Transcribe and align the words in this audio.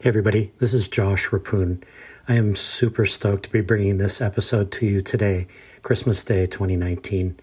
Hey, 0.00 0.10
everybody, 0.10 0.52
this 0.58 0.74
is 0.74 0.86
Josh 0.86 1.26
Reppun. 1.30 1.82
I 2.28 2.36
am 2.36 2.54
super 2.54 3.04
stoked 3.04 3.42
to 3.46 3.50
be 3.50 3.62
bringing 3.62 3.98
this 3.98 4.20
episode 4.20 4.70
to 4.70 4.86
you 4.86 5.00
today, 5.00 5.48
Christmas 5.82 6.22
Day 6.22 6.46
2019. 6.46 7.36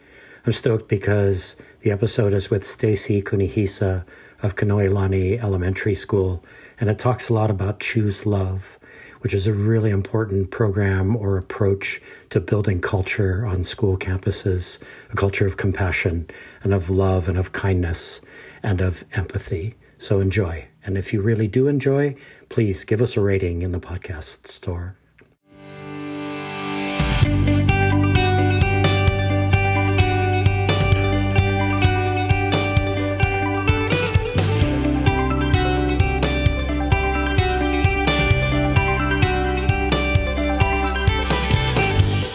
I'm 0.46 0.54
stoked 0.54 0.88
because 0.88 1.58
the 1.82 1.92
episode 1.92 2.32
is 2.32 2.50
with 2.50 2.64
Stacie 2.64 3.22
Kunihisa 3.22 4.06
of 4.42 4.56
Kanoelani 4.56 5.38
Elementary 5.44 5.96
School, 5.96 6.46
and 6.80 6.90
it 6.90 6.98
talks 6.98 7.28
a 7.28 7.34
lot 7.34 7.52
about 7.52 7.82
Choose 7.82 8.26
Love, 8.26 8.80
which 9.20 9.34
is 9.34 9.48
a 9.48 9.54
really 9.54 9.90
important 9.90 10.50
program 10.50 11.18
or 11.18 11.38
approach 11.38 12.02
to 12.30 12.40
building 12.40 12.80
culture 12.80 13.46
on 13.46 13.66
school 13.66 13.98
campuses, 13.98 14.80
a 15.12 15.16
culture 15.18 15.46
of 15.46 15.58
compassion 15.58 16.30
and 16.64 16.74
of 16.74 16.90
love 16.90 17.28
and 17.28 17.38
of 17.38 17.52
kindness 17.52 18.22
and 18.64 18.80
of 18.80 19.04
empathy. 19.12 19.76
So 19.98 20.22
enjoy. 20.22 20.70
And 20.86 21.00
if 21.00 21.12
you 21.12 21.22
really 21.22 21.48
do 21.48 21.68
enjoy, 21.68 22.16
please 22.50 22.84
give 22.84 23.02
us 23.02 23.18
a 23.18 23.22
rating 23.22 23.64
in 23.64 23.72
the 23.72 23.80
podcast 23.80 24.48
store. 24.48 24.96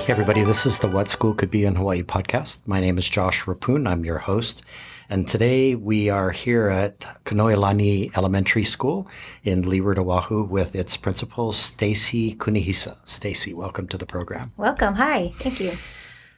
Hey, 0.04 0.12
everybody, 0.12 0.42
this 0.42 0.66
is 0.66 0.80
the 0.80 0.88
What 0.88 1.08
School 1.08 1.34
Could 1.34 1.52
Be 1.52 1.64
in 1.64 1.76
Hawaii 1.76 2.02
podcast. 2.02 2.66
My 2.66 2.80
name 2.80 2.98
is 2.98 3.08
Josh 3.08 3.44
Reppun. 3.44 3.88
I'm 3.88 4.04
your 4.04 4.18
host. 4.18 4.64
And 5.12 5.26
today 5.26 5.74
we 5.74 6.08
are 6.08 6.30
here 6.30 6.68
at 6.68 7.00
Kanoelani 7.24 8.16
Elementary 8.16 8.62
School 8.62 9.08
in 9.42 9.68
Leeward, 9.68 9.98
Oahu 9.98 10.44
with 10.44 10.76
its 10.76 10.96
principal, 10.96 11.50
Stacie 11.50 12.36
Kunihisa. 12.36 12.96
Stacie, 13.04 13.52
welcome 13.52 13.88
to 13.88 13.98
the 13.98 14.06
program. 14.06 14.52
Welcome. 14.56 14.94
Hi. 14.94 15.32
Thank 15.40 15.58
you. 15.58 15.72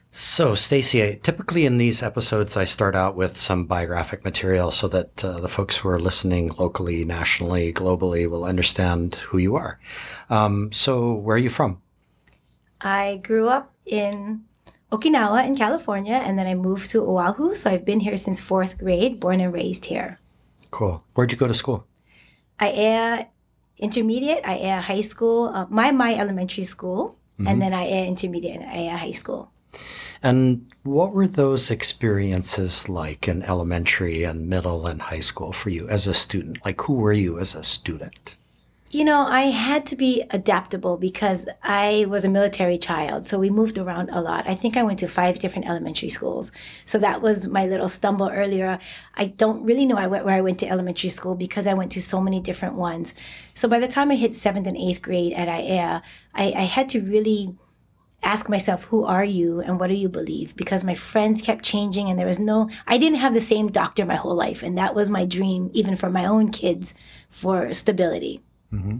So, 0.09 0.53
Stacie, 0.53 1.21
typically 1.21 1.67
in 1.67 1.77
these 1.77 2.01
episodes, 2.01 2.57
I 2.57 2.63
start 2.63 2.95
out 2.95 3.15
with 3.15 3.37
some 3.37 3.65
biographic 3.65 4.23
material 4.23 4.71
so 4.71 4.87
that 4.87 5.23
uh, 5.23 5.39
the 5.39 5.47
folks 5.47 5.77
who 5.77 5.89
are 5.89 5.99
listening 5.99 6.49
locally, 6.57 7.05
nationally, 7.05 7.71
globally 7.71 8.27
will 8.27 8.43
understand 8.43 9.13
who 9.15 9.37
you 9.37 9.55
are. 9.55 9.79
Um, 10.31 10.71
so, 10.71 11.13
where 11.13 11.35
are 11.35 11.39
you 11.39 11.51
from? 11.51 11.79
I 12.81 13.21
grew 13.23 13.49
up 13.49 13.71
in 13.85 14.45
Okinawa 14.93 15.45
in 15.47 15.57
California, 15.57 16.21
and 16.21 16.37
then 16.37 16.45
I 16.45 16.53
moved 16.53 16.91
to 16.91 17.01
Oahu. 17.01 17.55
So 17.55 17.71
I've 17.71 17.83
been 17.83 17.99
here 17.99 18.15
since 18.15 18.39
fourth 18.39 18.77
grade, 18.77 19.19
born 19.19 19.41
and 19.41 19.51
raised 19.51 19.85
here. 19.85 20.19
Cool. 20.69 21.03
Where'd 21.13 21.31
you 21.31 21.37
go 21.37 21.47
to 21.47 21.53
school? 21.53 21.87
Aiea 22.59 23.27
intermediate, 23.79 24.43
Aiea 24.43 24.81
high 24.81 25.01
school, 25.01 25.49
uh, 25.49 25.65
my 25.69 25.89
my 25.91 26.13
elementary 26.13 26.63
school, 26.63 27.17
mm-hmm. 27.39 27.47
and 27.47 27.61
then 27.61 27.71
Aiea 27.71 28.07
intermediate 28.07 28.61
and 28.61 28.69
Aiea 28.69 28.97
high 28.97 29.17
school. 29.17 29.51
And 30.21 30.71
what 30.83 31.11
were 31.11 31.27
those 31.27 31.71
experiences 31.71 32.87
like 32.87 33.27
in 33.27 33.43
elementary 33.43 34.23
and 34.23 34.47
middle 34.47 34.85
and 34.85 35.01
high 35.01 35.19
school 35.19 35.51
for 35.51 35.69
you 35.69 35.89
as 35.89 36.07
a 36.07 36.13
student? 36.13 36.63
Like, 36.63 36.79
who 36.81 36.93
were 36.93 37.17
you 37.25 37.39
as 37.39 37.55
a 37.55 37.63
student? 37.63 38.37
You 38.93 39.03
know, 39.03 39.25
I 39.25 39.45
had 39.45 39.87
to 39.87 39.95
be 39.95 40.23
adaptable 40.29 40.97
because 40.97 41.47
I 41.63 42.05
was 42.07 42.25
a 42.25 42.29
military 42.29 42.77
child. 42.77 43.25
So 43.25 43.39
we 43.39 43.49
moved 43.49 43.79
around 43.79 44.11
a 44.11 44.21
lot. 44.21 44.47
I 44.47 44.53
think 44.53 44.77
I 44.77 44.83
went 44.83 44.99
to 44.99 45.07
five 45.07 45.39
different 45.39 45.67
elementary 45.67 46.09
schools. 46.09 46.51
So 46.85 46.99
that 46.99 47.19
was 47.19 47.47
my 47.47 47.65
little 47.65 47.87
stumble 47.87 48.29
earlier. 48.29 48.77
I 49.15 49.25
don't 49.25 49.63
really 49.63 49.87
know 49.87 49.95
where 49.95 50.35
I 50.35 50.41
went 50.41 50.59
to 50.59 50.67
elementary 50.67 51.09
school 51.09 51.33
because 51.33 51.65
I 51.65 51.73
went 51.73 51.91
to 51.93 52.01
so 52.03 52.21
many 52.21 52.39
different 52.39 52.75
ones. 52.75 53.15
So 53.55 53.67
by 53.67 53.79
the 53.79 53.87
time 53.87 54.11
I 54.11 54.15
hit 54.15 54.35
seventh 54.35 54.67
and 54.67 54.77
eighth 54.77 55.01
grade 55.01 55.33
at 55.33 55.47
Aiea, 55.47 56.03
I, 56.35 56.53
I 56.55 56.65
had 56.65 56.87
to 56.89 57.01
really 57.01 57.55
ask 58.21 58.47
myself, 58.47 58.83
who 58.83 59.05
are 59.05 59.25
you 59.25 59.59
and 59.59 59.79
what 59.79 59.87
do 59.87 59.95
you 59.95 60.07
believe? 60.07 60.55
Because 60.55 60.83
my 60.83 60.93
friends 60.93 61.41
kept 61.41 61.63
changing 61.63 62.11
and 62.11 62.19
there 62.19 62.27
was 62.27 62.37
no, 62.37 62.69
I 62.85 62.99
didn't 62.99 63.21
have 63.21 63.33
the 63.33 63.41
same 63.41 63.71
doctor 63.71 64.05
my 64.05 64.17
whole 64.17 64.35
life. 64.35 64.61
And 64.61 64.77
that 64.77 64.93
was 64.93 65.09
my 65.09 65.25
dream, 65.25 65.71
even 65.73 65.95
for 65.95 66.11
my 66.11 66.27
own 66.27 66.51
kids, 66.51 66.93
for 67.31 67.73
stability. 67.73 68.43
Mm-hmm. 68.73 68.97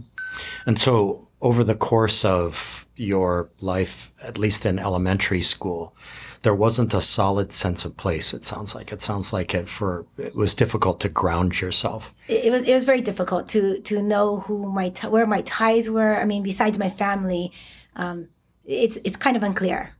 And 0.66 0.78
so, 0.78 1.28
over 1.40 1.64
the 1.64 1.74
course 1.74 2.24
of 2.24 2.86
your 2.96 3.50
life, 3.60 4.12
at 4.22 4.38
least 4.38 4.64
in 4.64 4.78
elementary 4.78 5.42
school, 5.42 5.94
there 6.42 6.54
wasn't 6.54 6.94
a 6.94 7.00
solid 7.00 7.52
sense 7.52 7.84
of 7.84 7.96
place. 7.96 8.34
It 8.34 8.44
sounds 8.44 8.74
like 8.74 8.92
it 8.92 9.02
sounds 9.02 9.32
like 9.32 9.54
it 9.54 9.68
for 9.68 10.06
it 10.18 10.34
was 10.34 10.54
difficult 10.54 11.00
to 11.00 11.08
ground 11.08 11.60
yourself. 11.60 12.14
It, 12.28 12.52
was 12.52 12.68
it 12.68 12.74
was 12.74 12.84
very 12.84 13.00
difficult 13.00 13.48
to 13.50 13.80
to 13.80 14.02
know 14.02 14.40
who 14.40 14.70
my 14.70 14.92
where 15.08 15.26
my 15.26 15.40
ties 15.42 15.90
were. 15.90 16.16
I 16.16 16.24
mean, 16.24 16.42
besides 16.42 16.78
my 16.78 16.90
family, 16.90 17.50
um, 17.96 18.28
it's 18.64 18.98
it's 19.04 19.16
kind 19.16 19.36
of 19.36 19.42
unclear. 19.42 19.94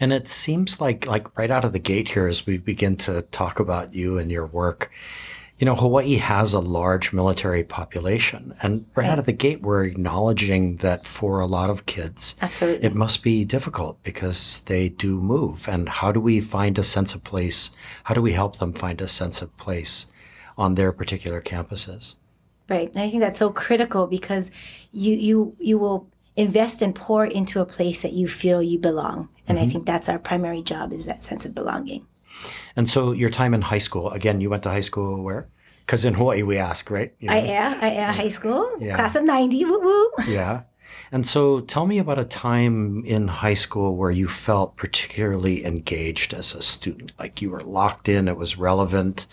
And 0.00 0.12
it 0.12 0.28
seems 0.28 0.80
like 0.80 1.06
like 1.06 1.36
right 1.38 1.50
out 1.50 1.64
of 1.64 1.72
the 1.72 1.78
gate 1.78 2.08
here, 2.08 2.26
as 2.26 2.46
we 2.46 2.58
begin 2.58 2.96
to 2.98 3.22
talk 3.22 3.60
about 3.60 3.94
you 3.94 4.18
and 4.18 4.30
your 4.30 4.46
work, 4.46 4.90
you 5.58 5.66
know, 5.66 5.76
Hawaii 5.76 6.16
has 6.16 6.52
a 6.52 6.58
large 6.60 7.12
military 7.12 7.62
population. 7.62 8.54
And 8.60 8.86
right, 8.94 9.04
right, 9.04 9.10
out 9.10 9.18
of 9.18 9.26
the 9.26 9.32
gate, 9.32 9.62
we're 9.62 9.84
acknowledging 9.84 10.76
that 10.78 11.06
for 11.06 11.38
a 11.38 11.46
lot 11.46 11.70
of 11.70 11.86
kids, 11.86 12.34
Absolutely. 12.42 12.84
it 12.84 12.94
must 12.94 13.22
be 13.22 13.44
difficult 13.44 14.02
because 14.02 14.60
they 14.66 14.88
do 14.88 15.20
move. 15.20 15.68
And 15.68 15.88
how 15.88 16.10
do 16.10 16.20
we 16.20 16.40
find 16.40 16.76
a 16.78 16.82
sense 16.82 17.14
of 17.14 17.22
place? 17.22 17.70
How 18.04 18.14
do 18.14 18.22
we 18.22 18.32
help 18.32 18.58
them 18.58 18.72
find 18.72 19.00
a 19.00 19.08
sense 19.08 19.42
of 19.42 19.56
place 19.56 20.06
on 20.58 20.74
their 20.74 20.92
particular 20.92 21.40
campuses? 21.40 22.16
Right. 22.68 22.88
And 22.88 23.04
I 23.04 23.10
think 23.10 23.20
that's 23.20 23.38
so 23.38 23.50
critical 23.50 24.06
because 24.06 24.50
you, 24.92 25.14
you, 25.14 25.56
you 25.60 25.78
will 25.78 26.08
invest 26.34 26.82
and 26.82 26.94
pour 26.94 27.24
into 27.24 27.60
a 27.60 27.66
place 27.66 28.02
that 28.02 28.12
you 28.12 28.26
feel 28.26 28.60
you 28.60 28.78
belong. 28.78 29.28
And 29.46 29.56
mm-hmm. 29.56 29.68
I 29.68 29.70
think 29.70 29.86
that's 29.86 30.08
our 30.08 30.18
primary 30.18 30.62
job 30.62 30.92
is 30.92 31.06
that 31.06 31.22
sense 31.22 31.46
of 31.46 31.54
belonging. 31.54 32.06
And 32.76 32.88
so 32.88 33.12
your 33.12 33.30
time 33.30 33.54
in 33.54 33.62
high 33.62 33.78
school, 33.78 34.10
again, 34.10 34.40
you 34.40 34.50
went 34.50 34.62
to 34.64 34.70
high 34.70 34.80
school 34.80 35.22
where? 35.22 35.48
Because 35.80 36.04
in 36.04 36.14
Hawaii 36.14 36.42
we 36.42 36.58
ask, 36.58 36.90
right? 36.90 37.14
You 37.18 37.28
know? 37.28 37.34
I 37.34 37.38
am. 37.38 37.80
I 37.82 37.90
am 37.90 38.14
high 38.14 38.28
school, 38.28 38.70
yeah. 38.80 38.96
class 38.96 39.14
of 39.16 39.24
90, 39.24 39.64
woo 39.66 39.80
woo. 39.80 40.10
Yeah. 40.26 40.62
And 41.12 41.26
so 41.26 41.60
tell 41.60 41.86
me 41.86 41.98
about 41.98 42.18
a 42.18 42.24
time 42.24 43.04
in 43.04 43.28
high 43.28 43.54
school 43.54 43.96
where 43.96 44.10
you 44.10 44.28
felt 44.28 44.76
particularly 44.76 45.64
engaged 45.64 46.34
as 46.34 46.54
a 46.54 46.62
student, 46.62 47.12
like 47.18 47.42
you 47.42 47.50
were 47.50 47.60
locked 47.60 48.08
in, 48.08 48.28
it 48.28 48.36
was 48.36 48.58
relevant, 48.58 49.26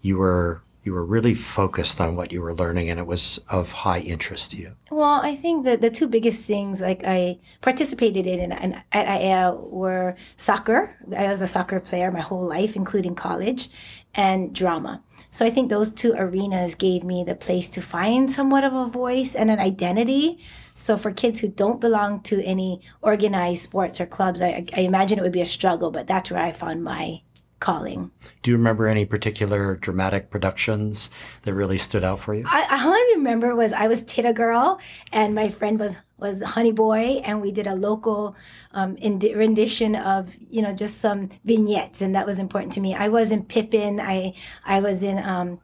you 0.00 0.18
were 0.18 0.62
you 0.86 0.94
were 0.94 1.04
really 1.04 1.34
focused 1.34 2.00
on 2.00 2.16
what 2.16 2.32
you 2.32 2.40
were 2.40 2.54
learning 2.54 2.88
and 2.88 3.00
it 3.00 3.06
was 3.06 3.38
of 3.48 3.72
high 3.72 3.98
interest 3.98 4.52
to 4.52 4.56
you? 4.56 4.72
Well, 4.90 5.20
I 5.22 5.34
think 5.34 5.64
that 5.64 5.80
the 5.80 5.90
two 5.90 6.06
biggest 6.06 6.44
things 6.44 6.80
like 6.80 7.02
I 7.04 7.38
participated 7.60 8.26
in 8.26 8.52
and 8.52 8.82
at 8.92 9.06
Aiea 9.06 9.68
were 9.68 10.14
soccer. 10.36 10.96
I 11.14 11.26
was 11.26 11.42
a 11.42 11.46
soccer 11.46 11.80
player 11.80 12.10
my 12.12 12.20
whole 12.20 12.46
life, 12.46 12.76
including 12.76 13.16
college, 13.16 13.68
and 14.14 14.54
drama. 14.54 15.02
So 15.30 15.44
I 15.44 15.50
think 15.50 15.68
those 15.68 15.90
two 15.90 16.14
arenas 16.16 16.74
gave 16.74 17.02
me 17.02 17.24
the 17.24 17.34
place 17.34 17.68
to 17.70 17.82
find 17.82 18.30
somewhat 18.30 18.64
of 18.64 18.72
a 18.72 18.86
voice 18.86 19.34
and 19.34 19.50
an 19.50 19.58
identity. 19.58 20.38
So 20.74 20.96
for 20.96 21.12
kids 21.12 21.40
who 21.40 21.48
don't 21.48 21.80
belong 21.80 22.20
to 22.22 22.42
any 22.42 22.80
organized 23.02 23.64
sports 23.64 24.00
or 24.00 24.06
clubs, 24.06 24.40
I, 24.40 24.64
I 24.74 24.80
imagine 24.80 25.18
it 25.18 25.22
would 25.22 25.32
be 25.32 25.42
a 25.42 25.46
struggle, 25.46 25.90
but 25.90 26.06
that's 26.06 26.30
where 26.30 26.42
I 26.42 26.52
found 26.52 26.84
my 26.84 27.20
calling. 27.60 28.10
Do 28.42 28.50
you 28.50 28.56
remember 28.56 28.86
any 28.86 29.06
particular 29.06 29.76
dramatic 29.76 30.30
productions 30.30 31.10
that 31.42 31.54
really 31.54 31.78
stood 31.78 32.04
out 32.04 32.20
for 32.20 32.34
you? 32.34 32.44
I, 32.46 32.62
all 32.62 32.92
I 32.92 33.14
remember 33.16 33.54
was 33.54 33.72
I 33.72 33.86
was 33.88 34.02
Tita 34.02 34.32
Girl, 34.32 34.80
and 35.12 35.34
my 35.34 35.48
friend 35.48 35.78
was 35.78 35.96
was 36.18 36.42
Honey 36.42 36.72
Boy, 36.72 37.20
and 37.24 37.42
we 37.42 37.52
did 37.52 37.66
a 37.66 37.74
local 37.74 38.36
um, 38.72 38.96
rendition 39.02 39.96
of 39.96 40.34
you 40.50 40.62
know 40.62 40.72
just 40.72 40.98
some 40.98 41.30
vignettes, 41.44 42.02
and 42.02 42.14
that 42.14 42.26
was 42.26 42.38
important 42.38 42.72
to 42.74 42.80
me. 42.80 42.94
I 42.94 43.08
was 43.08 43.32
in 43.32 43.44
Pippin. 43.44 44.00
I 44.00 44.34
I 44.64 44.80
was 44.80 45.02
in 45.02 45.18
um, 45.18 45.60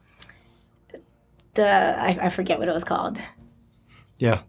the 1.55 1.67
I, 1.67 2.19
I 2.23 2.29
forget 2.31 2.59
what 2.59 2.69
it 2.69 2.75
was 2.75 2.85
called. 2.85 3.19
Yeah. 4.19 4.43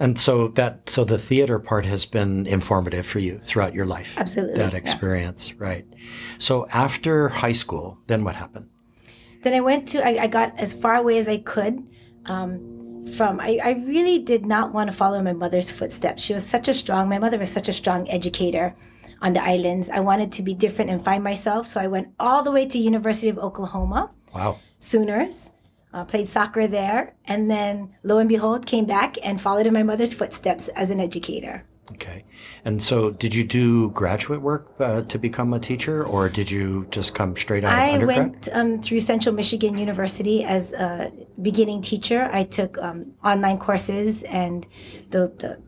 And 0.00 0.18
so 0.18 0.48
that 0.48 0.88
so 0.88 1.04
the 1.04 1.18
theater 1.18 1.58
part 1.58 1.84
has 1.84 2.04
been 2.04 2.46
informative 2.46 3.04
for 3.04 3.18
you 3.18 3.38
throughout 3.38 3.74
your 3.74 3.86
life. 3.86 4.14
Absolutely. 4.16 4.58
That 4.58 4.74
experience, 4.74 5.50
yeah. 5.50 5.56
right. 5.58 5.86
So 6.38 6.68
after 6.70 7.28
high 7.28 7.52
school, 7.52 7.98
then 8.06 8.22
what 8.22 8.36
happened? 8.36 8.68
Then 9.42 9.54
I 9.54 9.60
went 9.60 9.88
to 9.88 10.04
I, 10.04 10.24
I 10.24 10.26
got 10.28 10.56
as 10.58 10.72
far 10.72 10.94
away 10.94 11.18
as 11.18 11.28
I 11.28 11.38
could. 11.38 11.84
Um, 12.26 13.06
from 13.16 13.40
I, 13.40 13.58
I 13.64 13.70
really 13.86 14.18
did 14.18 14.46
not 14.46 14.72
want 14.72 14.90
to 14.90 14.96
follow 14.96 15.20
my 15.20 15.32
mother's 15.32 15.70
footsteps. 15.70 16.22
She 16.22 16.34
was 16.34 16.46
such 16.46 16.68
a 16.68 16.74
strong 16.74 17.08
my 17.08 17.18
mother 17.18 17.38
was 17.38 17.50
such 17.50 17.68
a 17.68 17.72
strong 17.72 18.08
educator 18.08 18.72
on 19.20 19.32
the 19.32 19.42
islands. 19.42 19.90
I 19.90 19.98
wanted 20.00 20.30
to 20.32 20.42
be 20.42 20.54
different 20.54 20.90
and 20.90 21.04
find 21.04 21.24
myself. 21.24 21.66
So 21.66 21.80
I 21.80 21.88
went 21.88 22.08
all 22.20 22.44
the 22.44 22.52
way 22.52 22.66
to 22.66 22.78
University 22.78 23.28
of 23.28 23.38
Oklahoma. 23.38 24.12
Wow. 24.32 24.60
Sooners 24.78 25.50
uh, 25.92 26.04
played 26.04 26.28
soccer 26.28 26.66
there, 26.66 27.14
and 27.24 27.50
then 27.50 27.94
lo 28.02 28.18
and 28.18 28.28
behold, 28.28 28.66
came 28.66 28.84
back 28.84 29.16
and 29.22 29.40
followed 29.40 29.66
in 29.66 29.72
my 29.72 29.82
mother's 29.82 30.12
footsteps 30.12 30.68
as 30.68 30.90
an 30.90 31.00
educator. 31.00 31.64
Okay. 31.92 32.24
And 32.66 32.82
so, 32.82 33.10
did 33.10 33.34
you 33.34 33.44
do 33.44 33.90
graduate 33.92 34.42
work 34.42 34.74
uh, 34.78 35.02
to 35.02 35.18
become 35.18 35.54
a 35.54 35.58
teacher, 35.58 36.04
or 36.04 36.28
did 36.28 36.50
you 36.50 36.86
just 36.90 37.14
come 37.14 37.34
straight 37.34 37.64
out 37.64 37.72
of 37.72 37.78
I 37.78 37.92
undergrad? 37.94 38.18
went 38.18 38.48
um, 38.52 38.82
through 38.82 39.00
Central 39.00 39.34
Michigan 39.34 39.78
University 39.78 40.44
as 40.44 40.74
a 40.74 41.10
beginning 41.40 41.80
teacher. 41.80 42.28
I 42.30 42.44
took 42.44 42.76
um, 42.78 43.12
online 43.24 43.58
courses 43.58 44.22
and 44.24 44.66
the, 45.10 45.32
the 45.38 45.58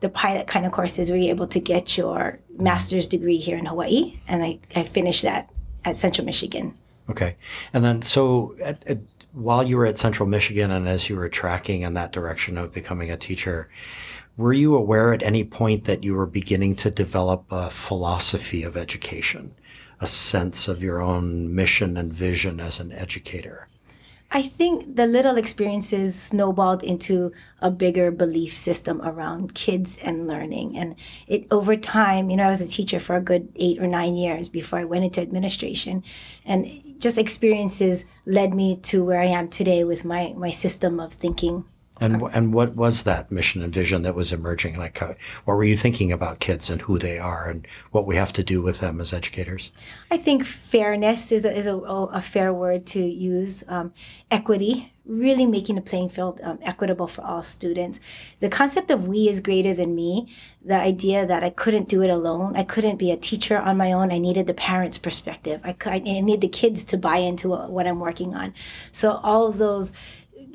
the 0.00 0.08
pilot 0.08 0.46
kind 0.46 0.64
of 0.64 0.72
courses 0.72 1.10
where 1.10 1.18
you're 1.18 1.30
able 1.30 1.46
to 1.48 1.60
get 1.60 1.98
your 1.98 2.40
master's 2.58 3.06
degree 3.06 3.36
here 3.36 3.58
in 3.58 3.66
Hawaii, 3.66 4.18
and 4.26 4.42
I, 4.42 4.58
I 4.74 4.82
finished 4.82 5.22
that 5.22 5.50
at 5.84 5.98
Central 5.98 6.24
Michigan. 6.24 6.74
Okay. 7.10 7.36
And 7.72 7.84
then, 7.84 8.02
so 8.02 8.54
at, 8.62 8.86
at, 8.86 8.98
while 9.32 9.62
you 9.62 9.76
were 9.76 9.86
at 9.86 9.98
Central 9.98 10.28
Michigan 10.28 10.70
and 10.70 10.88
as 10.88 11.08
you 11.08 11.16
were 11.16 11.28
tracking 11.28 11.82
in 11.82 11.94
that 11.94 12.12
direction 12.12 12.58
of 12.58 12.72
becoming 12.72 13.10
a 13.10 13.16
teacher, 13.16 13.68
were 14.36 14.52
you 14.52 14.74
aware 14.74 15.12
at 15.12 15.22
any 15.22 15.44
point 15.44 15.84
that 15.84 16.04
you 16.04 16.14
were 16.14 16.26
beginning 16.26 16.74
to 16.76 16.90
develop 16.90 17.44
a 17.50 17.70
philosophy 17.70 18.62
of 18.62 18.76
education, 18.76 19.54
a 20.00 20.06
sense 20.06 20.68
of 20.68 20.82
your 20.82 21.00
own 21.00 21.54
mission 21.54 21.96
and 21.96 22.12
vision 22.12 22.60
as 22.60 22.80
an 22.80 22.92
educator? 22.92 23.68
I 24.32 24.42
think 24.42 24.94
the 24.94 25.08
little 25.08 25.36
experiences 25.36 26.14
snowballed 26.14 26.84
into 26.84 27.32
a 27.60 27.70
bigger 27.70 28.12
belief 28.12 28.56
system 28.56 29.02
around 29.02 29.54
kids 29.54 29.98
and 29.98 30.28
learning. 30.28 30.78
And 30.78 30.94
it 31.26 31.48
over 31.50 31.76
time, 31.76 32.30
you 32.30 32.36
know, 32.36 32.46
I 32.46 32.50
was 32.50 32.60
a 32.60 32.68
teacher 32.68 33.00
for 33.00 33.16
a 33.16 33.20
good 33.20 33.48
eight 33.56 33.82
or 33.82 33.88
nine 33.88 34.14
years 34.14 34.48
before 34.48 34.78
I 34.78 34.84
went 34.84 35.04
into 35.04 35.20
administration. 35.20 36.04
And 36.44 36.89
just 37.00 37.18
experiences 37.18 38.04
led 38.26 38.54
me 38.54 38.76
to 38.76 39.04
where 39.04 39.20
I 39.20 39.26
am 39.26 39.48
today 39.48 39.84
with 39.84 40.04
my, 40.04 40.34
my 40.36 40.50
system 40.50 41.00
of 41.00 41.14
thinking 41.14 41.64
and 42.00 42.22
and 42.32 42.54
what 42.54 42.74
was 42.74 43.02
that 43.02 43.30
mission 43.30 43.62
and 43.62 43.72
vision 43.72 44.02
that 44.02 44.14
was 44.14 44.32
emerging? 44.32 44.78
Like, 44.78 45.00
uh, 45.02 45.14
what 45.44 45.54
were 45.54 45.64
you 45.64 45.76
thinking 45.76 46.10
about 46.10 46.40
kids 46.40 46.70
and 46.70 46.82
who 46.82 46.98
they 46.98 47.18
are 47.18 47.48
and 47.48 47.66
what 47.90 48.06
we 48.06 48.16
have 48.16 48.32
to 48.34 48.42
do 48.42 48.62
with 48.62 48.80
them 48.80 49.00
as 49.00 49.12
educators? 49.12 49.70
I 50.10 50.16
think 50.16 50.44
fairness 50.44 51.30
is 51.30 51.44
a, 51.44 51.54
is 51.54 51.66
a, 51.66 51.76
a 51.76 52.20
fair 52.20 52.52
word 52.52 52.86
to 52.86 53.00
use. 53.00 53.62
Um, 53.68 53.92
equity, 54.30 54.92
really 55.06 55.46
making 55.46 55.74
the 55.74 55.80
playing 55.80 56.08
field 56.08 56.40
um, 56.42 56.58
equitable 56.62 57.08
for 57.08 57.22
all 57.22 57.42
students. 57.42 58.00
The 58.38 58.48
concept 58.48 58.90
of 58.90 59.06
we 59.08 59.28
is 59.28 59.40
greater 59.40 59.74
than 59.74 59.94
me. 59.94 60.34
The 60.64 60.76
idea 60.76 61.26
that 61.26 61.42
I 61.42 61.50
couldn't 61.50 61.88
do 61.88 62.02
it 62.02 62.10
alone. 62.10 62.56
I 62.56 62.62
couldn't 62.62 62.96
be 62.96 63.10
a 63.10 63.16
teacher 63.16 63.58
on 63.58 63.76
my 63.76 63.92
own. 63.92 64.12
I 64.12 64.18
needed 64.18 64.46
the 64.46 64.54
parents' 64.54 64.98
perspective. 64.98 65.60
I, 65.64 65.74
I 65.86 65.98
need 65.98 66.40
the 66.40 66.48
kids 66.48 66.84
to 66.84 66.96
buy 66.96 67.16
into 67.16 67.48
what 67.48 67.86
I'm 67.86 68.00
working 68.00 68.34
on. 68.34 68.54
So 68.92 69.20
all 69.22 69.50
those 69.50 69.92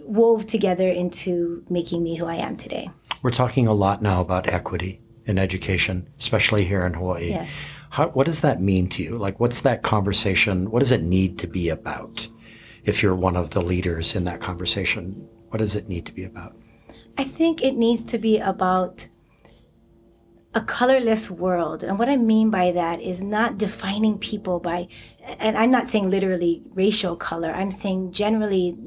wove 0.06 0.46
together 0.46 0.88
into 0.88 1.64
making 1.70 2.04
me 2.04 2.16
who 2.16 2.26
I 2.26 2.36
am 2.36 2.58
today. 2.58 2.90
We're 3.22 3.32
talking 3.32 3.68
a 3.68 3.74
lot 3.74 4.02
now 4.02 4.22
about 4.22 4.48
equity 4.48 5.02
in 5.26 5.38
education, 5.38 6.08
especially 6.20 6.66
here 6.66 6.86
in 6.86 6.94
Hawaii. 6.94 7.30
Yes. 7.30 7.66
How, 7.90 8.10
what 8.10 8.26
does 8.26 8.42
that 8.42 8.62
mean 8.62 8.88
to 8.90 9.04
you? 9.04 9.18
Like, 9.18 9.40
what's 9.40 9.62
that 9.62 9.82
conversation? 9.82 10.70
What 10.70 10.80
does 10.80 10.92
it 10.92 11.02
need 11.02 11.40
to 11.40 11.48
be 11.48 11.70
about? 11.70 12.28
If 12.84 13.02
you're 13.02 13.16
one 13.16 13.36
of 13.36 13.52
the 13.52 13.62
leaders 13.62 14.16
in 14.16 14.26
that 14.26 14.42
conversation, 14.42 15.28
what 15.50 15.58
does 15.58 15.76
it 15.76 15.88
need 15.88 16.06
to 16.06 16.12
be 16.12 16.24
about? 16.24 16.56
I 17.18 17.24
think 17.24 17.64
it 17.64 17.76
needs 17.76 18.04
to 18.04 18.18
be 18.18 18.38
about 18.38 19.08
a 20.54 20.62
colorless 20.62 21.30
world. 21.30 21.84
And 21.84 22.00
what 22.00 22.10
I 22.10 22.16
mean 22.16 22.50
by 22.50 22.72
that 22.72 23.02
is 23.02 23.22
not 23.22 23.58
defining 23.58 24.18
people 24.18 24.60
by, 24.60 24.88
and 25.40 25.58
I'm 25.58 25.72
not 25.72 25.88
saying 25.88 26.10
literally 26.10 26.64
racial 26.74 27.16
color, 27.16 27.52
I'm 27.52 27.72
saying 27.72 28.14
generally 28.14 28.78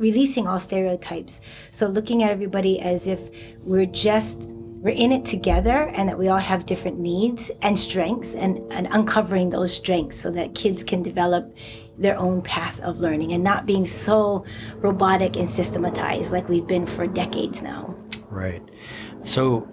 releasing 0.00 0.48
all 0.48 0.58
stereotypes. 0.58 1.40
So 1.70 1.86
looking 1.86 2.24
at 2.24 2.30
everybody 2.30 2.80
as 2.80 3.06
if 3.06 3.20
we're 3.60 3.86
just 3.86 4.48
we're 4.80 4.94
in 4.94 5.12
it 5.12 5.26
together 5.26 5.88
and 5.94 6.08
that 6.08 6.18
we 6.18 6.28
all 6.28 6.38
have 6.38 6.64
different 6.64 6.98
needs 6.98 7.50
and 7.60 7.78
strengths 7.78 8.34
and, 8.34 8.60
and 8.72 8.88
uncovering 8.92 9.50
those 9.50 9.74
strengths 9.74 10.18
so 10.18 10.30
that 10.30 10.54
kids 10.54 10.82
can 10.82 11.02
develop 11.02 11.54
their 11.98 12.18
own 12.18 12.40
path 12.40 12.80
of 12.80 12.98
learning 12.98 13.32
and 13.32 13.44
not 13.44 13.66
being 13.66 13.84
so 13.84 14.42
robotic 14.76 15.36
and 15.36 15.50
systematized 15.50 16.32
like 16.32 16.48
we've 16.48 16.66
been 16.66 16.86
for 16.86 17.06
decades 17.06 17.60
now. 17.60 17.94
Right. 18.30 18.62
So 19.20 19.70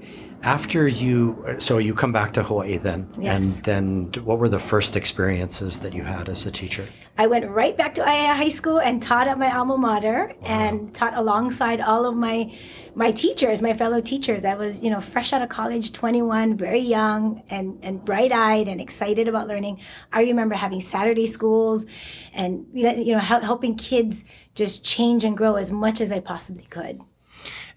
after 0.47 0.87
you 0.87 1.55
so 1.57 1.77
you 1.77 1.93
come 1.93 2.13
back 2.13 2.31
to 2.31 2.41
hawaii 2.41 2.77
then 2.77 3.05
yes. 3.19 3.35
and 3.35 3.45
then 3.65 3.87
what 4.23 4.39
were 4.39 4.47
the 4.47 4.57
first 4.57 4.95
experiences 4.95 5.79
that 5.79 5.93
you 5.93 6.03
had 6.03 6.29
as 6.29 6.45
a 6.45 6.51
teacher 6.51 6.85
i 7.17 7.27
went 7.27 7.45
right 7.49 7.75
back 7.75 7.93
to 7.93 8.01
Aiea 8.01 8.33
high 8.33 8.47
school 8.59 8.79
and 8.79 9.03
taught 9.03 9.27
at 9.27 9.37
my 9.37 9.53
alma 9.53 9.77
mater 9.77 10.33
wow. 10.39 10.47
and 10.47 10.95
taught 10.95 11.13
alongside 11.17 11.81
all 11.81 12.05
of 12.05 12.15
my 12.15 12.49
my 12.95 13.11
teachers 13.11 13.61
my 13.61 13.73
fellow 13.73 13.99
teachers 13.99 14.45
i 14.45 14.55
was 14.55 14.81
you 14.81 14.89
know 14.89 15.01
fresh 15.01 15.33
out 15.33 15.41
of 15.41 15.49
college 15.49 15.91
21 15.91 16.55
very 16.55 16.79
young 16.79 17.43
and 17.49 17.77
and 17.81 18.05
bright-eyed 18.05 18.69
and 18.69 18.79
excited 18.79 19.27
about 19.27 19.49
learning 19.49 19.77
i 20.13 20.21
remember 20.21 20.55
having 20.55 20.79
saturday 20.79 21.27
schools 21.27 21.85
and 22.31 22.65
you 22.73 23.13
know 23.13 23.19
helping 23.19 23.75
kids 23.75 24.23
just 24.55 24.85
change 24.85 25.25
and 25.25 25.35
grow 25.35 25.55
as 25.55 25.73
much 25.73 25.99
as 25.99 26.09
i 26.13 26.21
possibly 26.21 26.63
could 26.69 27.01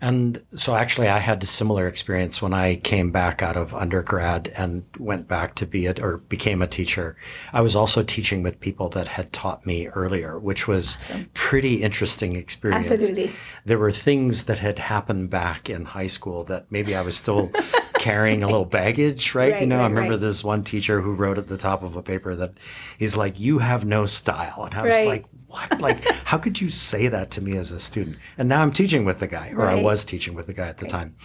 and 0.00 0.42
so 0.54 0.74
actually, 0.74 1.08
I 1.08 1.18
had 1.18 1.42
a 1.42 1.46
similar 1.46 1.86
experience 1.86 2.40
when 2.40 2.54
I 2.54 2.76
came 2.76 3.10
back 3.10 3.42
out 3.42 3.56
of 3.56 3.74
undergrad 3.74 4.52
and 4.56 4.84
went 4.98 5.28
back 5.28 5.54
to 5.56 5.66
be 5.66 5.86
a, 5.86 5.94
or 6.00 6.18
became 6.18 6.62
a 6.62 6.66
teacher. 6.66 7.16
I 7.52 7.60
was 7.60 7.76
also 7.76 8.02
teaching 8.02 8.42
with 8.42 8.60
people 8.60 8.88
that 8.90 9.08
had 9.08 9.32
taught 9.32 9.66
me 9.66 9.88
earlier, 9.88 10.38
which 10.38 10.66
was 10.66 10.96
awesome. 10.96 11.30
pretty 11.34 11.82
interesting 11.82 12.34
experience. 12.34 12.90
Absolutely. 12.90 13.32
There 13.66 13.78
were 13.78 13.92
things 13.92 14.44
that 14.44 14.58
had 14.58 14.78
happened 14.78 15.28
back 15.28 15.68
in 15.68 15.84
high 15.84 16.06
school 16.06 16.44
that 16.44 16.66
maybe 16.70 16.96
I 16.96 17.02
was 17.02 17.16
still 17.16 17.50
carrying 17.98 18.42
a 18.42 18.46
little 18.46 18.64
baggage, 18.64 19.34
right? 19.34 19.52
right 19.52 19.60
you 19.60 19.66
know, 19.66 19.76
right, 19.76 19.84
I 19.84 19.88
remember 19.88 20.12
right. 20.12 20.20
this 20.20 20.42
one 20.42 20.64
teacher 20.64 21.02
who 21.02 21.14
wrote 21.14 21.36
at 21.36 21.48
the 21.48 21.58
top 21.58 21.82
of 21.82 21.96
a 21.96 22.02
paper 22.02 22.34
that 22.36 22.54
he's 22.98 23.16
like, 23.18 23.38
"You 23.38 23.58
have 23.58 23.84
no 23.84 24.06
style," 24.06 24.64
and 24.64 24.74
I 24.74 24.82
was 24.82 25.06
like, 25.06 25.26
what? 25.50 25.80
Like, 25.80 26.04
how 26.24 26.38
could 26.38 26.60
you 26.60 26.70
say 26.70 27.08
that 27.08 27.32
to 27.32 27.40
me 27.40 27.56
as 27.56 27.72
a 27.72 27.80
student? 27.80 28.16
And 28.38 28.48
now 28.48 28.62
I'm 28.62 28.72
teaching 28.72 29.04
with 29.04 29.18
the 29.18 29.26
guy, 29.26 29.50
or 29.50 29.64
right. 29.64 29.78
I 29.78 29.82
was 29.82 30.04
teaching 30.04 30.34
with 30.34 30.46
the 30.46 30.52
guy 30.52 30.68
at 30.68 30.78
the 30.78 30.84
right. 30.84 30.90
time. 30.90 31.16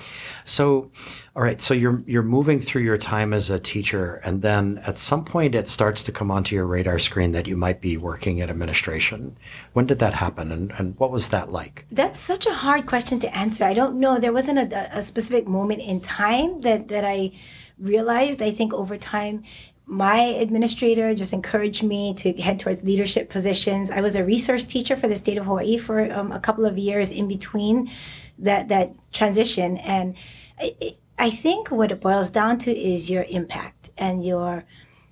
So, 0.43 0.91
all 1.35 1.43
right. 1.43 1.61
So 1.61 1.73
you're 1.73 2.03
you're 2.07 2.23
moving 2.23 2.59
through 2.59 2.81
your 2.81 2.97
time 2.97 3.33
as 3.33 3.49
a 3.51 3.59
teacher, 3.59 4.15
and 4.25 4.41
then 4.41 4.79
at 4.79 4.97
some 4.97 5.23
point 5.23 5.53
it 5.53 5.67
starts 5.67 6.03
to 6.03 6.11
come 6.11 6.31
onto 6.31 6.55
your 6.55 6.65
radar 6.65 6.97
screen 6.97 7.33
that 7.33 7.47
you 7.47 7.55
might 7.55 7.81
be 7.81 7.97
working 7.97 8.39
in 8.39 8.49
administration. 8.49 9.37
When 9.73 9.85
did 9.85 9.99
that 9.99 10.15
happen, 10.15 10.51
and 10.51 10.71
and 10.71 10.97
what 10.97 11.11
was 11.11 11.29
that 11.29 11.51
like? 11.51 11.85
That's 11.91 12.19
such 12.19 12.47
a 12.47 12.53
hard 12.53 12.87
question 12.87 13.19
to 13.19 13.37
answer. 13.37 13.63
I 13.63 13.75
don't 13.75 13.99
know. 13.99 14.19
There 14.19 14.33
wasn't 14.33 14.73
a, 14.73 14.97
a 14.97 15.03
specific 15.03 15.47
moment 15.47 15.81
in 15.81 16.01
time 16.01 16.61
that 16.61 16.87
that 16.87 17.05
I 17.05 17.31
realized. 17.77 18.41
I 18.41 18.51
think 18.51 18.73
over 18.73 18.97
time 18.97 19.43
my 19.87 20.17
administrator 20.17 21.13
just 21.13 21.33
encouraged 21.33 21.83
me 21.83 22.13
to 22.15 22.33
head 22.33 22.59
towards 22.59 22.83
leadership 22.83 23.29
positions. 23.29 23.91
I 23.91 24.01
was 24.01 24.15
a 24.15 24.23
resource 24.23 24.65
teacher 24.65 24.95
for 24.95 25.07
the 25.07 25.15
state 25.15 25.37
of 25.37 25.45
Hawaii 25.45 25.77
for 25.77 26.11
um, 26.11 26.31
a 26.31 26.39
couple 26.39 26.65
of 26.65 26.77
years 26.77 27.11
in 27.11 27.27
between 27.27 27.91
that 28.39 28.69
that 28.69 28.93
transition, 29.13 29.77
and 29.77 30.15
I, 30.59 30.95
I 31.17 31.29
think 31.29 31.69
what 31.69 31.91
it 31.91 32.01
boils 32.01 32.29
down 32.29 32.57
to 32.59 32.75
is 32.75 33.09
your 33.09 33.25
impact 33.29 33.91
and 33.97 34.25
your 34.25 34.65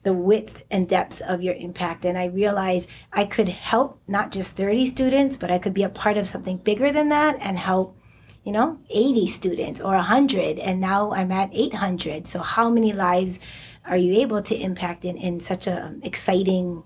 the 0.04 0.14
width 0.14 0.66
and 0.70 0.90
depth 0.90 1.22
of 1.22 1.42
your 1.42 1.54
impact. 1.56 2.04
And 2.04 2.18
I 2.18 2.26
realized 2.26 2.90
I 3.14 3.24
could 3.26 3.48
help 3.48 4.02
not 4.08 4.32
just 4.32 4.58
30 4.58 4.86
students, 4.88 5.38
but 5.38 5.50
I 5.50 5.60
could 5.60 5.74
be 5.74 5.84
a 5.84 5.90
part 5.90 6.18
of 6.18 6.28
something 6.28 6.58
bigger 6.58 6.92
than 6.92 7.08
that 7.10 7.38
and 7.40 7.58
help 7.58 7.96
you 8.44 8.52
know 8.52 8.78
80 8.90 9.28
students 9.28 9.80
or 9.80 9.96
100 9.96 10.60
and 10.60 10.82
now 10.82 11.14
i'm 11.14 11.32
at 11.32 11.50
800 11.54 12.28
so 12.28 12.40
how 12.40 12.70
many 12.70 12.92
lives 12.92 13.40
are 13.86 13.98
you 13.98 14.22
able 14.22 14.42
to 14.42 14.56
impact 14.56 15.06
in, 15.06 15.18
in 15.18 15.40
such 15.40 15.68
an 15.68 15.78
um, 15.78 16.02
exciting, 16.04 16.84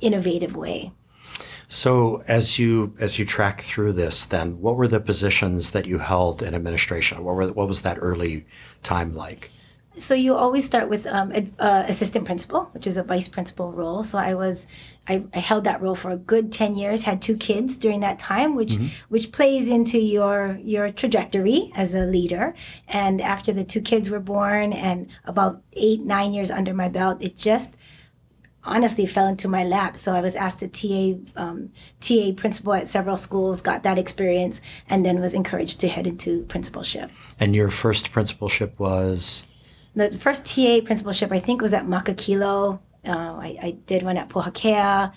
innovative 0.00 0.56
way? 0.56 0.92
So 1.68 2.22
as 2.28 2.58
you 2.58 2.94
as 2.98 3.18
you 3.18 3.24
track 3.24 3.62
through 3.62 3.94
this, 3.94 4.26
then 4.26 4.60
what 4.60 4.76
were 4.76 4.88
the 4.88 5.00
positions 5.00 5.70
that 5.70 5.86
you 5.86 5.98
held 5.98 6.42
in 6.42 6.54
administration? 6.54 7.24
What 7.24 7.34
were 7.34 7.48
what 7.52 7.68
was 7.68 7.82
that 7.82 7.96
early 8.00 8.46
time 8.82 9.14
like? 9.14 9.50
So 9.96 10.14
you 10.14 10.34
always 10.34 10.64
start 10.64 10.88
with 10.88 11.06
um, 11.06 11.32
uh, 11.58 11.84
assistant 11.86 12.24
principal, 12.24 12.64
which 12.72 12.86
is 12.86 12.96
a 12.96 13.02
vice 13.02 13.28
principal 13.28 13.72
role. 13.72 14.02
So 14.02 14.18
I 14.18 14.32
was, 14.34 14.66
I, 15.06 15.24
I, 15.34 15.38
held 15.38 15.64
that 15.64 15.82
role 15.82 15.94
for 15.94 16.10
a 16.10 16.16
good 16.16 16.50
ten 16.50 16.76
years. 16.76 17.02
Had 17.02 17.20
two 17.20 17.36
kids 17.36 17.76
during 17.76 18.00
that 18.00 18.18
time, 18.18 18.54
which 18.54 18.72
mm-hmm. 18.72 18.86
which 19.10 19.32
plays 19.32 19.68
into 19.68 19.98
your 19.98 20.58
your 20.62 20.90
trajectory 20.90 21.70
as 21.74 21.94
a 21.94 22.06
leader. 22.06 22.54
And 22.88 23.20
after 23.20 23.52
the 23.52 23.64
two 23.64 23.82
kids 23.82 24.08
were 24.08 24.20
born, 24.20 24.72
and 24.72 25.08
about 25.24 25.62
eight 25.74 26.00
nine 26.00 26.32
years 26.32 26.50
under 26.50 26.72
my 26.72 26.88
belt, 26.88 27.22
it 27.22 27.36
just 27.36 27.76
honestly 28.64 29.06
fell 29.06 29.26
into 29.26 29.48
my 29.48 29.64
lap. 29.64 29.96
So 29.96 30.14
I 30.14 30.20
was 30.20 30.36
asked 30.36 30.60
to 30.60 30.68
TA 30.68 31.18
um, 31.36 31.70
TA 32.00 32.32
principal 32.34 32.72
at 32.74 32.88
several 32.88 33.16
schools, 33.16 33.60
got 33.60 33.82
that 33.82 33.98
experience, 33.98 34.62
and 34.88 35.04
then 35.04 35.20
was 35.20 35.34
encouraged 35.34 35.80
to 35.80 35.88
head 35.88 36.06
into 36.06 36.44
principalship. 36.44 37.10
And 37.38 37.54
your 37.54 37.68
first 37.68 38.12
principalship 38.12 38.78
was 38.78 39.44
the 39.94 40.10
first 40.18 40.44
TA 40.46 40.80
principalship 40.84 41.32
I 41.32 41.38
think 41.38 41.60
was 41.60 41.74
at 41.74 41.84
Makakilo. 41.84 42.80
Uh, 43.04 43.10
I, 43.10 43.58
I, 43.60 43.70
did 43.86 44.04
one 44.04 44.16
at 44.16 44.28
Pohakea. 44.28 45.12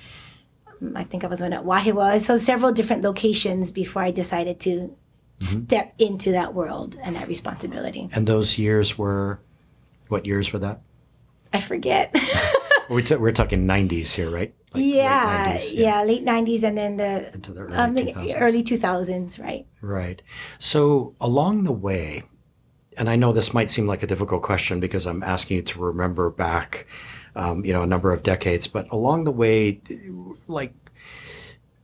Um, 0.81 0.97
I 0.97 1.03
think 1.03 1.23
I 1.23 1.27
was 1.27 1.41
one 1.41 1.53
at 1.53 1.63
Wahiawa. 1.63 2.19
So 2.19 2.35
several 2.35 2.71
different 2.71 3.03
locations 3.03 3.69
before 3.69 4.01
I 4.01 4.11
decided 4.11 4.59
to 4.61 4.95
step 5.39 5.93
into 5.99 6.31
that 6.31 6.53
world 6.53 6.97
and 7.03 7.15
that 7.15 7.27
responsibility. 7.27 8.09
And 8.13 8.25
those 8.25 8.57
years 8.57 8.97
were, 8.97 9.39
what 10.07 10.25
years 10.25 10.51
were 10.51 10.59
that? 10.59 10.81
I 11.53 11.61
forget. 11.61 12.15
we're, 12.89 13.01
t- 13.01 13.15
we're 13.15 13.31
talking 13.31 13.67
90s 13.67 14.13
here, 14.13 14.29
right? 14.29 14.53
Like 14.73 14.83
yeah, 14.83 15.55
90s, 15.57 15.73
yeah, 15.73 15.79
yeah, 15.81 16.03
late 16.03 16.25
90s 16.25 16.63
and 16.63 16.77
then 16.77 16.97
the, 16.97 17.33
Into 17.33 17.53
the 17.53 17.61
early, 17.61 17.75
um, 17.75 17.95
2000s. 17.95 18.41
early 18.41 18.63
2000s, 18.63 19.41
right? 19.41 19.65
Right. 19.81 20.21
So 20.59 21.15
along 21.21 21.63
the 21.63 21.71
way, 21.71 22.23
and 22.97 23.09
I 23.09 23.15
know 23.15 23.31
this 23.31 23.53
might 23.53 23.69
seem 23.69 23.87
like 23.87 24.03
a 24.03 24.07
difficult 24.07 24.43
question 24.43 24.79
because 24.79 25.05
I'm 25.05 25.23
asking 25.23 25.57
you 25.57 25.63
to 25.63 25.79
remember 25.79 26.29
back, 26.29 26.87
um, 27.35 27.65
you 27.65 27.73
know, 27.73 27.83
a 27.83 27.87
number 27.87 28.11
of 28.11 28.23
decades, 28.23 28.67
but 28.67 28.89
along 28.91 29.23
the 29.25 29.31
way, 29.31 29.81
like 30.47 30.73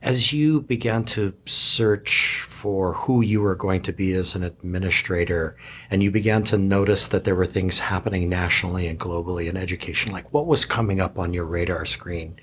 as 0.02 0.32
you 0.32 0.60
began 0.60 1.04
to 1.04 1.32
search 1.46 2.44
for 2.48 2.94
who 2.94 3.22
you 3.22 3.40
were 3.40 3.54
going 3.54 3.80
to 3.82 3.92
be 3.92 4.12
as 4.14 4.34
an 4.34 4.42
administrator 4.42 5.56
and 5.90 6.02
you 6.02 6.10
began 6.10 6.42
to 6.42 6.58
notice 6.58 7.06
that 7.08 7.24
there 7.24 7.36
were 7.36 7.46
things 7.46 7.78
happening 7.78 8.28
nationally 8.28 8.86
and 8.88 8.98
globally 8.98 9.48
in 9.48 9.56
education 9.56 10.12
like 10.12 10.32
what 10.32 10.46
was 10.46 10.64
coming 10.64 11.00
up 11.00 11.18
on 11.18 11.32
your 11.32 11.44
radar 11.44 11.84
screen 11.84 12.38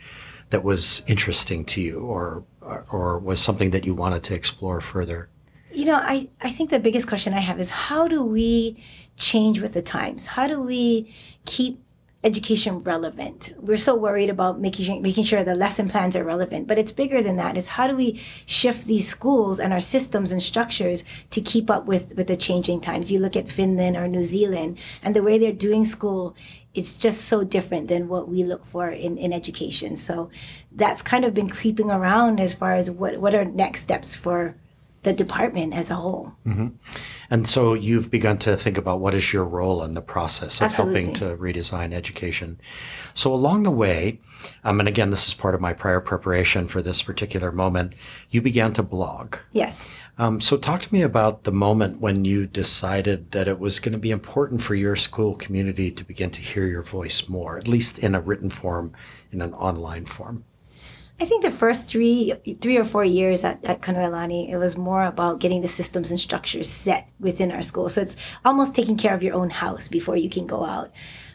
that 0.49 0.63
was 0.63 1.03
interesting 1.07 1.65
to 1.65 1.81
you 1.81 1.99
or 1.99 2.43
or 2.91 3.19
was 3.19 3.41
something 3.41 3.71
that 3.71 3.85
you 3.85 3.93
wanted 3.93 4.23
to 4.23 4.33
explore 4.33 4.79
further 4.79 5.29
you 5.71 5.85
know 5.85 5.95
i 5.95 6.27
i 6.41 6.49
think 6.49 6.69
the 6.69 6.79
biggest 6.79 7.07
question 7.07 7.33
i 7.33 7.39
have 7.39 7.59
is 7.59 7.69
how 7.69 8.07
do 8.07 8.23
we 8.23 8.77
change 9.17 9.59
with 9.59 9.73
the 9.73 9.81
times 9.81 10.25
how 10.25 10.47
do 10.47 10.59
we 10.61 11.13
keep 11.45 11.79
education 12.23 12.83
relevant. 12.83 13.53
We're 13.57 13.77
so 13.77 13.95
worried 13.95 14.29
about 14.29 14.59
making 14.59 14.85
sure, 14.85 14.99
making 14.99 15.23
sure 15.23 15.43
the 15.43 15.55
lesson 15.55 15.87
plans 15.87 16.17
are 16.17 16.23
relevant, 16.23 16.67
but 16.67 16.77
it's 16.77 16.91
bigger 16.91 17.23
than 17.23 17.37
that. 17.37 17.57
It's 17.57 17.67
how 17.67 17.87
do 17.87 17.95
we 17.95 18.21
shift 18.45 18.87
these 18.87 19.07
schools 19.07 19.59
and 19.59 19.71
our 19.71 19.79
systems 19.79 20.33
and 20.33 20.43
structures 20.43 21.05
to 21.29 21.39
keep 21.39 21.69
up 21.69 21.85
with 21.85 22.15
with 22.17 22.27
the 22.27 22.35
changing 22.35 22.81
times. 22.81 23.09
You 23.09 23.19
look 23.19 23.37
at 23.37 23.49
Finland 23.49 23.95
or 23.95 24.07
New 24.07 24.25
Zealand 24.25 24.77
and 25.01 25.15
the 25.15 25.23
way 25.23 25.37
they're 25.37 25.53
doing 25.53 25.85
school 25.85 26.35
it's 26.75 26.99
just 26.99 27.21
so 27.21 27.43
different 27.43 27.87
than 27.87 28.07
what 28.07 28.29
we 28.29 28.43
look 28.43 28.63
for 28.63 28.89
in, 28.89 29.17
in 29.17 29.33
education. 29.33 29.95
So 29.95 30.29
that's 30.71 31.01
kind 31.01 31.25
of 31.25 31.33
been 31.33 31.49
creeping 31.49 31.89
around 31.89 32.39
as 32.39 32.53
far 32.53 32.73
as 32.73 32.91
what, 32.91 33.17
what 33.17 33.33
are 33.33 33.43
next 33.43 33.81
steps 33.81 34.13
for 34.13 34.53
the 35.03 35.13
department 35.13 35.73
as 35.73 35.89
a 35.89 35.95
whole. 35.95 36.33
Mm-hmm. 36.45 36.67
And 37.29 37.47
so 37.47 37.73
you've 37.73 38.11
begun 38.11 38.37
to 38.39 38.57
think 38.57 38.77
about 38.77 38.99
what 38.99 39.13
is 39.13 39.31
your 39.31 39.45
role 39.45 39.83
in 39.83 39.93
the 39.93 40.01
process 40.01 40.59
of 40.59 40.65
Absolutely. 40.65 41.03
helping 41.05 41.15
to 41.15 41.37
redesign 41.37 41.93
education. 41.93 42.59
So 43.13 43.33
along 43.33 43.63
the 43.63 43.71
way, 43.71 44.19
um, 44.63 44.79
and 44.79 44.89
again, 44.89 45.09
this 45.09 45.27
is 45.27 45.33
part 45.33 45.55
of 45.55 45.61
my 45.61 45.73
prior 45.73 46.01
preparation 46.01 46.67
for 46.67 46.81
this 46.81 47.01
particular 47.01 47.51
moment, 47.51 47.93
you 48.29 48.41
began 48.41 48.73
to 48.73 48.83
blog. 48.83 49.37
Yes. 49.53 49.87
Um, 50.17 50.41
so 50.41 50.57
talk 50.57 50.81
to 50.81 50.93
me 50.93 51.01
about 51.01 51.43
the 51.43 51.51
moment 51.51 52.01
when 52.01 52.25
you 52.25 52.45
decided 52.45 53.31
that 53.31 53.47
it 53.47 53.59
was 53.59 53.79
going 53.79 53.93
to 53.93 53.99
be 53.99 54.11
important 54.11 54.61
for 54.61 54.75
your 54.75 54.97
school 54.97 55.35
community 55.35 55.91
to 55.91 56.03
begin 56.03 56.29
to 56.31 56.41
hear 56.41 56.67
your 56.67 56.83
voice 56.83 57.29
more, 57.29 57.57
at 57.57 57.69
least 57.69 57.99
in 57.99 58.15
a 58.15 58.21
written 58.21 58.49
form, 58.49 58.93
in 59.31 59.41
an 59.41 59.53
online 59.53 60.05
form. 60.05 60.43
I 61.21 61.25
think 61.25 61.43
the 61.43 61.51
first 61.51 61.89
three 61.89 62.33
three 62.61 62.77
or 62.77 62.85
four 62.85 63.03
years 63.03 63.43
at, 63.43 63.63
at 63.65 63.81
Kanoelani, 63.81 64.49
it 64.49 64.57
was 64.57 64.77
more 64.77 65.03
about 65.03 65.39
getting 65.39 65.61
the 65.61 65.67
systems 65.67 66.11
and 66.11 66.19
structures 66.19 66.69
set 66.69 67.09
within 67.19 67.51
our 67.51 67.61
school. 67.61 67.89
So 67.89 68.01
it's 68.01 68.15
almost 68.45 68.73
taking 68.73 68.95
care 68.95 69.13
of 69.13 69.21
your 69.21 69.35
own 69.35 69.49
house 69.49 69.89
before 69.89 70.15
you 70.15 70.29
can 70.29 70.47
go 70.47 70.65
out. 70.65 70.91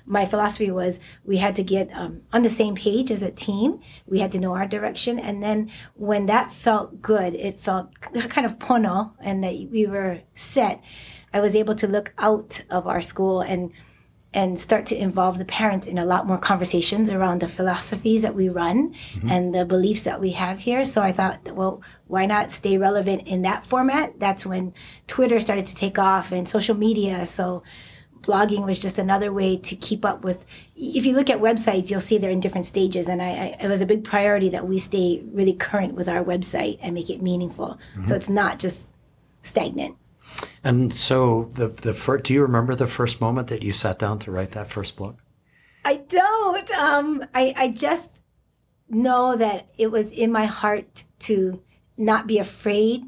My 0.07 0.25
philosophy 0.25 0.71
was 0.71 1.00
we 1.25 1.37
had 1.37 1.57
to 1.57 1.62
get 1.62 1.91
um, 1.93 2.23
on 2.33 2.43
the 2.43 2.50
same 2.50 2.75
page 2.75 3.11
as 3.11 3.23
a 3.23 3.31
team. 3.31 3.81
We 4.07 4.21
had 4.21 4.33
to 4.33 4.41
know 4.41 4.55
our 4.55 4.67
direction. 4.67 5.19
And 5.19 5.43
then 5.43 5.71
when 5.95 6.26
that 6.26 6.53
felt 6.53 7.03
good, 7.03 7.35
it 7.35 7.61
felt 7.61 8.00
kind 8.00 8.47
of 8.47 8.59
pono 8.59 9.12
and 9.21 9.45
that 9.45 9.69
we 9.71 9.87
were 9.87 10.21
set, 10.35 10.83
I 11.33 11.41
was 11.41 11.57
able 11.57 11.75
to 11.76 11.87
look 11.87 12.14
out 12.17 12.62
of 12.71 12.87
our 12.87 13.03
school 13.03 13.41
and 13.41 13.71
and 14.35 14.61
start 14.61 14.85
to 14.87 15.00
involve 15.00 15.38
the 15.38 15.45
parents 15.45 15.87
in 15.87 15.97
a 15.97 16.05
lot 16.05 16.26
more 16.26 16.37
conversations 16.37 17.09
around 17.09 17.41
the 17.41 17.49
philosophies 17.49 18.23
that 18.23 18.35
we 18.35 18.49
run 18.49 18.93
mm-hmm. 18.93 19.31
and 19.31 19.55
the 19.55 19.64
beliefs 19.64 20.03
that 20.03 20.21
we 20.21 20.33
have 20.33 20.59
here. 20.59 20.85
So 20.85 21.00
I 21.00 21.12
thought, 21.12 21.55
well, 21.55 21.81
why 22.09 22.26
not 22.26 22.50
stay 22.50 22.76
relevant 22.76 23.29
in 23.29 23.43
that 23.43 23.64
format? 23.64 24.19
That's 24.19 24.45
when 24.45 24.75
Twitter 25.07 25.38
started 25.38 25.67
to 25.67 25.76
take 25.76 26.00
off 26.00 26.33
and 26.33 26.49
social 26.49 26.75
media. 26.75 27.26
So 27.26 27.62
blogging 28.23 28.67
was 28.67 28.81
just 28.81 28.99
another 28.99 29.33
way 29.33 29.57
to 29.57 29.76
keep 29.76 30.05
up 30.05 30.25
with. 30.25 30.45
If 30.75 31.07
you 31.07 31.14
look 31.14 31.31
at 31.31 31.38
websites, 31.38 31.91
you'll 31.91 32.00
see 32.00 32.19
they're 32.19 32.31
in 32.31 32.41
different 32.41 32.67
stages, 32.67 33.09
and 33.09 33.23
I, 33.23 33.29
I 33.29 33.57
it 33.61 33.69
was 33.69 33.83
a 33.83 33.87
big 33.87 34.03
priority 34.03 34.49
that 34.49 34.67
we 34.67 34.79
stay 34.79 35.23
really 35.33 35.53
current 35.53 35.95
with 35.95 36.09
our 36.09 36.25
website 36.25 36.79
and 36.83 36.95
make 36.95 37.11
it 37.11 37.23
meaningful. 37.23 37.79
Mm-hmm. 37.93 38.05
So 38.05 38.14
it's 38.17 38.29
not 38.29 38.59
just 38.59 38.88
stagnant. 39.43 39.97
And 40.62 40.93
so 40.93 41.50
the 41.55 41.69
the 41.69 41.95
first, 41.95 42.25
do 42.25 42.35
you 42.35 42.43
remember 42.43 42.75
the 42.75 42.87
first 42.87 43.21
moment 43.21 43.49
that 43.49 43.62
you 43.62 43.73
sat 43.73 43.99
down 43.99 44.19
to 44.21 44.31
write 44.31 44.53
that 44.53 44.71
first 44.71 44.97
blog? 44.97 45.17
I 45.85 45.97
don't. 45.97 46.71
Um, 46.73 47.25
I 47.35 47.55
I 47.57 47.69
just 47.69 48.11
know 48.88 49.37
that 49.37 49.69
it 49.76 49.91
was 49.91 50.12
in 50.12 50.33
my 50.33 50.47
heart 50.47 51.05
to 51.21 51.62
not 51.97 52.26
be 52.26 52.38
afraid 52.38 53.05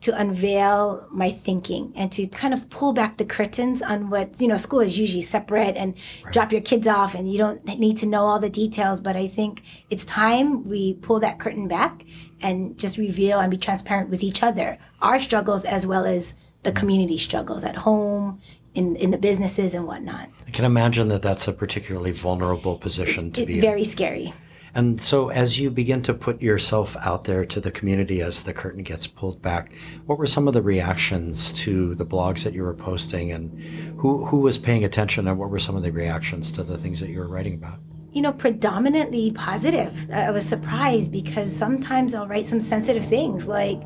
to 0.00 0.16
unveil 0.16 1.06
my 1.10 1.30
thinking 1.30 1.92
and 1.96 2.12
to 2.12 2.26
kind 2.28 2.54
of 2.54 2.70
pull 2.70 2.92
back 2.92 3.16
the 3.16 3.24
curtains 3.24 3.82
on 3.82 4.10
what 4.10 4.40
you 4.40 4.46
know 4.46 4.56
school 4.56 4.80
is 4.80 4.96
usually 4.96 5.22
separate 5.22 5.76
and 5.76 5.94
right. 6.24 6.32
drop 6.32 6.52
your 6.52 6.60
kids 6.60 6.86
off 6.86 7.14
and 7.14 7.32
you 7.32 7.36
don't 7.36 7.64
need 7.80 7.96
to 7.96 8.06
know 8.06 8.24
all 8.24 8.38
the 8.38 8.48
details 8.48 9.00
but 9.00 9.16
i 9.16 9.26
think 9.26 9.62
it's 9.90 10.04
time 10.04 10.62
we 10.64 10.94
pull 10.94 11.18
that 11.18 11.40
curtain 11.40 11.66
back 11.66 12.04
and 12.40 12.78
just 12.78 12.96
reveal 12.96 13.40
and 13.40 13.50
be 13.50 13.56
transparent 13.56 14.08
with 14.08 14.22
each 14.22 14.42
other 14.42 14.78
our 15.02 15.18
struggles 15.18 15.64
as 15.64 15.84
well 15.84 16.04
as 16.04 16.34
the 16.62 16.70
mm-hmm. 16.70 16.78
community 16.78 17.18
struggles 17.18 17.64
at 17.64 17.76
home 17.76 18.40
in, 18.74 18.96
in 18.96 19.10
the 19.10 19.18
businesses 19.18 19.74
and 19.74 19.86
whatnot 19.86 20.28
i 20.46 20.50
can 20.50 20.64
imagine 20.64 21.08
that 21.08 21.22
that's 21.22 21.48
a 21.48 21.52
particularly 21.52 22.12
vulnerable 22.12 22.76
position 22.76 23.30
to 23.32 23.42
it, 23.42 23.46
be 23.46 23.60
very 23.60 23.80
in. 23.80 23.86
scary 23.86 24.34
and 24.74 25.00
so, 25.00 25.30
as 25.30 25.58
you 25.58 25.70
begin 25.70 26.02
to 26.02 26.14
put 26.14 26.42
yourself 26.42 26.96
out 27.00 27.24
there 27.24 27.44
to 27.46 27.60
the 27.60 27.70
community 27.70 28.20
as 28.20 28.42
the 28.42 28.52
curtain 28.52 28.82
gets 28.82 29.06
pulled 29.06 29.40
back, 29.40 29.72
what 30.06 30.18
were 30.18 30.26
some 30.26 30.46
of 30.46 30.54
the 30.54 30.62
reactions 30.62 31.52
to 31.54 31.94
the 31.94 32.06
blogs 32.06 32.44
that 32.44 32.54
you 32.54 32.62
were 32.62 32.74
posting, 32.74 33.32
and 33.32 33.60
who 33.98 34.24
who 34.26 34.38
was 34.38 34.58
paying 34.58 34.84
attention, 34.84 35.26
and 35.26 35.38
what 35.38 35.50
were 35.50 35.58
some 35.58 35.74
of 35.74 35.82
the 35.82 35.90
reactions 35.90 36.52
to 36.52 36.62
the 36.62 36.78
things 36.78 37.00
that 37.00 37.08
you 37.08 37.18
were 37.18 37.28
writing 37.28 37.54
about? 37.54 37.78
You 38.12 38.22
know, 38.22 38.32
predominantly 38.32 39.32
positive. 39.32 40.10
I 40.10 40.30
was 40.30 40.46
surprised 40.46 41.10
because 41.10 41.54
sometimes 41.54 42.14
I'll 42.14 42.28
write 42.28 42.46
some 42.46 42.60
sensitive 42.60 43.04
things 43.04 43.48
like 43.48 43.82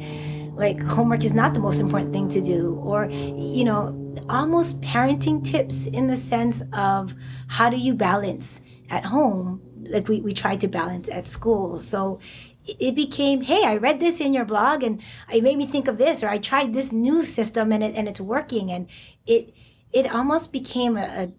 like 0.54 0.80
homework 0.82 1.24
is 1.24 1.32
not 1.32 1.54
the 1.54 1.60
most 1.60 1.80
important 1.80 2.12
thing 2.12 2.28
to 2.28 2.40
do 2.40 2.74
or 2.84 3.06
you 3.10 3.64
know 3.64 3.98
almost 4.28 4.80
parenting 4.80 5.44
tips 5.44 5.86
in 5.86 6.06
the 6.06 6.16
sense 6.16 6.62
of 6.72 7.14
how 7.48 7.70
do 7.70 7.76
you 7.76 7.94
balance 7.94 8.60
at 8.90 9.06
home 9.06 9.60
like 9.92 10.08
we, 10.08 10.20
we 10.20 10.32
tried 10.32 10.60
to 10.60 10.68
balance 10.68 11.08
at 11.08 11.24
school. 11.24 11.78
So 11.78 12.18
it 12.64 12.94
became, 12.94 13.42
hey, 13.42 13.64
I 13.64 13.76
read 13.76 14.00
this 14.00 14.20
in 14.20 14.32
your 14.32 14.44
blog 14.44 14.82
and 14.82 15.00
it 15.32 15.42
made 15.42 15.58
me 15.58 15.66
think 15.66 15.88
of 15.88 15.98
this, 15.98 16.22
or 16.22 16.28
I 16.28 16.38
tried 16.38 16.72
this 16.72 16.92
new 16.92 17.24
system 17.24 17.72
and 17.72 17.82
it 17.82 17.94
and 17.96 18.08
it's 18.08 18.20
working. 18.20 18.70
And 18.70 18.88
it 19.26 19.54
it 19.92 20.12
almost 20.12 20.52
became 20.52 20.96
a, 20.96 21.32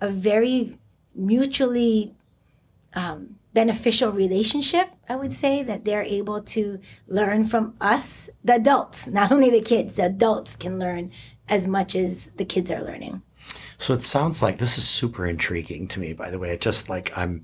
a, 0.00 0.06
a 0.06 0.10
very 0.10 0.78
mutually 1.14 2.14
um, 2.94 3.36
beneficial 3.52 4.12
relationship, 4.12 4.90
I 5.08 5.16
would 5.16 5.32
say, 5.32 5.62
that 5.62 5.84
they're 5.84 6.02
able 6.02 6.42
to 6.42 6.78
learn 7.08 7.44
from 7.44 7.74
us, 7.80 8.30
the 8.44 8.54
adults, 8.56 9.08
not 9.08 9.32
only 9.32 9.50
the 9.50 9.60
kids, 9.60 9.94
the 9.94 10.06
adults 10.06 10.56
can 10.56 10.78
learn 10.78 11.10
as 11.48 11.66
much 11.66 11.96
as 11.96 12.30
the 12.36 12.44
kids 12.44 12.70
are 12.70 12.82
learning. 12.82 13.22
So 13.78 13.94
it 13.94 14.02
sounds 14.02 14.42
like 14.42 14.58
this 14.58 14.76
is 14.76 14.86
super 14.86 15.26
intriguing 15.26 15.88
to 15.88 16.00
me, 16.00 16.12
by 16.12 16.30
the 16.30 16.38
way. 16.38 16.50
It 16.50 16.60
just 16.60 16.88
like 16.88 17.16
I'm, 17.16 17.42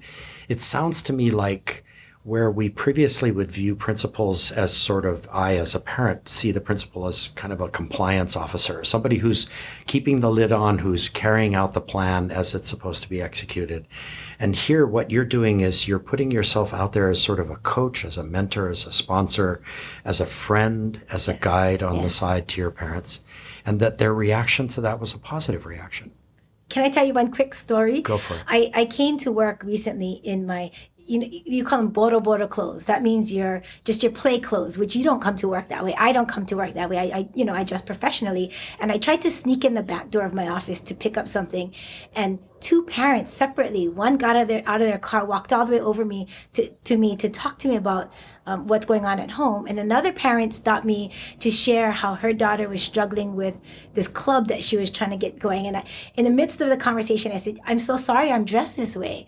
it 0.49 0.61
sounds 0.61 1.03
to 1.05 1.13
me 1.13 1.31
like 1.31 1.85
where 2.27 2.51
we 2.51 2.69
previously 2.69 3.31
would 3.31 3.53
view 3.53 3.77
principals 3.77 4.51
as 4.51 4.77
sort 4.77 5.05
of, 5.05 5.29
I 5.33 5.57
as 5.59 5.77
a 5.77 5.81
parent 5.81 6.29
see 6.29 6.51
the 6.51 6.61
principal 6.61 7.07
as 7.07 7.29
kind 7.29 7.53
of 7.53 7.61
a 7.61 7.69
compliance 7.69 8.35
officer, 8.35 8.83
somebody 8.83 9.19
who's 9.19 9.49
keeping 9.87 10.19
the 10.19 10.31
lid 10.31 10.51
on, 10.51 10.79
who's 10.79 11.09
carrying 11.09 11.55
out 11.55 11.73
the 11.73 11.81
plan 11.81 12.33
as 12.33 12.53
it's 12.53 12.69
supposed 12.69 13.05
to 13.05 13.09
be 13.09 13.23
executed. 13.23 13.87
And 14.41 14.57
here, 14.57 14.85
what 14.85 15.13
you're 15.13 15.25
doing 15.25 15.61
is 15.61 15.87
you're 15.87 16.01
putting 16.01 16.33
yourself 16.33 16.75
out 16.75 16.95
there 16.95 17.09
as 17.11 17.23
sort 17.23 17.39
of 17.39 17.49
a 17.49 17.59
coach, 17.59 18.05
as 18.05 18.19
a 18.19 18.25
mentor, 18.25 18.71
as 18.71 18.85
a 18.89 18.93
sponsor, 18.93 19.63
as 20.05 20.21
a 20.21 20.27
friend, 20.27 21.01
as 21.09 21.29
a 21.29 21.35
guide 21.35 21.81
on 21.81 21.95
yes. 21.95 22.03
the 22.03 22.11
side 22.11 22.49
to 22.49 22.61
your 22.61 22.73
parents. 22.73 23.21
And 23.65 23.79
that 23.79 23.99
their 23.99 24.13
reaction 24.13 24.67
to 24.69 24.81
that 24.81 24.99
was 24.99 25.15
a 25.15 25.19
positive 25.19 25.65
reaction. 25.65 26.11
Can 26.71 26.85
I 26.85 26.89
tell 26.91 27.07
you 27.07 27.15
one 27.15 27.31
quick 27.31 27.55
story? 27.55 28.01
Go 28.01 28.19
for 28.19 28.35
it. 28.35 28.43
I, 28.49 28.73
I 28.75 28.85
came 28.87 29.17
to 29.19 29.31
work 29.31 29.63
recently 29.63 30.21
in 30.25 30.45
my 30.45 30.73
you 31.07 31.19
know, 31.19 31.27
you 31.31 31.65
call 31.65 31.79
them 31.79 31.89
boro 31.89 32.21
boro 32.21 32.47
clothes. 32.49 32.87
That 32.87 33.03
means 33.03 33.33
you're 33.33 33.63
just 33.85 34.03
your 34.03 34.13
play 34.13 34.39
clothes, 34.39 34.77
which 34.79 34.97
you 34.97 35.05
don't 35.05 35.21
come 35.21 35.37
to 35.37 35.49
work 35.49 35.69
that 35.69 35.85
way. 35.85 35.95
I 35.99 36.13
don't 36.13 36.29
come 36.29 36.47
to 36.47 36.57
work 36.57 36.75
that 36.75 36.91
way. 36.91 36.99
I, 36.99 37.19
I, 37.19 37.29
you 37.35 37.45
know, 37.45 37.55
I 37.55 37.65
dress 37.65 37.83
professionally. 37.83 38.53
And 38.81 38.91
I 38.91 38.99
tried 38.99 39.23
to 39.23 39.31
sneak 39.31 39.65
in 39.65 39.75
the 39.75 39.83
back 39.83 40.11
door 40.11 40.25
of 40.25 40.35
my 40.35 40.49
office 40.49 40.81
to 40.83 40.95
pick 40.95 41.17
up 41.17 41.29
something. 41.29 41.73
And 42.15 42.39
two 42.61 42.83
parents 42.85 43.33
separately, 43.33 43.89
one 43.89 44.17
got 44.17 44.37
out 44.37 44.43
of 44.43 44.49
their, 44.49 44.63
out 44.67 44.81
of 44.81 44.89
their 44.89 44.99
car, 44.99 45.25
walked 45.25 45.53
all 45.53 45.65
the 45.67 45.73
way 45.73 45.81
over 45.81 46.05
me 46.05 46.27
to, 46.55 46.71
to 46.85 46.97
me 46.97 47.17
to 47.17 47.29
talk 47.29 47.59
to 47.59 47.69
me 47.69 47.77
about 47.77 48.13
um, 48.47 48.67
what's 48.67 48.87
going 48.87 49.05
on 49.05 49.19
at 49.19 49.33
home. 49.33 49.67
And 49.67 49.79
another 49.79 50.13
parent 50.13 50.55
stopped 50.55 50.85
me 50.85 51.13
to 51.41 51.51
share 51.51 51.93
how 51.93 52.15
her 52.15 52.33
daughter 52.33 52.69
was 52.69 52.83
struggling 52.83 53.37
with 53.37 53.55
this 53.95 54.09
club 54.09 54.49
that 54.49 54.65
she 54.65 54.77
was 54.77 54.91
trying 54.91 55.11
to 55.11 55.17
get 55.17 55.39
going. 55.39 55.67
And 55.67 55.77
I, 55.77 55.85
in 56.15 56.25
the 56.25 56.31
midst 56.31 56.61
of 56.61 56.69
the 56.69 56.77
conversation, 56.77 57.33
I 57.33 57.37
said, 57.37 57.59
I'm 57.65 57.79
so 57.79 57.97
sorry 57.97 58.31
I'm 58.31 58.45
dressed 58.45 58.77
this 58.77 58.97
way. 58.97 59.27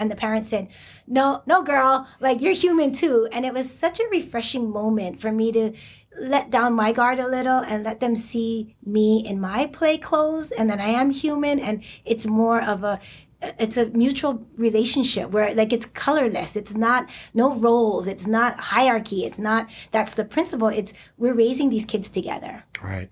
And 0.00 0.10
the 0.10 0.16
parents 0.16 0.48
said, 0.48 0.68
No, 1.06 1.42
no, 1.46 1.62
girl, 1.62 2.08
like 2.20 2.40
you're 2.40 2.54
human 2.54 2.92
too. 2.92 3.28
And 3.30 3.44
it 3.44 3.52
was 3.52 3.70
such 3.70 4.00
a 4.00 4.08
refreshing 4.10 4.70
moment 4.70 5.20
for 5.20 5.30
me 5.30 5.52
to 5.52 5.74
let 6.18 6.50
down 6.50 6.72
my 6.72 6.90
guard 6.90 7.20
a 7.20 7.28
little 7.28 7.58
and 7.58 7.84
let 7.84 8.00
them 8.00 8.16
see 8.16 8.74
me 8.84 9.22
in 9.24 9.38
my 9.38 9.66
play 9.66 9.98
clothes 9.98 10.50
and 10.52 10.70
that 10.70 10.80
I 10.80 10.88
am 10.88 11.10
human. 11.10 11.60
And 11.60 11.84
it's 12.06 12.24
more 12.24 12.62
of 12.62 12.82
a 12.82 12.98
it's 13.42 13.76
a 13.76 13.86
mutual 13.86 14.46
relationship 14.56 15.30
where 15.30 15.54
like 15.54 15.72
it's 15.72 15.86
colorless. 15.86 16.56
It's 16.56 16.74
not 16.74 17.08
no 17.32 17.54
roles. 17.54 18.06
It's 18.06 18.26
not 18.26 18.60
hierarchy. 18.60 19.24
It's 19.24 19.38
not 19.38 19.68
that's 19.92 20.14
the 20.14 20.24
principle. 20.24 20.68
It's 20.68 20.92
we're 21.16 21.34
raising 21.34 21.70
these 21.70 21.84
kids 21.84 22.08
together. 22.10 22.64
Right. 22.82 23.10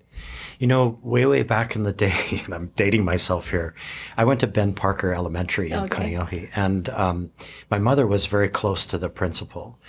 You 0.59 0.67
know, 0.67 0.99
way, 1.01 1.25
way 1.25 1.43
back 1.43 1.75
in 1.75 1.83
the 1.83 1.93
day, 1.93 2.41
and 2.45 2.53
I'm 2.53 2.67
dating 2.75 3.05
myself 3.05 3.49
here, 3.49 3.73
I 4.17 4.25
went 4.25 4.41
to 4.41 4.47
Ben 4.47 4.73
Parker 4.73 5.13
Elementary 5.13 5.71
in 5.71 5.79
okay. 5.79 6.13
Kaneohe, 6.13 6.49
and 6.55 6.89
um, 6.89 7.31
my 7.71 7.79
mother 7.79 8.05
was 8.05 8.25
very 8.25 8.49
close 8.49 8.85
to 8.87 8.97
the 8.97 9.09
principal. 9.09 9.79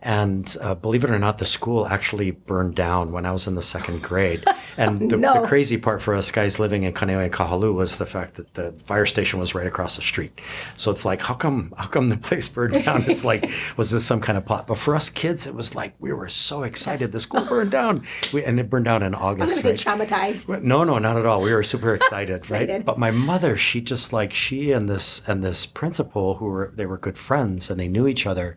And 0.00 0.56
uh, 0.60 0.74
believe 0.74 1.04
it 1.04 1.10
or 1.10 1.18
not, 1.18 1.38
the 1.38 1.46
school 1.46 1.86
actually 1.86 2.30
burned 2.30 2.74
down 2.74 3.12
when 3.12 3.26
I 3.26 3.32
was 3.32 3.46
in 3.46 3.54
the 3.54 3.62
second 3.62 4.02
grade. 4.02 4.44
And 4.78 5.10
the, 5.10 5.16
no. 5.16 5.42
the 5.42 5.48
crazy 5.48 5.76
part 5.76 6.00
for 6.00 6.14
us 6.14 6.30
guys 6.30 6.60
living 6.60 6.84
in 6.84 6.92
Kaneohe 6.92 7.24
and 7.24 7.32
Kahaluu 7.32 7.74
was 7.74 7.96
the 7.96 8.06
fact 8.06 8.34
that 8.34 8.54
the 8.54 8.70
fire 8.74 9.06
station 9.06 9.40
was 9.40 9.52
right 9.52 9.66
across 9.66 9.96
the 9.96 10.02
street. 10.02 10.40
So 10.76 10.92
it's 10.92 11.04
like, 11.04 11.20
how 11.20 11.34
come, 11.34 11.74
how 11.76 11.88
come 11.88 12.10
the 12.10 12.16
place 12.16 12.48
burned 12.48 12.84
down? 12.84 13.02
It's 13.10 13.24
like, 13.24 13.50
was 13.76 13.90
this 13.90 14.06
some 14.06 14.20
kind 14.20 14.38
of 14.38 14.46
plot? 14.46 14.68
But 14.68 14.78
for 14.78 14.94
us 14.94 15.10
kids, 15.10 15.48
it 15.48 15.54
was 15.56 15.74
like 15.74 15.94
we 15.98 16.12
were 16.12 16.28
so 16.28 16.62
excited. 16.62 17.10
The 17.10 17.18
school 17.18 17.44
burned 17.44 17.72
down, 17.72 18.06
we, 18.32 18.44
and 18.44 18.60
it 18.60 18.70
burned 18.70 18.84
down 18.84 19.02
in 19.02 19.16
August. 19.16 19.50
I 19.50 19.54
was 19.56 19.64
say 19.64 19.74
traumatized. 19.74 20.62
No, 20.62 20.84
no, 20.84 20.98
not 20.98 21.16
at 21.16 21.26
all. 21.26 21.42
We 21.42 21.52
were 21.52 21.64
super 21.64 21.92
excited, 21.92 22.36
excited, 22.36 22.70
right? 22.70 22.84
But 22.84 22.98
my 22.98 23.10
mother, 23.10 23.56
she 23.56 23.80
just 23.80 24.12
like 24.12 24.32
she 24.32 24.70
and 24.70 24.88
this 24.88 25.22
and 25.26 25.42
this 25.44 25.66
principal 25.66 26.36
who 26.36 26.46
were 26.46 26.72
they 26.76 26.86
were 26.86 26.98
good 26.98 27.18
friends 27.18 27.68
and 27.68 27.80
they 27.80 27.88
knew 27.88 28.06
each 28.06 28.28
other 28.28 28.56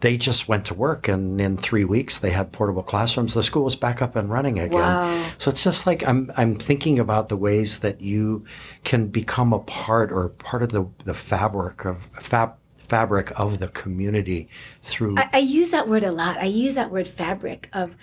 they 0.00 0.16
just 0.16 0.48
went 0.48 0.64
to 0.66 0.74
work 0.74 1.08
and 1.08 1.40
in 1.40 1.56
three 1.56 1.84
weeks 1.84 2.18
they 2.18 2.30
had 2.30 2.52
portable 2.52 2.82
classrooms. 2.82 3.34
The 3.34 3.42
school 3.42 3.64
was 3.64 3.76
back 3.76 4.00
up 4.00 4.16
and 4.16 4.30
running 4.30 4.58
again. 4.58 4.80
Wow. 4.80 5.30
So 5.38 5.50
it's 5.50 5.62
just 5.62 5.86
like 5.86 6.06
I'm 6.06 6.30
I'm 6.36 6.56
thinking 6.56 6.98
about 6.98 7.28
the 7.28 7.36
ways 7.36 7.80
that 7.80 8.00
you 8.00 8.44
can 8.82 9.08
become 9.08 9.52
a 9.52 9.58
part 9.60 10.10
or 10.10 10.30
part 10.30 10.62
of 10.62 10.70
the 10.70 10.86
the 11.04 11.14
fabric 11.14 11.84
of 11.84 12.08
fab 12.14 12.54
fabric 12.78 13.30
of 13.38 13.60
the 13.60 13.68
community 13.68 14.48
through 14.82 15.16
I, 15.16 15.30
I, 15.34 15.38
use 15.38 15.70
that 15.70 15.86
word 15.86 16.02
a 16.02 16.10
lot 16.10 16.38
i 16.38 16.46
use 16.46 16.74
that 16.74 16.90
word 16.90 17.06
fabric 17.06 17.68
of 17.72 17.94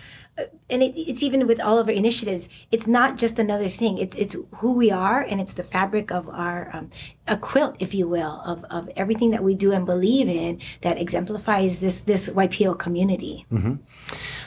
and 0.69 0.83
it, 0.83 0.93
it's 0.95 1.23
even 1.23 1.47
with 1.47 1.59
all 1.59 1.79
of 1.79 1.87
our 1.87 1.93
initiatives 1.93 2.49
it's 2.71 2.87
not 2.87 3.17
just 3.17 3.39
another 3.39 3.69
thing. 3.69 3.97
It's 3.97 4.15
it's 4.15 4.35
who 4.57 4.73
we 4.73 4.91
are 4.91 5.21
and 5.21 5.39
it's 5.41 5.53
the 5.53 5.63
fabric 5.63 6.11
of 6.11 6.27
our 6.29 6.69
um, 6.73 6.89
a 7.27 7.37
quilt 7.37 7.75
if 7.79 7.93
you 7.93 8.07
will 8.07 8.41
of, 8.45 8.63
of 8.65 8.89
everything 8.95 9.31
that 9.31 9.43
we 9.43 9.55
do 9.55 9.71
and 9.71 9.85
believe 9.85 10.27
in 10.27 10.59
that 10.81 10.97
exemplifies 10.97 11.79
this 11.79 12.01
this 12.01 12.29
YPO 12.29 12.77
community. 12.77 13.45
Mm-hmm. 13.51 13.75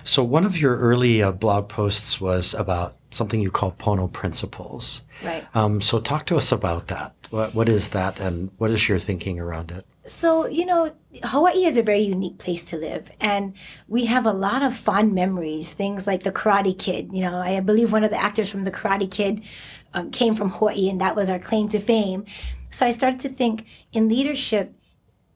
so 0.05 0.23
one 0.23 0.45
of 0.45 0.59
your 0.59 0.77
early 0.79 1.23
uh, 1.23 1.33
blog 1.33 1.69
posts 1.69 2.21
was 2.21 2.55
about 2.55 2.97
something 3.11 3.41
you 3.41 3.51
call 3.51 3.73
Pono 3.73 4.11
principles. 4.11 5.05
Right. 5.25 5.45
Um, 5.55 5.81
so 5.81 6.01
talk 6.01 6.27
to 6.27 6.37
us 6.37 6.53
about 6.53 6.87
that. 6.89 7.15
What, 7.31 7.55
what 7.55 7.69
is 7.69 7.91
that 7.91 8.21
and 8.21 8.51
what 8.59 8.71
is 8.71 8.89
your 8.89 8.99
thinking 8.99 9.39
around 9.41 9.71
it 9.71 9.85
so, 10.07 10.47
you 10.47 10.65
know, 10.65 10.95
Hawaii 11.25 11.65
is 11.65 11.77
a 11.77 11.83
very 11.83 12.01
unique 12.01 12.39
place 12.39 12.65
to 12.65 12.77
live. 12.77 13.11
And 13.21 13.55
we 13.87 14.07
have 14.07 14.27
a 14.27 14.33
lot 14.33 14.63
of 14.63 14.75
fond 14.75 15.15
memories, 15.15 15.73
things 15.73 16.07
like 16.07 16.23
the 16.23 16.33
Karate 16.33 16.77
Kid. 16.77 17.11
You 17.13 17.23
know, 17.23 17.39
I 17.39 17.61
believe 17.61 17.93
one 17.93 18.05
of 18.05 18.11
the 18.11 18.21
actors 18.21 18.49
from 18.49 18.65
the 18.65 18.71
Karate 18.71 19.11
Kid 19.11 19.43
um, 19.93 20.11
came 20.11 20.35
from 20.35 20.51
Hawaii, 20.51 20.89
and 20.89 21.01
that 21.01 21.17
was 21.17 21.29
our 21.29 21.39
claim 21.39 21.69
to 21.69 21.81
fame. 21.81 22.25
So 22.71 22.87
I 22.87 22.93
started 22.93 23.21
to 23.21 23.29
think 23.29 23.67
in 23.93 24.09
leadership, 24.09 24.75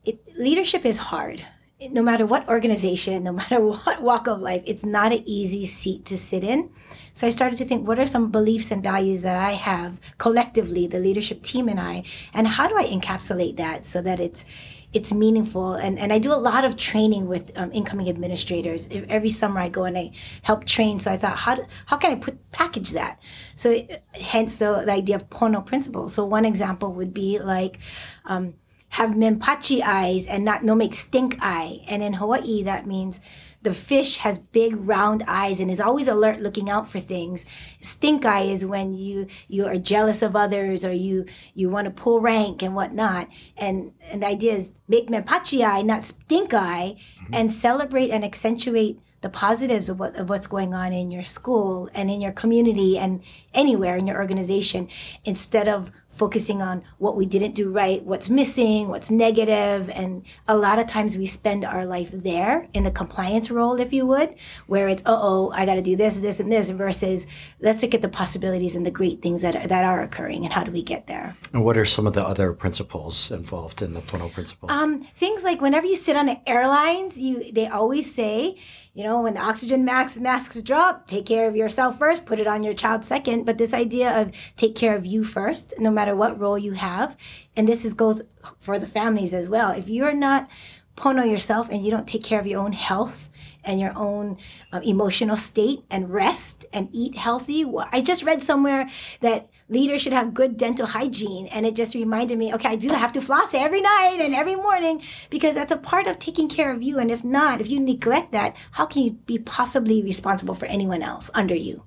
it, 0.03 0.19
leadership 0.37 0.85
is 0.85 0.97
hard. 0.97 1.45
No 1.91 2.01
matter 2.01 2.25
what 2.25 2.47
organization, 2.47 3.23
no 3.23 3.31
matter 3.31 3.59
what 3.61 4.01
walk 4.01 4.27
of 4.27 4.41
life, 4.41 4.63
it's 4.65 4.85
not 4.85 5.11
an 5.11 5.23
easy 5.25 5.65
seat 5.65 6.05
to 6.05 6.17
sit 6.17 6.43
in. 6.43 6.69
So 7.13 7.25
I 7.25 7.29
started 7.29 7.57
to 7.57 7.65
think, 7.65 7.87
what 7.87 7.99
are 7.99 8.05
some 8.05 8.31
beliefs 8.31 8.71
and 8.71 8.83
values 8.83 9.21
that 9.23 9.37
I 9.37 9.53
have 9.53 9.99
collectively, 10.17 10.87
the 10.87 10.99
leadership 10.99 11.43
team 11.43 11.69
and 11.69 11.79
I, 11.79 12.03
and 12.33 12.47
how 12.47 12.67
do 12.67 12.77
I 12.77 12.83
encapsulate 12.83 13.57
that 13.57 13.85
so 13.85 14.01
that 14.01 14.19
it's 14.19 14.45
it's 14.93 15.11
meaningful? 15.11 15.73
And, 15.73 15.99
and 15.99 16.13
i 16.13 16.19
do 16.19 16.31
a 16.31 16.35
lot 16.35 16.63
of 16.63 16.77
training 16.77 17.27
with 17.27 17.51
um, 17.57 17.71
incoming 17.73 18.07
administrators. 18.07 18.87
Every 18.91 19.29
summer 19.29 19.59
i 19.59 19.69
go 19.69 19.83
and 19.83 19.97
i 19.97 20.11
help 20.41 20.65
train. 20.65 20.99
So 20.99 21.11
i 21.11 21.17
thought 21.17 21.37
how, 21.37 21.55
do, 21.55 21.65
how 21.85 21.97
can 21.97 22.11
i 22.11 22.15
put 22.15 22.51
package 22.51 22.91
that? 22.91 23.21
So 23.55 23.85
hence 24.13 24.55
the, 24.55 24.83
the 24.85 24.91
idea 24.91 25.17
of 25.17 25.29
pono 25.29 25.65
principles. 25.65 26.13
So 26.13 26.25
one 26.25 26.45
example 26.45 26.93
would 26.93 27.13
be 27.13 27.39
like 27.39 27.79
um, 28.25 28.53
have 28.95 29.09
menpachi 29.09 29.81
eyes 29.81 30.25
and 30.25 30.45
not 30.45 30.63
no 30.63 30.73
make 30.73 30.95
stink 30.95 31.37
eye. 31.41 31.81
And 31.85 32.01
in 32.01 32.13
hawaii 32.13 32.63
that 32.63 32.87
means 32.87 33.19
the 33.61 33.73
fish 33.73 34.17
has 34.17 34.37
big 34.37 34.73
round 34.87 35.21
eyes 35.27 35.59
and 35.59 35.69
is 35.69 35.81
always 35.81 36.07
alert 36.07 36.39
looking 36.39 36.69
out 36.69 36.87
for 36.87 37.01
things. 37.01 37.45
Stink 37.81 38.25
eye 38.25 38.43
is 38.43 38.65
when 38.65 38.93
you 38.93 39.27
you 39.49 39.65
are 39.65 39.75
jealous 39.75 40.21
of 40.21 40.33
others 40.33 40.85
or 40.85 40.93
you 40.93 41.25
you 41.53 41.69
want 41.69 41.85
to 41.85 41.91
pull 41.91 42.21
rank 42.21 42.63
and 42.63 42.73
whatnot. 42.73 43.27
And 43.57 43.91
and 44.09 44.21
the 44.21 44.27
idea 44.27 44.53
is 44.53 44.71
make 44.87 45.09
menpachi 45.09 45.61
eye 45.65 45.81
not 45.81 46.05
stink 46.05 46.53
eye 46.53 46.95
mm-hmm. 46.95 47.33
and 47.33 47.51
celebrate 47.51 48.11
and 48.11 48.23
accentuate 48.23 49.01
the 49.25 49.29
positives 49.29 49.89
of, 49.89 49.99
what, 49.99 50.15
of 50.17 50.29
what's 50.29 50.45
going 50.45 50.75
on 50.75 50.93
in 50.93 51.09
your 51.09 51.23
school 51.23 51.89
and 51.95 52.11
in 52.11 52.21
your 52.21 52.31
community 52.31 52.95
and 52.95 53.23
anywhere 53.55 53.97
in 53.97 54.05
your 54.05 54.17
organization 54.17 54.87
instead 55.23 55.67
of 55.67 55.91
focusing 56.15 56.61
on 56.61 56.83
what 56.97 57.15
we 57.15 57.25
didn't 57.25 57.55
do 57.55 57.71
right, 57.71 58.03
what's 58.03 58.29
missing, 58.29 58.89
what's 58.89 59.11
negative, 59.11 59.89
and 59.89 60.23
a 60.47 60.55
lot 60.55 60.79
of 60.79 60.87
times 60.87 61.17
we 61.17 61.25
spend 61.25 61.65
our 61.65 61.85
life 61.85 62.11
there 62.11 62.67
in 62.73 62.83
the 62.83 62.91
compliance 62.91 63.51
role, 63.51 63.79
if 63.79 63.91
you 63.91 64.05
would, 64.05 64.35
where 64.67 64.87
it's, 64.87 65.03
uh 65.05 65.17
oh, 65.17 65.51
I 65.51 65.65
got 65.65 65.75
to 65.75 65.81
do 65.81 65.95
this, 65.95 66.15
this, 66.17 66.39
and 66.39 66.51
this, 66.51 66.69
versus 66.69 67.27
let's 67.59 67.81
look 67.83 67.93
at 67.93 68.01
the 68.01 68.09
possibilities 68.09 68.75
and 68.75 68.85
the 68.85 68.91
great 68.91 69.21
things 69.21 69.41
that 69.41 69.55
are, 69.55 69.67
that 69.67 69.83
are 69.83 70.01
occurring 70.01 70.45
and 70.45 70.53
how 70.53 70.63
do 70.63 70.71
we 70.71 70.81
get 70.81 71.07
there. 71.07 71.35
And 71.53 71.63
what 71.63 71.77
are 71.77 71.85
some 71.85 72.07
of 72.07 72.13
the 72.13 72.23
other 72.23 72.53
principles 72.53 73.31
involved 73.31 73.81
in 73.81 73.93
the 73.93 74.01
Pono 74.01 74.31
principles? 74.31 74.71
Um, 74.71 75.03
things 75.15 75.43
like 75.43 75.61
whenever 75.61 75.85
you 75.85 75.95
sit 75.95 76.15
on 76.15 76.35
airlines, 76.47 77.17
you 77.17 77.51
they 77.51 77.67
always 77.67 78.13
say, 78.13 78.57
you 78.95 79.03
know, 79.03 79.21
when 79.21 79.33
the 79.33 79.41
oxygen 79.41 79.83
max, 79.83 80.17
masks 80.19 80.61
drop, 80.61 81.05
take 81.05 81.25
care 81.25 81.49
of 81.49 81.55
yourself 81.55 81.99
first, 81.99 82.25
put 82.25 82.39
it 82.39 82.47
on 82.47 82.63
your 82.63 82.73
child 82.73 83.03
second. 83.03 83.45
But 83.45 83.57
this 83.57 83.73
idea 83.73 84.21
of 84.21 84.31
take 84.55 84.73
care 84.73 84.95
of 84.95 85.05
you 85.05 85.25
first, 85.25 85.73
no 85.77 85.91
matter 85.91 86.15
what 86.15 86.39
role 86.39 86.57
you 86.57 86.71
have, 86.71 87.17
and 87.57 87.67
this 87.67 87.83
is 87.83 87.93
goes 87.93 88.21
for 88.61 88.79
the 88.79 88.87
families 88.87 89.33
as 89.33 89.49
well. 89.49 89.71
If 89.71 89.89
you're 89.89 90.13
not 90.13 90.47
pono 90.95 91.29
yourself 91.29 91.67
and 91.69 91.83
you 91.83 91.91
don't 91.91 92.07
take 92.07 92.23
care 92.23 92.39
of 92.39 92.47
your 92.47 92.61
own 92.61 92.71
health 92.71 93.29
and 93.65 93.81
your 93.81 93.91
own 93.97 94.37
um, 94.71 94.81
emotional 94.83 95.35
state 95.35 95.83
and 95.89 96.09
rest 96.13 96.65
and 96.71 96.87
eat 96.93 97.17
healthy. 97.17 97.65
I 97.91 97.99
just 97.99 98.23
read 98.23 98.41
somewhere 98.41 98.89
that 99.19 99.49
leaders 99.69 100.01
should 100.01 100.13
have 100.13 100.33
good 100.33 100.57
dental 100.57 100.85
hygiene. 100.85 101.47
And 101.47 101.65
it 101.65 101.75
just 101.75 101.95
reminded 101.95 102.37
me, 102.37 102.53
okay, 102.53 102.69
I 102.69 102.75
do 102.75 102.89
have 102.89 103.11
to 103.13 103.21
floss 103.21 103.53
every 103.53 103.81
night 103.81 104.17
and 104.21 104.35
every 104.35 104.55
morning 104.55 105.01
because 105.29 105.55
that's 105.55 105.71
a 105.71 105.77
part 105.77 106.07
of 106.07 106.19
taking 106.19 106.47
care 106.47 106.71
of 106.71 106.83
you. 106.83 106.99
And 106.99 107.09
if 107.09 107.23
not, 107.23 107.61
if 107.61 107.69
you 107.69 107.79
neglect 107.79 108.31
that, 108.31 108.55
how 108.71 108.85
can 108.85 109.03
you 109.03 109.11
be 109.11 109.39
possibly 109.39 110.03
responsible 110.03 110.55
for 110.55 110.65
anyone 110.65 111.01
else 111.01 111.29
under 111.33 111.55
you? 111.55 111.83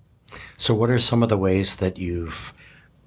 So, 0.56 0.74
what 0.74 0.90
are 0.90 0.98
some 0.98 1.22
of 1.22 1.30
the 1.30 1.38
ways 1.38 1.76
that 1.76 1.96
you've 1.96 2.52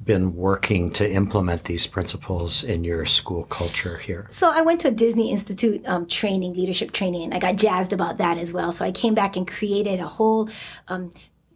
been 0.04 0.36
working 0.36 0.92
to 0.92 1.10
implement 1.10 1.66
these 1.66 1.86
principles 1.86 2.64
in 2.64 2.84
your 2.84 3.06
school 3.06 3.44
culture 3.44 3.98
here? 3.98 4.26
So 4.30 4.50
I 4.50 4.62
went 4.62 4.82
to 4.82 4.88
a 4.88 4.92
Disney 4.92 5.32
Institute 5.32 5.84
um, 5.86 6.08
training, 6.08 6.54
leadership 6.54 6.92
training, 6.92 7.24
and 7.24 7.34
I 7.34 7.40
got 7.40 7.58
jazzed 7.58 7.94
about 7.94 8.18
that 8.18 8.38
as 8.38 8.52
well. 8.52 8.72
So 8.72 8.84
I 8.84 8.92
came 8.92 9.14
back 9.14 9.36
and 9.36 9.48
created 9.48 10.00
a 10.00 10.08
whole. 10.08 10.50
Um, 10.88 11.12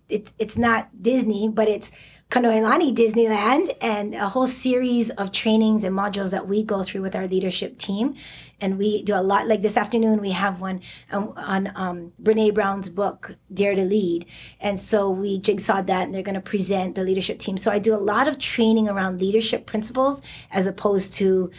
it, 0.10 0.32
it's 0.38 0.58
not 0.58 1.02
Disney, 1.02 1.50
but 1.50 1.68
it's 1.68 1.91
Kanoelani 2.30 2.94
Disneyland 2.96 3.70
and 3.82 4.15
a 4.15 4.30
whole 4.30 4.48
series 4.48 5.10
of 5.12 5.32
trainings 5.32 5.84
and 5.84 5.96
modules 5.96 6.32
that 6.32 6.48
we 6.48 6.63
go 6.63 6.82
through 6.82 7.02
with 7.02 7.15
our 7.15 7.28
leadership 7.28 7.78
team. 7.78 8.15
And 8.60 8.80
we 8.80 9.04
do 9.04 9.15
a 9.15 9.22
lot, 9.22 9.48
like 9.48 9.62
this 9.62 9.78
afternoon, 9.78 10.22
we 10.22 10.32
have 10.32 10.60
one 10.60 10.82
on, 11.12 11.38
on 11.38 11.72
um, 11.76 12.13
Brene 12.22 12.54
Brown's 12.54 12.89
book, 12.89 13.36
Dare 13.54 13.76
to 13.76 13.86
Lead. 13.86 14.26
And 14.60 14.80
so 14.80 15.10
we 15.10 15.39
jigsawed 15.39 15.88
that 15.88 16.04
and 16.04 16.15
they're 16.15 16.24
going 16.24 16.36
to 16.36 16.41
present 16.41 16.96
the 16.96 17.04
leadership 17.04 17.38
team. 17.38 17.58
So 17.58 17.72
I 17.72 17.80
do 17.80 17.94
a 17.94 17.98
lot 17.98 18.28
of 18.28 18.39
training 18.39 18.89
around 18.89 19.22
leadership 19.22 19.65
principles 19.68 20.22
as 20.52 20.65
opposed 20.65 21.13
to 21.15 21.52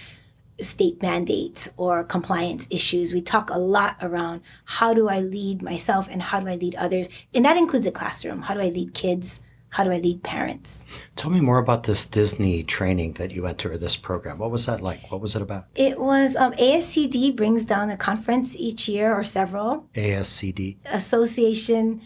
state 0.60 1.02
mandates 1.02 1.68
or 1.76 2.04
compliance 2.04 2.66
issues. 2.70 3.12
We 3.12 3.20
talk 3.20 3.50
a 3.50 3.58
lot 3.58 3.96
around 4.00 4.42
how 4.64 4.94
do 4.94 5.08
I 5.08 5.20
lead 5.20 5.62
myself 5.62 6.08
and 6.10 6.22
how 6.22 6.40
do 6.40 6.48
I 6.48 6.56
lead 6.56 6.74
others. 6.76 7.08
And 7.34 7.44
that 7.44 7.56
includes 7.56 7.84
the 7.84 7.92
classroom. 7.92 8.42
How 8.42 8.54
do 8.54 8.60
I 8.60 8.68
lead 8.68 8.94
kids? 8.94 9.42
How 9.70 9.84
do 9.84 9.90
I 9.90 9.98
lead 9.98 10.22
parents? 10.22 10.86
Tell 11.16 11.30
me 11.30 11.40
more 11.40 11.58
about 11.58 11.82
this 11.82 12.06
Disney 12.06 12.62
training 12.62 13.14
that 13.14 13.32
you 13.32 13.42
went 13.42 13.58
to 13.58 13.70
or 13.70 13.76
this 13.76 13.96
program. 13.96 14.38
What 14.38 14.50
was 14.50 14.64
that 14.66 14.80
like? 14.80 15.10
What 15.10 15.20
was 15.20 15.36
it 15.36 15.42
about? 15.42 15.66
It 15.74 16.00
was 16.00 16.34
um, 16.36 16.52
ASCD 16.52 17.36
brings 17.36 17.64
down 17.64 17.90
a 17.90 17.96
conference 17.96 18.56
each 18.56 18.88
year 18.88 19.12
or 19.12 19.24
several. 19.24 19.86
ASCD? 19.94 20.76
Association 20.86 22.00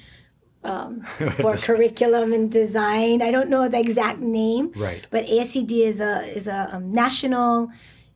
um, 0.65 1.03
for 1.37 1.57
curriculum 1.57 2.33
and 2.33 2.51
design. 2.51 3.23
I 3.23 3.31
don't 3.31 3.49
know 3.49 3.69
the 3.69 3.79
exact 3.79 4.19
name. 4.19 4.73
Right. 4.75 5.07
But 5.11 5.27
ASCD 5.27 5.87
is 5.87 6.01
a 6.01 6.23
is 6.23 6.49
a 6.49 6.75
um, 6.75 6.93
national 6.93 7.71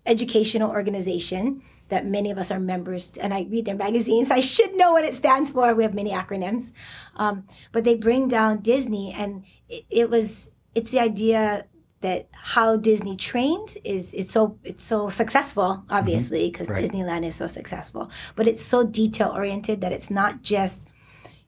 educational 0.07 0.71
organization 0.71 1.63
that 1.89 2.07
many 2.07 2.31
of 2.31 2.39
us 2.39 2.51
are 2.51 2.61
members 2.61 3.17
and 3.19 3.33
i 3.35 3.47
read 3.51 3.65
their 3.65 3.75
magazines 3.75 4.29
so 4.29 4.35
i 4.35 4.41
should 4.41 4.75
know 4.75 4.93
what 4.93 5.05
it 5.05 5.15
stands 5.15 5.51
for. 5.51 5.75
We 5.75 5.83
have 5.83 5.95
many 5.95 6.11
acronyms. 6.11 6.73
Um, 7.17 7.45
but 7.73 7.85
they 7.85 7.95
bring 7.95 8.29
down 8.29 8.61
disney 8.61 9.15
and 9.17 9.45
it, 9.69 9.85
it, 9.91 10.11
was 10.11 10.51
it's 10.75 10.91
the 10.91 11.01
idea 11.01 11.67
that 12.01 12.29
how 12.33 12.77
disney 12.77 13.17
trains 13.17 13.79
is 13.85 14.13
it's 14.13 14.31
so 14.31 14.59
it's 14.63 14.85
so 14.85 15.09
successful 15.09 15.85
obviously 15.89 16.51
because 16.51 16.69
mm-hmm. 16.69 16.83
right. 16.83 16.91
disneyland 16.91 17.25
is 17.25 17.35
so 17.35 17.47
successful. 17.47 18.11
But 18.37 18.49
it's 18.49 18.63
so 18.63 18.85
detail 18.85 19.33
oriented 19.35 19.81
that 19.81 19.93
it's 19.93 20.11
not 20.11 20.43
just 20.43 20.89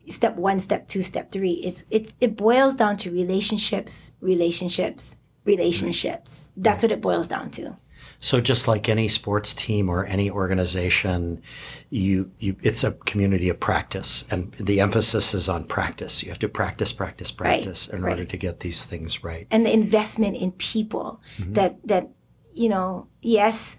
step 0.09 0.37
one 0.37 0.61
step 0.61 0.88
two 0.88 1.03
step 1.03 1.33
three. 1.33 1.55
It's 1.55 1.85
it, 1.90 2.12
it 2.21 2.37
boils 2.37 2.75
down 2.75 2.97
to 2.99 3.11
relationships 3.11 4.12
relationships 4.21 5.16
relationships. 5.45 6.49
That's 6.57 6.83
what 6.83 6.92
it 6.92 7.01
boils 7.01 7.29
down 7.29 7.51
to 7.53 7.77
so 8.21 8.41
just 8.41 8.67
like 8.67 8.89
any 8.89 9.09
sports 9.09 9.53
team 9.55 9.89
or 9.89 10.07
any 10.07 10.31
organization, 10.31 11.43
you, 11.91 12.31
you 12.39 12.57
it's 12.63 12.85
a 12.85 12.93
community 12.93 13.49
of 13.49 13.61
practice, 13.61 14.27
and 14.31 14.53
the 14.53 14.81
emphasis 14.81 15.35
is 15.35 15.49
on 15.49 15.65
practice. 15.65 16.23
You 16.23 16.31
have 16.31 16.39
to 16.41 16.49
practice, 16.49 16.93
practice, 16.93 17.31
practice 17.31 17.89
right, 17.89 17.97
in 17.97 18.05
right. 18.05 18.11
order 18.11 18.25
to 18.25 18.37
get 18.37 18.61
these 18.61 18.85
things 18.85 19.23
right. 19.23 19.47
And 19.51 19.67
the 19.67 19.73
investment 19.73 20.37
in 20.37 20.53
people 20.53 21.21
mm-hmm. 21.39 21.53
that 21.55 21.87
that 21.87 22.11
you 22.55 22.69
know, 22.69 23.09
yes, 23.21 23.77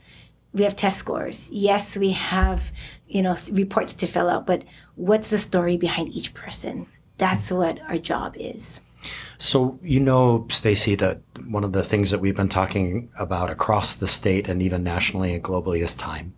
we 0.53 0.63
have 0.63 0.75
test 0.75 0.99
scores. 0.99 1.49
Yes, 1.51 1.97
we 1.97 2.11
have 2.11 2.71
you 3.07 3.21
know 3.21 3.35
reports 3.51 3.93
to 3.95 4.07
fill 4.07 4.29
out, 4.29 4.45
but 4.45 4.63
what's 4.95 5.29
the 5.29 5.39
story 5.39 5.77
behind 5.77 6.13
each 6.13 6.33
person? 6.33 6.87
That's 7.17 7.51
what 7.51 7.79
our 7.81 7.97
job 7.97 8.35
is. 8.37 8.81
So 9.37 9.79
you 9.83 9.99
know, 9.99 10.45
Stacie, 10.49 10.97
that 10.97 11.21
one 11.45 11.63
of 11.63 11.73
the 11.73 11.83
things 11.83 12.11
that 12.11 12.19
we've 12.19 12.35
been 12.35 12.49
talking 12.49 13.09
about 13.17 13.49
across 13.49 13.93
the 13.93 14.07
state 14.07 14.47
and 14.47 14.61
even 14.61 14.83
nationally 14.83 15.33
and 15.33 15.43
globally 15.43 15.83
is 15.83 15.93
time. 15.93 16.33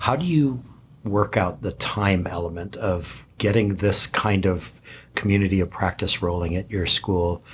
How 0.00 0.16
do 0.16 0.26
you 0.26 0.64
work 1.04 1.36
out 1.36 1.62
the 1.62 1.72
time 1.72 2.26
element 2.26 2.76
of 2.76 3.26
getting 3.38 3.76
this 3.76 4.06
kind 4.06 4.46
of 4.46 4.80
community 5.14 5.60
of 5.60 5.70
practice 5.70 6.22
rolling 6.22 6.56
at 6.56 6.70
your 6.70 6.86
school 6.86 7.44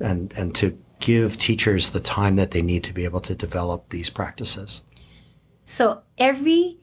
and 0.00 0.32
and 0.36 0.54
to 0.54 0.78
give 1.00 1.36
teachers 1.36 1.90
the 1.90 2.00
time 2.00 2.36
that 2.36 2.52
they 2.52 2.62
need 2.62 2.82
to 2.84 2.92
be 2.92 3.04
able 3.04 3.20
to 3.20 3.34
develop 3.34 3.90
these 3.90 4.10
practices? 4.10 4.82
So 5.64 6.02
every 6.18 6.78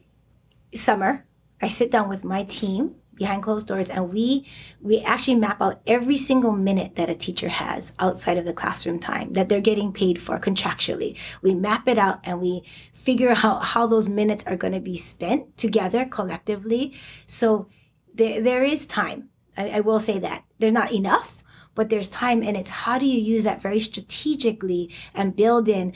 summer, 0.74 1.26
I 1.62 1.68
sit 1.68 1.92
down 1.92 2.10
with 2.10 2.24
my 2.24 2.44
team 2.44 2.96
behind 3.22 3.44
closed 3.44 3.68
doors 3.68 3.92
and 3.92 4.12
we 4.12 4.48
we 4.82 5.00
actually 5.02 5.36
map 5.36 5.62
out 5.62 5.80
every 5.86 6.18
single 6.18 6.54
minute 6.54 6.96
that 6.96 7.08
a 7.08 7.14
teacher 7.14 7.50
has 7.50 7.94
outside 8.00 8.36
of 8.36 8.46
the 8.46 8.60
classroom 8.62 8.98
time 8.98 9.32
that 9.34 9.48
they're 9.48 9.70
getting 9.72 9.94
paid 9.94 10.20
for 10.20 10.40
contractually. 10.40 11.16
We 11.44 11.54
map 11.54 11.88
it 11.88 12.00
out 12.00 12.20
and 12.24 12.42
we 12.42 12.64
figure 12.94 13.36
out 13.44 13.64
how 13.74 13.86
those 13.86 14.10
minutes 14.10 14.44
are 14.48 14.58
going 14.58 14.74
to 14.74 14.80
be 14.80 14.98
spent 14.98 15.56
together 15.56 16.04
collectively. 16.04 16.96
So 17.28 17.70
there, 18.12 18.42
there 18.42 18.64
is 18.64 18.88
time. 18.88 19.30
I, 19.56 19.70
I 19.78 19.80
will 19.82 20.00
say 20.00 20.18
that. 20.18 20.44
There's 20.58 20.80
not 20.82 20.92
enough 20.92 21.38
but 21.74 21.90
there's 21.90 22.10
time 22.10 22.42
and 22.44 22.58
it's 22.58 22.72
how 22.84 22.98
do 23.00 23.06
you 23.06 23.20
use 23.20 23.46
that 23.46 23.62
very 23.62 23.80
strategically 23.80 24.94
and 25.14 25.38
build 25.38 25.70
in 25.70 25.94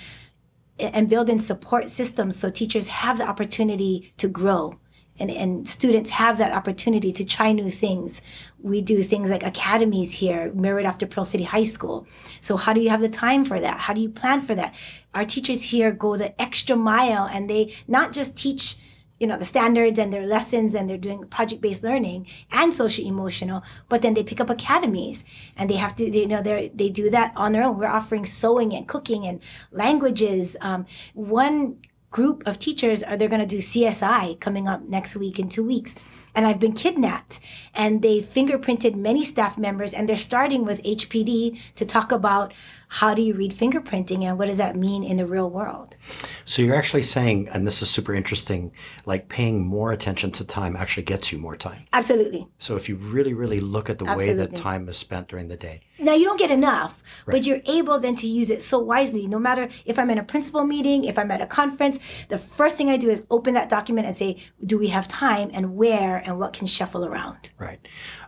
and 0.80 1.10
build 1.10 1.28
in 1.30 1.40
support 1.40 1.90
systems 1.90 2.38
so 2.38 2.50
teachers 2.50 2.88
have 2.88 3.18
the 3.18 3.28
opportunity 3.28 4.14
to 4.16 4.30
grow 4.30 4.80
and, 5.20 5.32
and 5.32 5.68
students 5.68 6.10
have 6.12 6.38
that 6.38 6.52
opportunity 6.52 7.12
to 7.14 7.24
try 7.24 7.52
new 7.52 7.70
things. 7.70 8.22
We 8.60 8.82
do 8.82 9.02
things 9.04 9.30
like 9.30 9.44
academies 9.44 10.14
here, 10.14 10.52
mirrored 10.54 10.86
after 10.86 11.06
Pearl 11.06 11.26
City 11.26 11.44
High 11.44 11.64
School. 11.64 12.08
So 12.42 12.58
how 12.58 12.74
do 12.74 12.82
you 12.82 12.90
have 12.90 13.02
the 13.02 13.10
time 13.10 13.46
for 13.46 13.60
that? 13.60 13.80
How 13.80 13.94
do 13.94 14.02
you 14.02 14.10
plan 14.10 14.42
for 14.42 14.56
that? 14.56 14.76
Our 15.14 15.24
teachers 15.24 15.64
here 15.64 15.92
go 15.92 16.18
the 16.18 16.40
extra 16.42 16.76
mile 16.76 17.26
and 17.26 17.50
they 17.50 17.76
not 17.88 18.12
just 18.14 18.36
teach 18.38 18.78
you 19.20 19.28
know 19.28 19.38
the 19.38 19.46
standards 19.46 19.98
and 19.98 20.12
their 20.12 20.26
lessons 20.26 20.74
and 20.74 20.90
they're 20.90 20.98
doing 20.98 21.26
project-based 21.28 21.84
learning 21.84 22.28
and 22.52 22.74
social 22.74 23.06
emotional 23.06 23.64
but 23.88 24.02
then 24.02 24.14
they 24.14 24.24
pick 24.24 24.42
up 24.42 24.50
academies 24.50 25.24
and 25.56 25.70
they 25.70 25.78
have 25.78 25.96
to 25.96 26.04
you 26.04 26.28
know 26.28 26.42
they 26.42 26.70
they 26.76 26.90
do 26.90 27.10
that 27.10 27.32
on 27.36 27.54
their 27.54 27.64
own 27.64 27.78
we're 27.78 27.88
offering 27.88 28.26
sewing 28.26 28.74
and 28.74 28.88
cooking 28.88 29.26
and 29.26 29.40
languages 29.72 30.58
um, 30.60 30.86
one 31.14 31.78
group 32.16 32.44
of 32.46 32.58
teachers 32.58 33.04
are 33.04 33.18
they're 33.18 33.28
going 33.36 33.46
to 33.46 33.56
do 33.58 33.58
CSI 33.58 34.40
coming 34.40 34.70
up 34.70 34.82
next 34.84 35.18
week 35.18 35.38
in 35.38 35.50
two 35.50 35.66
weeks. 35.66 35.96
And 36.34 36.48
I've 36.48 36.62
been 36.62 36.72
kidnapped. 36.72 37.42
And 37.74 38.02
they 38.02 38.22
fingerprinted 38.22 38.96
many 38.96 39.24
staff 39.24 39.58
members, 39.58 39.94
and 39.94 40.08
they're 40.08 40.16
starting 40.32 40.64
with 40.64 40.82
HPD 40.84 41.60
to 41.76 41.86
talk 41.86 42.14
about 42.14 42.54
how 42.88 43.14
do 43.14 43.22
you 43.22 43.34
read 43.34 43.52
fingerprinting 43.52 44.24
and 44.24 44.38
what 44.38 44.48
does 44.48 44.58
that 44.58 44.78
mean 44.78 45.04
in 45.04 45.18
the 45.18 45.26
real 45.26 45.50
world? 45.50 45.98
So 46.46 46.62
you're 46.62 46.76
actually 46.76 47.02
saying, 47.02 47.50
and 47.50 47.68
this 47.68 47.82
is 47.82 47.90
super 47.90 48.14
interesting, 48.14 48.72
like 49.06 49.28
paying 49.28 49.66
more 49.66 49.92
attention 49.92 50.32
to 50.32 50.46
time 50.46 50.78
actually 50.78 51.04
gets 51.04 51.34
you 51.34 51.38
more 51.38 51.58
time. 51.58 51.86
Absolutely. 51.92 52.48
So 52.60 52.78
if 52.78 52.88
you 52.88 52.96
really, 52.96 53.34
really 53.34 53.60
look 53.60 53.90
at 53.90 54.00
the 54.00 54.06
Absolutely. 54.06 54.42
way 54.42 54.48
that 54.48 54.56
time 54.56 54.88
is 54.88 54.96
spent 54.96 55.28
during 55.28 55.50
the 55.50 55.58
day. 55.58 55.82
Now 56.06 56.14
you 56.14 56.26
don't 56.26 56.40
get 56.40 56.52
enough, 56.52 57.02
right. 57.26 57.34
but 57.34 57.46
you're 57.46 57.62
able 57.66 58.00
then 58.00 58.16
to 58.16 58.28
use 58.28 58.50
it 58.52 58.62
so 58.62 58.78
wisely. 58.78 59.26
No 59.28 59.40
matter 59.40 59.68
if 59.86 59.98
I'm 59.98 60.10
in 60.12 60.18
a 60.18 60.24
principal 60.24 60.64
meeting, 60.64 61.06
if 61.06 61.18
I'm 61.18 61.32
at 61.32 61.42
a 61.42 61.48
conference, 61.48 62.00
the 62.30 62.38
first 62.38 62.78
thing 62.78 62.90
I 62.90 62.98
do 62.98 63.10
is 63.10 63.26
open 63.32 63.56
that 63.56 63.70
document 63.70 64.06
and 64.08 64.16
say, 64.16 64.38
do 64.66 64.78
we 64.78 64.88
have 64.90 65.08
time 65.08 65.50
and 65.54 65.76
where 65.76 66.18
and 66.18 66.40
what 66.40 66.54
can 66.54 66.68
shuffle 66.68 67.06
around? 67.06 67.50
Right. 67.58 67.80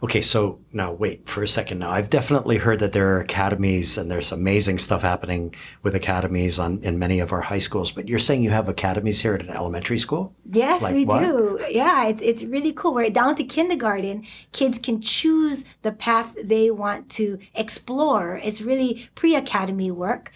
Okay, 0.01 0.21
so 0.21 0.59
now 0.73 0.91
wait 0.91 1.27
for 1.29 1.43
a 1.43 1.47
second. 1.47 1.79
Now 1.79 1.91
I've 1.91 2.09
definitely 2.09 2.57
heard 2.57 2.79
that 2.79 2.93
there 2.93 3.15
are 3.15 3.19
academies 3.19 3.97
and 3.97 4.09
there's 4.09 4.31
amazing 4.31 4.79
stuff 4.79 5.03
happening 5.03 5.53
with 5.83 5.95
academies 5.95 6.57
on 6.57 6.79
in 6.83 6.97
many 6.97 7.19
of 7.19 7.31
our 7.31 7.41
high 7.41 7.59
schools. 7.59 7.91
But 7.91 8.07
you're 8.07 8.19
saying 8.19 8.43
you 8.43 8.49
have 8.49 8.67
academies 8.67 9.21
here 9.21 9.35
at 9.35 9.43
an 9.43 9.51
elementary 9.51 9.99
school? 9.99 10.33
Yes, 10.49 10.81
like 10.81 10.93
we 10.93 11.05
what? 11.05 11.19
do. 11.19 11.65
Yeah, 11.69 12.07
it's 12.07 12.21
it's 12.21 12.43
really 12.43 12.73
cool. 12.73 12.93
We're 12.93 13.09
down 13.09 13.35
to 13.35 13.43
kindergarten. 13.43 14.25
Kids 14.51 14.79
can 14.79 15.01
choose 15.01 15.65
the 15.81 15.91
path 15.91 16.35
they 16.43 16.71
want 16.71 17.09
to 17.09 17.37
explore. 17.67 18.39
It's 18.41 18.61
really 18.61 19.09
pre-academy 19.13 19.91
work, 19.91 20.31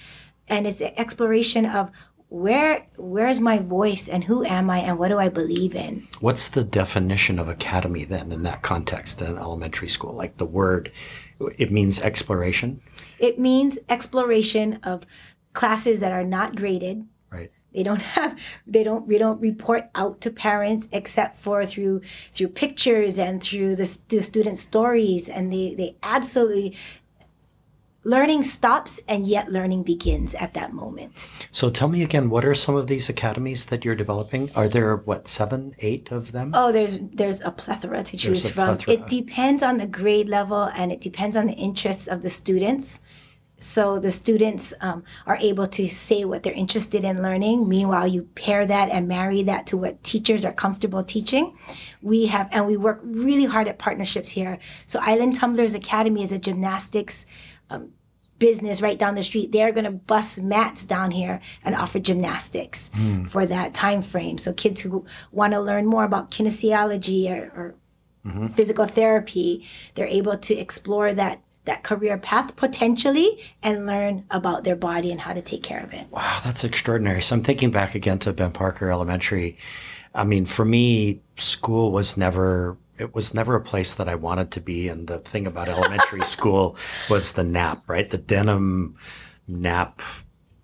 and 0.49 0.67
it's 0.67 0.81
exploration 0.81 1.65
of 1.65 1.89
where 2.27 2.85
where's 2.97 3.39
my 3.39 3.57
voice 3.57 4.07
and 4.07 4.23
who 4.23 4.45
am 4.45 4.69
I 4.69 4.79
and 4.79 4.97
what 4.97 5.09
do 5.09 5.17
I 5.19 5.29
believe 5.29 5.75
in? 5.75 6.07
What's 6.21 6.47
the 6.49 6.63
definition 6.63 7.39
of 7.39 7.47
academy 7.47 8.05
then 8.05 8.31
in 8.31 8.43
that 8.43 8.61
context 8.61 9.21
in 9.21 9.27
an 9.27 9.37
elementary 9.37 9.89
school? 9.89 10.13
Like 10.13 10.37
the 10.37 10.45
word, 10.45 10.91
it 11.57 11.71
means 11.71 12.01
exploration. 12.01 12.81
It 13.19 13.37
means 13.37 13.79
exploration 13.89 14.79
of 14.83 15.05
classes 15.53 15.99
that 15.99 16.13
are 16.13 16.23
not 16.23 16.55
graded. 16.55 17.05
Right. 17.29 17.51
They 17.73 17.83
don't 17.83 18.01
have 18.01 18.39
they 18.67 18.83
don't 18.83 19.07
we 19.07 19.17
don't 19.17 19.41
report 19.41 19.89
out 19.95 20.21
to 20.21 20.31
parents 20.31 20.87
except 20.91 21.37
for 21.37 21.65
through 21.65 22.01
through 22.31 22.49
pictures 22.49 23.19
and 23.19 23.41
through 23.43 23.75
the, 23.75 23.97
the 24.09 24.21
student 24.21 24.57
stories 24.57 25.27
and 25.29 25.51
they 25.51 25.75
they 25.75 25.97
absolutely 26.03 26.77
learning 28.03 28.43
stops 28.43 28.99
and 29.07 29.27
yet 29.27 29.51
learning 29.51 29.83
begins 29.83 30.33
at 30.35 30.53
that 30.55 30.73
moment. 30.73 31.27
So 31.51 31.69
tell 31.69 31.87
me 31.87 32.01
again, 32.01 32.29
what 32.29 32.45
are 32.45 32.55
some 32.55 32.75
of 32.75 32.87
these 32.87 33.09
academies 33.09 33.65
that 33.65 33.85
you're 33.85 33.95
developing? 33.95 34.51
Are 34.55 34.67
there 34.67 34.95
what 34.95 35.27
seven, 35.27 35.75
eight 35.79 36.11
of 36.11 36.31
them? 36.31 36.51
Oh, 36.53 36.71
there's 36.71 36.97
there's 36.99 37.41
a 37.41 37.51
plethora 37.51 38.03
to 38.03 38.17
choose 38.17 38.47
from. 38.49 38.77
Plethora. 38.77 38.93
It 38.93 39.07
depends 39.07 39.61
on 39.61 39.77
the 39.77 39.87
grade 39.87 40.29
level 40.29 40.63
and 40.75 40.91
it 40.91 41.01
depends 41.01 41.37
on 41.37 41.45
the 41.45 41.53
interests 41.53 42.07
of 42.07 42.21
the 42.21 42.29
students. 42.29 42.99
So 43.61 43.99
the 43.99 44.09
students 44.09 44.73
um, 44.81 45.03
are 45.27 45.37
able 45.37 45.67
to 45.67 45.87
say 45.87 46.25
what 46.25 46.41
they're 46.41 46.51
interested 46.51 47.03
in 47.03 47.21
learning. 47.21 47.69
Meanwhile, 47.69 48.07
you 48.07 48.23
pair 48.33 48.65
that 48.65 48.89
and 48.89 49.07
marry 49.07 49.43
that 49.43 49.67
to 49.67 49.77
what 49.77 50.03
teachers 50.03 50.43
are 50.43 50.51
comfortable 50.51 51.03
teaching. 51.03 51.55
We 52.01 52.25
have, 52.25 52.49
and 52.51 52.65
we 52.65 52.75
work 52.75 53.01
really 53.03 53.45
hard 53.45 53.67
at 53.67 53.77
partnerships 53.77 54.29
here. 54.29 54.57
So 54.87 54.99
Island 54.99 55.35
Tumblers 55.35 55.75
Academy 55.75 56.23
is 56.23 56.31
a 56.31 56.39
gymnastics 56.39 57.27
business 58.41 58.81
right 58.81 58.97
down 58.97 59.13
the 59.13 59.21
street 59.21 59.51
they're 59.51 59.71
going 59.71 59.85
to 59.85 59.91
bust 59.91 60.41
mats 60.41 60.83
down 60.83 61.11
here 61.11 61.39
and 61.63 61.75
offer 61.75 61.99
gymnastics 61.99 62.89
mm. 62.95 63.29
for 63.29 63.45
that 63.45 63.75
time 63.75 64.01
frame 64.01 64.39
so 64.39 64.51
kids 64.51 64.81
who 64.81 65.05
want 65.31 65.53
to 65.53 65.61
learn 65.61 65.85
more 65.85 66.03
about 66.03 66.31
kinesiology 66.31 67.29
or, 67.29 67.43
or 67.55 67.75
mm-hmm. 68.25 68.47
physical 68.47 68.87
therapy 68.87 69.63
they're 69.93 70.07
able 70.07 70.35
to 70.35 70.55
explore 70.57 71.13
that 71.13 71.39
that 71.65 71.83
career 71.83 72.17
path 72.17 72.55
potentially 72.55 73.39
and 73.61 73.85
learn 73.85 74.25
about 74.31 74.63
their 74.63 74.75
body 74.75 75.11
and 75.11 75.21
how 75.21 75.31
to 75.31 75.43
take 75.43 75.61
care 75.61 75.83
of 75.83 75.93
it. 75.93 76.07
Wow, 76.09 76.39
that's 76.43 76.63
extraordinary. 76.63 77.21
So 77.21 77.35
I'm 77.35 77.43
thinking 77.43 77.69
back 77.69 77.93
again 77.93 78.17
to 78.19 78.33
Ben 78.33 78.51
Parker 78.51 78.89
Elementary. 78.89 79.59
I 80.15 80.23
mean, 80.23 80.47
for 80.47 80.65
me, 80.65 81.21
school 81.37 81.91
was 81.91 82.17
never 82.17 82.77
it 83.01 83.15
was 83.15 83.33
never 83.33 83.55
a 83.55 83.61
place 83.61 83.95
that 83.95 84.07
I 84.07 84.15
wanted 84.15 84.51
to 84.51 84.61
be. 84.61 84.87
And 84.87 85.07
the 85.07 85.17
thing 85.17 85.47
about 85.47 85.67
elementary 85.67 86.23
school 86.35 86.77
was 87.09 87.31
the 87.31 87.43
nap, 87.43 87.83
right? 87.87 88.09
The 88.09 88.19
denim 88.19 88.95
nap 89.47 90.01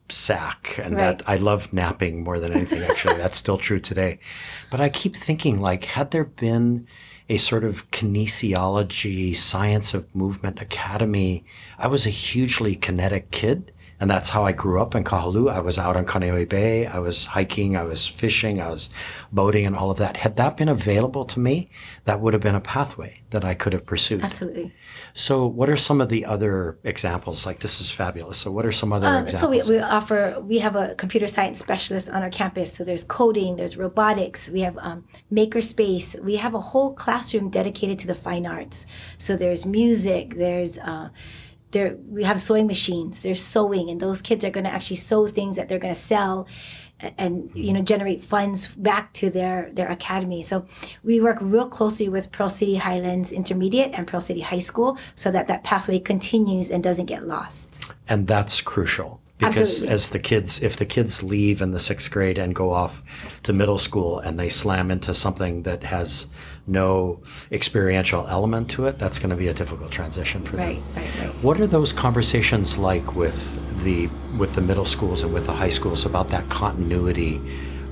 sack. 0.10 0.80
And 0.82 0.95
right. 0.95 1.17
that 1.17 1.23
I 1.28 1.38
love 1.38 1.73
napping 1.73 2.23
more 2.23 2.39
than 2.39 2.54
anything, 2.54 2.84
actually. 2.84 3.15
That's 3.17 3.38
still 3.38 3.58
true 3.58 3.80
today. 3.80 4.19
But 4.69 4.80
I 4.80 4.89
keep 4.89 5.15
thinking, 5.15 5.58
like, 5.58 5.86
had 5.86 6.12
there 6.12 6.26
been 6.26 6.88
a 7.28 7.38
sort 7.38 7.63
of 7.63 7.89
kinesiology, 7.91 9.36
science 9.36 9.93
of 9.93 10.15
movement 10.15 10.62
academy, 10.62 11.43
I 11.78 11.88
was 11.88 12.06
a 12.06 12.12
hugely 12.12 12.76
kinetic 12.76 13.32
kid. 13.32 13.73
And 13.99 14.12
that's 14.12 14.29
how 14.29 14.45
I 14.45 14.51
grew 14.51 14.79
up 14.79 14.93
in 14.93 15.03
Kahaluu. 15.03 15.51
I 15.51 15.60
was 15.60 15.79
out 15.79 15.95
on 15.95 16.05
Kaneohe 16.05 16.47
Bay. 16.47 16.86
I 16.86 16.99
was 16.99 17.25
hiking. 17.25 17.75
I 17.75 17.83
was 17.83 18.05
fishing. 18.05 18.62
I 18.62 18.69
was 18.69 18.89
boating 19.31 19.65
and 19.65 19.75
all 19.75 19.89
of 19.89 19.97
that. 19.97 20.17
Had 20.17 20.36
that 20.36 20.55
been 20.55 20.69
available 20.69 21.25
to 21.25 21.39
me, 21.39 21.71
that 22.05 22.21
would 22.21 22.33
have 22.33 22.41
been 22.41 22.53
a 22.53 22.62
pathway 22.62 23.21
that 23.31 23.43
I 23.43 23.55
could 23.55 23.73
have 23.73 23.86
pursued. 23.86 24.21
Absolutely. 24.21 24.71
So 25.13 25.47
what 25.47 25.67
are 25.67 25.77
some 25.77 25.99
of 25.99 26.10
the 26.10 26.25
other 26.25 26.77
examples? 26.83 27.45
Like 27.45 27.60
this 27.60 27.81
is 27.81 27.89
fabulous. 27.89 28.38
So 28.38 28.51
what 28.51 28.65
are 28.67 28.71
some 28.71 28.93
other 28.93 29.07
um, 29.07 29.23
examples? 29.23 29.65
So 29.65 29.71
we, 29.71 29.77
we 29.77 29.83
offer, 29.83 30.39
we 30.41 30.60
have 30.60 30.75
a 30.75 30.93
computer 30.95 31.27
science 31.27 31.57
specialist 31.57 32.07
on 32.10 32.21
our 32.21 32.29
campus. 32.29 32.73
So 32.73 32.83
there's 32.83 33.03
coding, 33.03 33.55
there's 33.55 33.77
robotics, 33.77 34.49
we 34.49 34.62
have 34.62 34.77
um, 34.77 35.05
makerspace. 35.33 36.21
We 36.23 36.36
have 36.36 36.53
a 36.53 36.62
whole 36.62 36.93
classroom 36.93 37.49
dedicated 37.49 37.97
to 37.99 38.07
the 38.07 38.15
fine 38.15 38.45
arts. 38.45 38.86
So 39.17 39.36
there's 39.36 39.65
music, 39.65 40.36
there's, 40.36 40.77
uh, 40.77 41.10
there 41.71 41.95
we 42.08 42.23
have 42.23 42.39
sewing 42.39 42.67
machines. 42.67 43.21
They're 43.21 43.36
sewing 43.36 43.89
and 43.89 43.99
those 43.99 44.21
kids 44.21 44.45
are 44.45 44.49
going 44.49 44.63
to 44.63 44.69
actually 44.69 44.97
sew 44.97 45.27
things 45.27 45.58
that 45.58 45.67
they're 45.67 45.80
going 45.80 45.93
to 45.93 45.99
sell 45.99 46.47
and 46.99 47.51
you 47.53 47.73
know 47.73 47.80
mm-hmm. 47.80 47.86
generate 47.86 48.23
funds 48.23 48.67
back 48.67 49.13
to 49.13 49.30
their 49.30 49.69
their 49.73 49.89
academy. 49.89 50.41
So 50.41 50.65
we 51.03 51.21
work 51.21 51.38
real 51.41 51.67
closely 51.67 52.10
with 52.10 52.32
pearl 52.32 52.49
city 52.49 52.75
highlands 52.75 53.32
intermediate 53.32 53.91
and 53.93 54.08
pearl 54.08 54.21
city 54.21 54.41
high 54.41 54.60
school 54.60 54.97
so 55.15 55.32
that 55.32 55.47
that 55.47 55.63
pathway 55.63 55.99
continues 55.99 56.71
and 56.71 56.84
doesn't 56.84 57.06
get 57.06 57.27
lost. 57.27 57.91
And 58.08 58.27
that's 58.27 58.62
crucial 58.62 59.19
because 59.38 59.60
Absolutely. 59.60 59.93
as 59.93 60.10
the 60.10 60.19
kids 60.19 60.63
if 60.63 60.77
the 60.77 60.86
kids 60.86 61.21
leave 61.21 61.62
in 61.62 61.71
the 61.71 61.80
sixth 61.80 62.10
grade 62.10 62.38
and 62.38 62.56
go 62.56 62.71
off 62.71 63.03
to 63.43 63.53
middle 63.53 63.77
school 63.77 64.19
and 64.19 64.39
they 64.39 64.49
slam 64.49 64.89
into 64.89 65.13
something 65.13 65.63
that 65.63 65.84
has 65.84 66.27
no 66.67 67.21
experiential 67.51 68.27
element 68.27 68.69
to 68.71 68.86
it, 68.86 68.99
that's 68.99 69.17
going 69.19 69.30
to 69.30 69.36
be 69.36 69.47
a 69.47 69.53
difficult 69.53 69.91
transition 69.91 70.43
for 70.43 70.58
them. 70.58 70.67
Right, 70.67 70.84
right, 70.95 71.19
right. 71.19 71.43
What 71.43 71.60
are 71.60 71.67
those 71.67 71.93
conversations 71.93 72.77
like 72.77 73.15
with 73.15 73.84
the 73.84 74.10
with 74.38 74.53
the 74.53 74.62
middle 74.62 74.86
schools 74.86 75.23
and 75.23 75.34
with 75.34 75.45
the 75.45 75.53
high 75.53 75.69
schools 75.69 76.06
about 76.06 76.27
that 76.30 76.47
continuity 76.49 77.41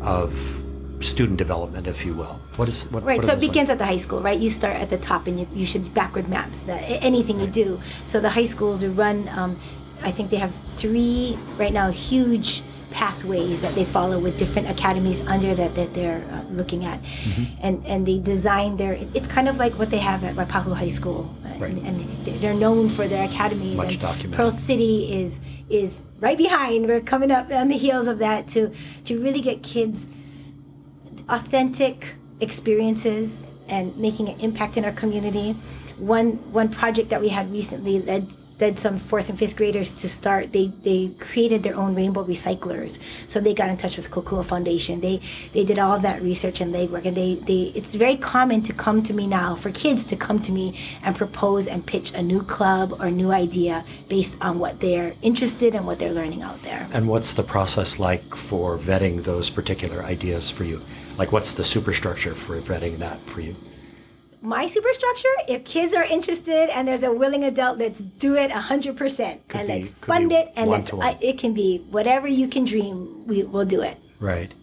of 0.01 0.61
student 0.99 1.37
development, 1.37 1.87
if 1.87 2.05
you 2.05 2.13
will? 2.13 2.39
What 2.57 2.67
is 2.67 2.83
what, 2.91 3.03
right? 3.03 3.17
What 3.17 3.25
so 3.25 3.33
it 3.33 3.39
begins 3.39 3.69
like? 3.69 3.75
at 3.75 3.77
the 3.79 3.85
high 3.85 3.97
school, 3.97 4.21
right? 4.21 4.39
You 4.39 4.49
start 4.49 4.75
at 4.75 4.89
the 4.89 4.97
top, 4.97 5.27
and 5.27 5.39
you, 5.39 5.47
you 5.55 5.65
should 5.65 5.93
backward 5.93 6.27
maps 6.27 6.63
that 6.63 6.83
anything 6.85 7.39
you 7.39 7.47
do. 7.47 7.79
So 8.03 8.19
the 8.19 8.29
high 8.29 8.43
schools 8.43 8.83
run. 8.83 9.29
Um, 9.29 9.57
I 10.01 10.11
think 10.11 10.29
they 10.29 10.37
have 10.37 10.53
three 10.75 11.37
right 11.57 11.73
now, 11.73 11.89
huge 11.89 12.61
pathways 12.91 13.61
that 13.61 13.75
they 13.75 13.85
follow 13.85 14.19
with 14.19 14.37
different 14.37 14.69
academies 14.69 15.21
under 15.27 15.53
that 15.55 15.75
that 15.75 15.93
they're 15.93 16.23
uh, 16.31 16.43
looking 16.51 16.85
at, 16.85 17.01
mm-hmm. 17.01 17.43
and 17.61 17.85
and 17.85 18.05
they 18.05 18.19
design 18.19 18.77
their. 18.77 18.93
It's 19.13 19.27
kind 19.27 19.47
of 19.47 19.57
like 19.57 19.73
what 19.77 19.89
they 19.89 19.97
have 19.99 20.23
at 20.23 20.35
Waipahu 20.35 20.75
High 20.75 20.87
School, 20.87 21.35
right. 21.59 21.71
and, 21.71 21.85
and, 21.85 22.41
they're 22.41 22.53
known 22.53 22.89
for 22.89 23.07
their 23.07 23.25
academies. 23.25 23.77
Much 23.77 23.93
and 23.93 24.01
documented. 24.01 24.33
Pearl 24.33 24.51
City 24.51 25.11
is 25.11 25.39
is 25.69 26.01
right 26.19 26.37
behind. 26.37 26.87
We're 26.87 27.01
coming 27.01 27.31
up 27.31 27.51
on 27.51 27.69
the 27.69 27.77
heels 27.77 28.07
of 28.07 28.17
that 28.19 28.47
to 28.49 28.73
to 29.05 29.21
really 29.21 29.41
get 29.41 29.63
kids 29.63 30.07
authentic 31.29 32.15
experiences 32.39 33.51
and 33.67 33.95
making 33.97 34.29
an 34.29 34.39
impact 34.39 34.77
in 34.77 34.85
our 34.85 34.91
community. 34.91 35.53
One 35.97 36.33
one 36.51 36.69
project 36.69 37.09
that 37.09 37.21
we 37.21 37.29
had 37.29 37.51
recently 37.51 38.01
led 38.01 38.31
led 38.59 38.79
some 38.79 38.97
fourth 38.97 39.29
and 39.29 39.37
fifth 39.37 39.55
graders 39.55 39.91
to 39.91 40.07
start 40.07 40.53
they 40.53 40.67
they 40.83 41.09
created 41.19 41.63
their 41.63 41.75
own 41.75 41.95
rainbow 41.95 42.23
recyclers. 42.23 42.99
So 43.27 43.39
they 43.39 43.53
got 43.53 43.69
in 43.69 43.77
touch 43.77 43.97
with 43.97 44.09
kokua 44.09 44.45
foundation. 44.45 45.01
They 45.01 45.19
they 45.53 45.65
did 45.65 45.79
all 45.79 45.99
that 45.99 46.21
research 46.21 46.61
and 46.61 46.73
legwork 46.73 47.05
and 47.05 47.17
they 47.17 47.35
they 47.35 47.71
it's 47.75 47.95
very 47.95 48.15
common 48.15 48.61
to 48.63 48.73
come 48.73 49.03
to 49.03 49.13
me 49.13 49.27
now 49.27 49.55
for 49.55 49.71
kids 49.71 50.05
to 50.05 50.15
come 50.15 50.41
to 50.41 50.51
me 50.51 50.77
and 51.03 51.15
propose 51.15 51.67
and 51.67 51.85
pitch 51.85 52.13
a 52.13 52.21
new 52.21 52.41
club 52.43 52.95
or 52.99 53.11
new 53.11 53.31
idea 53.31 53.83
based 54.07 54.37
on 54.41 54.59
what 54.59 54.79
they're 54.79 55.13
interested 55.21 55.75
in 55.75 55.85
what 55.85 55.99
they're 55.99 56.13
learning 56.13 56.41
out 56.41 56.61
there. 56.63 56.87
And 56.91 57.07
what's 57.07 57.33
the 57.33 57.43
process 57.43 57.99
like 57.99 58.35
for 58.35 58.77
vetting 58.77 59.23
those 59.23 59.49
particular 59.49 60.03
ideas 60.03 60.49
for 60.49 60.63
you? 60.63 60.81
Like 61.17 61.31
what's 61.31 61.53
the 61.53 61.63
superstructure 61.63 62.35
for 62.35 62.59
vetting 62.61 62.99
that 62.99 63.19
for 63.27 63.41
you 63.41 63.55
my 64.45 64.67
superstructure, 64.67 65.29
if 65.47 65.65
kids 65.65 65.93
are 65.93 66.03
interested 66.03 66.69
and 66.69 66.87
there's 66.87 67.03
a 67.03 67.11
willing 67.11 67.43
adult, 67.43 67.77
let's 67.77 67.99
do 67.99 68.35
it 68.35 68.51
100%. 68.51 69.39
Could 69.47 69.59
and 69.59 69.67
be, 69.67 69.73
let's 69.73 69.89
fund 69.89 70.31
it. 70.31 70.51
And 70.55 70.69
let's, 70.69 70.93
uh, 70.93 71.15
it 71.21 71.37
can 71.37 71.53
be 71.53 71.79
whatever 71.89 72.27
you 72.27 72.47
can 72.47 72.65
dream, 72.65 73.25
we 73.27 73.43
will 73.43 73.65
do 73.65 73.81
it. 73.81 73.97
Right. 74.19 74.53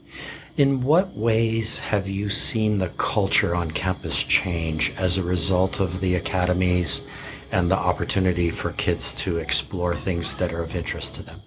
In 0.56 0.82
what 0.82 1.16
ways 1.16 1.78
have 1.78 2.08
you 2.08 2.28
seen 2.28 2.78
the 2.78 2.90
culture 2.90 3.54
on 3.54 3.70
campus 3.70 4.22
change 4.22 4.92
as 4.96 5.16
a 5.16 5.22
result 5.22 5.80
of 5.80 6.00
the 6.00 6.14
academies 6.14 7.02
and 7.50 7.70
the 7.70 7.76
opportunity 7.76 8.50
for 8.50 8.72
kids 8.72 9.14
to 9.14 9.38
explore 9.38 9.94
things 9.94 10.34
that 10.36 10.52
are 10.52 10.62
of 10.62 10.76
interest 10.76 11.14
to 11.16 11.22
them? 11.22 11.40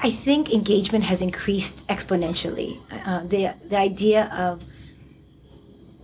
I 0.00 0.10
think 0.10 0.52
engagement 0.52 1.04
has 1.04 1.22
increased 1.22 1.86
exponentially. 1.88 2.78
Uh, 2.90 3.24
the, 3.24 3.54
the 3.68 3.76
idea 3.76 4.26
of 4.26 4.64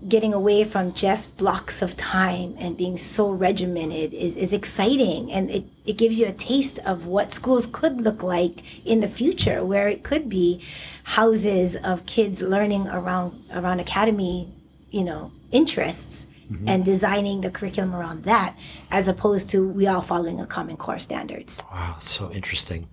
getting 0.08 0.34
away 0.34 0.64
from 0.64 0.92
just 0.92 1.36
blocks 1.36 1.80
of 1.80 1.96
time 1.96 2.54
and 2.58 2.76
being 2.76 2.96
so 2.96 3.30
regimented 3.30 4.12
is, 4.12 4.36
is 4.36 4.52
exciting 4.52 5.32
and 5.32 5.50
it, 5.50 5.64
it 5.86 5.96
gives 5.96 6.18
you 6.18 6.26
a 6.26 6.32
taste 6.32 6.78
of 6.80 7.06
what 7.06 7.32
schools 7.32 7.66
could 7.66 8.00
look 8.00 8.22
like 8.22 8.62
in 8.86 9.00
the 9.00 9.08
future 9.08 9.64
where 9.64 9.88
it 9.88 10.02
could 10.02 10.28
be 10.28 10.60
houses 11.04 11.76
of 11.76 12.04
kids 12.06 12.42
learning 12.42 12.86
around 12.88 13.42
around 13.52 13.80
academy 13.80 14.52
you 14.90 15.02
know 15.02 15.32
interests 15.52 16.26
mm-hmm. 16.50 16.68
and 16.68 16.84
designing 16.84 17.40
the 17.40 17.50
curriculum 17.50 17.94
around 17.94 18.24
that 18.24 18.56
as 18.90 19.08
opposed 19.08 19.48
to 19.48 19.66
we 19.66 19.86
all 19.86 20.02
following 20.02 20.40
a 20.40 20.46
common 20.46 20.76
core 20.76 20.98
standards 20.98 21.62
wow 21.72 21.96
so 22.00 22.30
interesting 22.32 22.86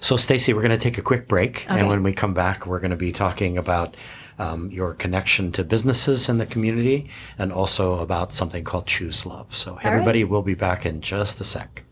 so 0.00 0.14
stacie 0.16 0.54
we're 0.54 0.62
going 0.62 0.70
to 0.70 0.78
take 0.78 0.96
a 0.96 1.02
quick 1.02 1.28
break 1.28 1.66
okay. 1.66 1.80
and 1.80 1.88
when 1.88 2.02
we 2.02 2.12
come 2.12 2.32
back 2.32 2.66
we're 2.66 2.80
going 2.80 2.90
to 2.90 2.96
be 2.96 3.12
talking 3.12 3.58
about 3.58 3.94
um, 4.38 4.70
your 4.70 4.94
connection 4.94 5.52
to 5.52 5.64
businesses 5.64 6.28
in 6.28 6.38
the 6.38 6.46
community, 6.46 7.10
and 7.38 7.52
also 7.52 7.98
about 7.98 8.32
something 8.32 8.64
called 8.64 8.86
Choose 8.86 9.26
Love. 9.26 9.54
So, 9.54 9.78
everybody, 9.82 10.24
right. 10.24 10.30
we'll 10.30 10.42
be 10.42 10.54
back 10.54 10.86
in 10.86 11.00
just 11.00 11.40
a 11.40 11.44
sec. 11.44 11.84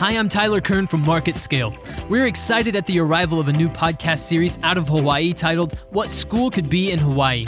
Hi, 0.00 0.18
I'm 0.18 0.28
Tyler 0.28 0.60
Kern 0.60 0.88
from 0.88 1.02
Market 1.02 1.38
Scale. 1.38 1.72
We're 2.08 2.26
excited 2.26 2.74
at 2.74 2.86
the 2.86 2.98
arrival 2.98 3.38
of 3.38 3.46
a 3.46 3.52
new 3.52 3.68
podcast 3.68 4.18
series 4.20 4.58
out 4.64 4.76
of 4.76 4.88
Hawaii 4.88 5.32
titled 5.32 5.78
What 5.90 6.10
School 6.10 6.50
Could 6.50 6.68
Be 6.68 6.90
in 6.90 6.98
Hawaii. 6.98 7.46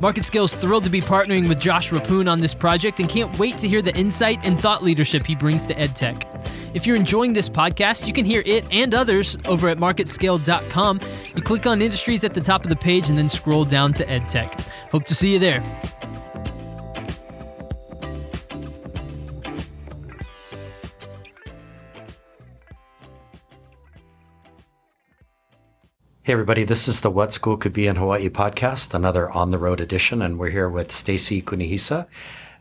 Market 0.00 0.34
is 0.34 0.54
thrilled 0.54 0.84
to 0.84 0.90
be 0.90 1.02
partnering 1.02 1.48
with 1.48 1.60
Josh 1.60 1.90
Reppun 1.90 2.30
on 2.30 2.40
this 2.40 2.54
project 2.54 2.98
and 2.98 3.10
can't 3.10 3.38
wait 3.38 3.58
to 3.58 3.68
hear 3.68 3.82
the 3.82 3.94
insight 3.94 4.40
and 4.42 4.58
thought 4.58 4.82
leadership 4.82 5.26
he 5.26 5.34
brings 5.34 5.66
to 5.66 5.74
EdTech. 5.74 6.24
If 6.74 6.86
you're 6.86 6.96
enjoying 6.96 7.34
this 7.34 7.50
podcast, 7.50 8.06
you 8.06 8.14
can 8.14 8.24
hear 8.24 8.42
it 8.46 8.66
and 8.72 8.94
others 8.94 9.36
over 9.44 9.68
at 9.68 9.76
marketscale.com. 9.76 11.00
You 11.36 11.42
click 11.42 11.66
on 11.66 11.82
industries 11.82 12.24
at 12.24 12.32
the 12.32 12.40
top 12.40 12.64
of 12.64 12.70
the 12.70 12.76
page 12.76 13.10
and 13.10 13.18
then 13.18 13.28
scroll 13.28 13.66
down 13.66 13.92
to 13.92 14.06
EdTech. 14.06 14.60
Hope 14.90 15.04
to 15.06 15.14
see 15.14 15.34
you 15.34 15.38
there. 15.38 15.62
Hey, 26.24 26.34
everybody, 26.34 26.62
this 26.62 26.86
is 26.86 27.00
the 27.00 27.10
What 27.10 27.32
School 27.32 27.56
Could 27.56 27.72
Be 27.72 27.88
in 27.88 27.96
Hawaii 27.96 28.28
podcast, 28.28 28.94
another 28.94 29.28
on 29.32 29.50
the 29.50 29.58
road 29.58 29.80
edition. 29.80 30.22
And 30.22 30.38
we're 30.38 30.50
here 30.50 30.68
with 30.68 30.90
Stacie 30.90 31.42
Kunihisa 31.42 32.06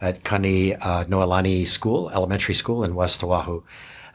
at 0.02 0.24
Kani 0.24 0.76
uh, 0.82 1.06
Noelani 1.06 1.68
School, 1.68 2.10
Elementary 2.10 2.56
School 2.56 2.84
in 2.84 2.96
West 2.96 3.24
Oahu. 3.24 3.62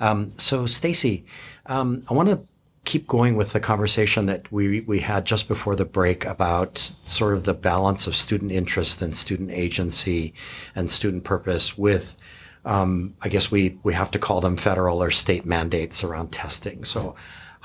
Um, 0.01 0.33
so, 0.37 0.65
Stacie, 0.65 1.23
um, 1.67 2.03
I 2.11 2.15
want 2.15 2.29
to 2.29 2.41
keep 2.85 3.07
going 3.07 3.37
with 3.37 3.53
the 3.53 3.61
conversation 3.61 4.27
that 4.27 4.51
we, 4.51 4.81
we 4.81 4.99
had 4.99 5.25
just 5.25 5.47
before 5.47 5.77
the 5.77 5.85
break 5.85 6.25
about 6.25 6.79
sort 7.05 7.35
of 7.35 7.45
the 7.45 7.55
balance 7.55 8.09
of 8.09 8.17
student 8.17 8.51
interest 8.51 9.01
and 9.01 9.15
student 9.15 9.53
agency 9.53 10.35
and 10.75 10.91
student 10.91 11.23
purpose 11.23 11.79
with 11.79 12.17
um, 12.65 13.15
I 13.23 13.29
guess 13.29 13.49
we, 13.53 13.79
we 13.85 13.95
have 13.95 14.11
to 14.11 14.19
call 14.19 14.41
them 14.41 14.57
federal 14.57 15.01
or 15.01 15.13
state 15.13 15.47
mandates 15.47 16.03
around 16.03 16.33
testing. 16.33 16.83
So, 16.83 17.15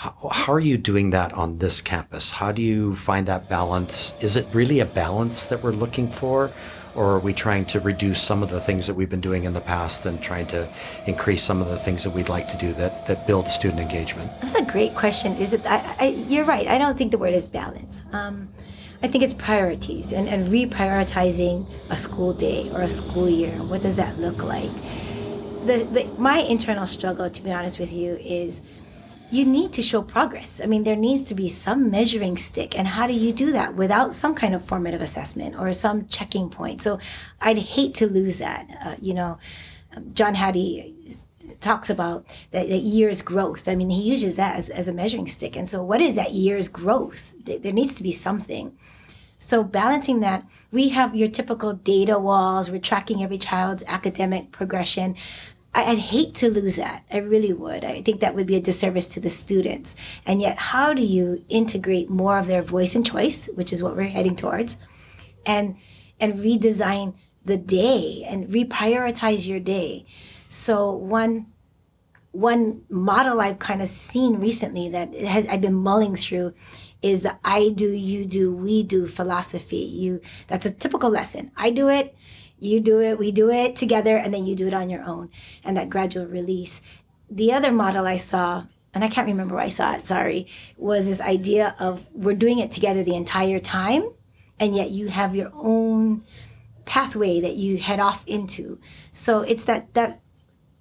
how, 0.01 0.29
how, 0.31 0.53
are 0.53 0.59
you 0.59 0.79
doing 0.79 1.11
that 1.11 1.31
on 1.33 1.57
this 1.57 1.79
campus? 1.79 2.31
How 2.31 2.51
do 2.51 2.63
you 2.63 2.95
find 2.95 3.27
that 3.27 3.47
balance? 3.47 4.15
Is 4.19 4.35
it 4.35 4.47
really 4.51 4.79
a 4.79 4.85
balance 4.85 5.45
that 5.45 5.61
we're 5.61 5.71
looking 5.71 6.11
for? 6.11 6.51
or 6.93 7.11
are 7.13 7.19
we 7.19 7.31
trying 7.31 7.63
to 7.63 7.79
reduce 7.79 8.21
some 8.21 8.43
of 8.43 8.49
the 8.49 8.59
things 8.59 8.85
that 8.85 8.93
we've 8.93 9.09
been 9.09 9.21
doing 9.21 9.45
in 9.45 9.53
the 9.53 9.61
past 9.61 10.05
and 10.05 10.21
trying 10.21 10.45
to 10.45 10.67
increase 11.05 11.41
some 11.41 11.61
of 11.61 11.69
the 11.69 11.79
things 11.79 12.03
that 12.03 12.09
we'd 12.09 12.27
like 12.27 12.49
to 12.49 12.57
do 12.57 12.73
that, 12.73 13.07
that 13.07 13.25
build 13.25 13.47
student 13.47 13.79
engagement? 13.79 14.29
That's 14.41 14.55
a 14.55 14.61
great 14.65 14.93
question. 14.93 15.37
Is 15.37 15.53
it? 15.53 15.65
I, 15.65 15.95
I, 15.97 16.05
you're 16.27 16.43
right. 16.43 16.67
I 16.67 16.77
don't 16.77 16.97
think 16.97 17.11
the 17.11 17.17
word 17.17 17.33
is 17.33 17.45
balance. 17.45 18.01
Um, 18.11 18.49
I 19.01 19.07
think 19.07 19.23
it's 19.23 19.31
priorities 19.31 20.11
and, 20.11 20.27
and 20.27 20.47
reprioritizing 20.47 21.65
a 21.89 21.95
school 21.95 22.33
day 22.33 22.69
or 22.73 22.81
a 22.81 22.89
school 22.89 23.29
year. 23.29 23.53
What 23.63 23.81
does 23.81 23.95
that 23.95 24.19
look 24.19 24.43
like? 24.43 24.71
The, 25.65 25.87
the, 25.89 26.09
my 26.17 26.39
internal 26.39 26.87
struggle, 26.87 27.29
to 27.29 27.41
be 27.41 27.53
honest 27.53 27.79
with 27.79 27.93
you, 27.93 28.17
is 28.17 28.59
you 29.31 29.45
need 29.45 29.71
to 29.73 29.81
show 29.81 30.01
progress. 30.01 30.59
I 30.61 30.65
mean, 30.65 30.83
there 30.83 30.95
needs 30.95 31.23
to 31.23 31.35
be 31.35 31.47
some 31.47 31.89
measuring 31.89 32.35
stick. 32.35 32.77
And 32.77 32.87
how 32.87 33.07
do 33.07 33.13
you 33.13 33.31
do 33.31 33.53
that 33.53 33.75
without 33.75 34.13
some 34.13 34.35
kind 34.35 34.53
of 34.53 34.63
formative 34.63 35.01
assessment 35.01 35.55
or 35.57 35.71
some 35.71 36.07
checking 36.07 36.49
point? 36.49 36.81
So 36.81 36.99
I'd 37.39 37.57
hate 37.57 37.95
to 37.95 38.07
lose 38.07 38.39
that. 38.39 38.67
Uh, 38.85 38.95
you 39.01 39.13
know, 39.13 39.37
um, 39.95 40.11
John 40.13 40.35
Hattie 40.35 41.15
talks 41.61 41.89
about 41.89 42.25
that, 42.51 42.67
that, 42.67 42.81
year's 42.81 43.21
growth. 43.21 43.69
I 43.69 43.75
mean, 43.75 43.89
he 43.89 44.01
uses 44.01 44.35
that 44.35 44.57
as, 44.57 44.69
as 44.69 44.87
a 44.87 44.93
measuring 44.93 45.27
stick. 45.27 45.55
And 45.55 45.69
so, 45.69 45.81
what 45.81 46.01
is 46.01 46.15
that 46.15 46.33
year's 46.33 46.67
growth? 46.67 47.33
There 47.45 47.71
needs 47.71 47.95
to 47.95 48.03
be 48.03 48.11
something. 48.11 48.77
So, 49.39 49.63
balancing 49.63 50.19
that, 50.21 50.45
we 50.71 50.89
have 50.89 51.15
your 51.15 51.27
typical 51.27 51.73
data 51.73 52.19
walls. 52.19 52.69
We're 52.69 52.79
tracking 52.79 53.23
every 53.23 53.37
child's 53.37 53.83
academic 53.87 54.51
progression. 54.51 55.15
I'd 55.73 55.99
hate 55.99 56.35
to 56.35 56.51
lose 56.51 56.75
that. 56.75 57.03
I 57.11 57.17
really 57.17 57.53
would. 57.53 57.85
I 57.85 58.01
think 58.01 58.19
that 58.19 58.35
would 58.35 58.47
be 58.47 58.57
a 58.57 58.61
disservice 58.61 59.07
to 59.07 59.21
the 59.21 59.29
students. 59.29 59.95
And 60.25 60.41
yet, 60.41 60.57
how 60.57 60.93
do 60.93 61.01
you 61.01 61.45
integrate 61.47 62.09
more 62.09 62.37
of 62.37 62.47
their 62.47 62.61
voice 62.61 62.93
and 62.93 63.05
choice, 63.05 63.47
which 63.55 63.71
is 63.71 63.81
what 63.81 63.95
we're 63.95 64.09
heading 64.09 64.35
towards, 64.35 64.77
and 65.45 65.77
and 66.19 66.39
redesign 66.39 67.15
the 67.45 67.57
day 67.57 68.25
and 68.27 68.49
reprioritize 68.49 69.47
your 69.47 69.61
day? 69.61 70.05
So 70.49 70.91
one 70.91 71.47
one 72.31 72.83
model 72.89 73.39
I've 73.41 73.59
kind 73.59 73.81
of 73.81 73.87
seen 73.87 74.39
recently 74.39 74.89
that 74.89 75.13
has 75.13 75.47
I've 75.47 75.61
been 75.61 75.73
mulling 75.73 76.17
through 76.17 76.53
is 77.01 77.23
the 77.23 77.37
I 77.43 77.69
do, 77.69 77.89
you 77.89 78.25
do, 78.25 78.53
we 78.53 78.83
do 78.83 79.07
philosophy. 79.07 79.77
You 79.77 80.21
that's 80.47 80.65
a 80.65 80.71
typical 80.71 81.09
lesson. 81.09 81.51
I 81.55 81.69
do 81.69 81.87
it 81.87 82.15
you 82.61 82.79
do 82.79 83.01
it, 83.01 83.17
we 83.17 83.31
do 83.31 83.49
it 83.49 83.75
together, 83.75 84.15
and 84.15 84.33
then 84.33 84.45
you 84.45 84.55
do 84.55 84.67
it 84.67 84.73
on 84.73 84.89
your 84.89 85.03
own. 85.03 85.29
And 85.63 85.75
that 85.75 85.89
gradual 85.89 86.27
release. 86.27 86.81
The 87.29 87.51
other 87.51 87.71
model 87.71 88.05
I 88.05 88.17
saw, 88.17 88.65
and 88.93 89.03
I 89.03 89.07
can't 89.07 89.27
remember 89.27 89.55
where 89.55 89.63
I 89.63 89.69
saw 89.69 89.95
it, 89.95 90.05
sorry, 90.05 90.47
was 90.77 91.07
this 91.07 91.19
idea 91.19 91.75
of 91.79 92.07
we're 92.13 92.35
doing 92.35 92.59
it 92.59 92.71
together 92.71 93.03
the 93.03 93.15
entire 93.15 93.59
time, 93.59 94.09
and 94.59 94.75
yet 94.75 94.91
you 94.91 95.07
have 95.07 95.35
your 95.35 95.51
own 95.55 96.23
pathway 96.85 97.41
that 97.41 97.55
you 97.55 97.77
head 97.77 97.99
off 97.99 98.23
into. 98.27 98.79
So 99.11 99.41
it's 99.41 99.63
that 99.63 99.93
that 99.95 100.21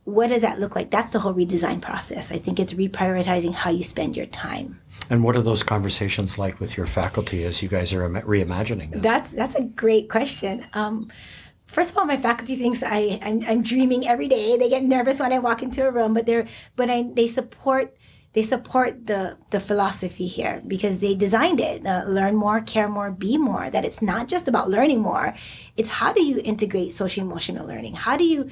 what 0.05 0.29
does 0.29 0.43
that 0.43 0.61
look 0.61 0.75
like? 0.75 0.91
That's 0.91 1.11
the 1.11 1.21
whole 1.21 1.35
redesign 1.35 1.81
process. 1.81 2.33
I 2.33 2.39
think 2.39 2.59
it's 2.59 2.73
reprioritizing 2.73 3.55
how 3.55 3.71
you 3.71 3.85
spend 3.85 4.17
your 4.17 4.27
time. 4.27 4.81
And 5.09 5.25
what 5.25 5.37
are 5.37 5.43
those 5.43 5.63
conversations 5.63 6.39
like 6.39 6.61
with 6.61 6.77
your 6.77 6.87
faculty 6.87 7.45
as 7.45 7.63
you 7.63 7.69
guys 7.69 7.93
are 7.93 8.09
reimagining 8.09 8.93
this? 8.93 9.03
That's 9.03 9.31
that's 9.31 9.55
a 9.55 9.63
great 9.63 10.09
question. 10.09 10.67
Um, 10.73 11.11
first 11.71 11.91
of 11.91 11.99
all, 11.99 12.05
my 12.05 12.17
faculty 12.17 12.57
thinks 12.57 12.83
I 12.83 13.19
I'm, 13.23 13.43
I'm, 13.47 13.63
dreaming 13.63 14.07
every 14.07 14.29
day. 14.29 14.57
They 14.57 14.69
get 14.69 14.83
nervous 14.83 15.21
when 15.21 15.33
I 15.33 15.39
walk 15.39 15.63
into 15.63 15.87
a 15.87 15.91
room, 15.91 16.15
but 16.15 16.27
they're 16.27 16.47
but 16.77 16.91
I 16.91 17.05
they 17.15 17.27
support 17.27 17.97
they 18.33 18.43
support 18.43 19.07
the 19.07 19.37
the 19.51 19.61
philosophy 19.61 20.27
here 20.27 20.63
because 20.67 20.99
they 20.99 21.15
designed 21.15 21.61
it. 21.61 21.87
Uh, 21.87 22.05
learn 22.07 22.37
more, 22.37 22.61
care 22.61 22.89
more, 22.89 23.11
be 23.11 23.39
more. 23.39 23.71
That 23.71 23.85
it's 23.85 24.03
not 24.03 24.29
just 24.29 24.49
about 24.49 24.71
learning 24.71 25.01
more. 25.01 25.35
It's 25.77 25.91
how 25.91 26.13
do 26.13 26.23
you 26.23 26.41
integrate 26.45 26.93
social 26.93 27.25
emotional 27.25 27.67
learning? 27.67 27.95
How 27.95 28.17
do 28.17 28.25
you 28.25 28.49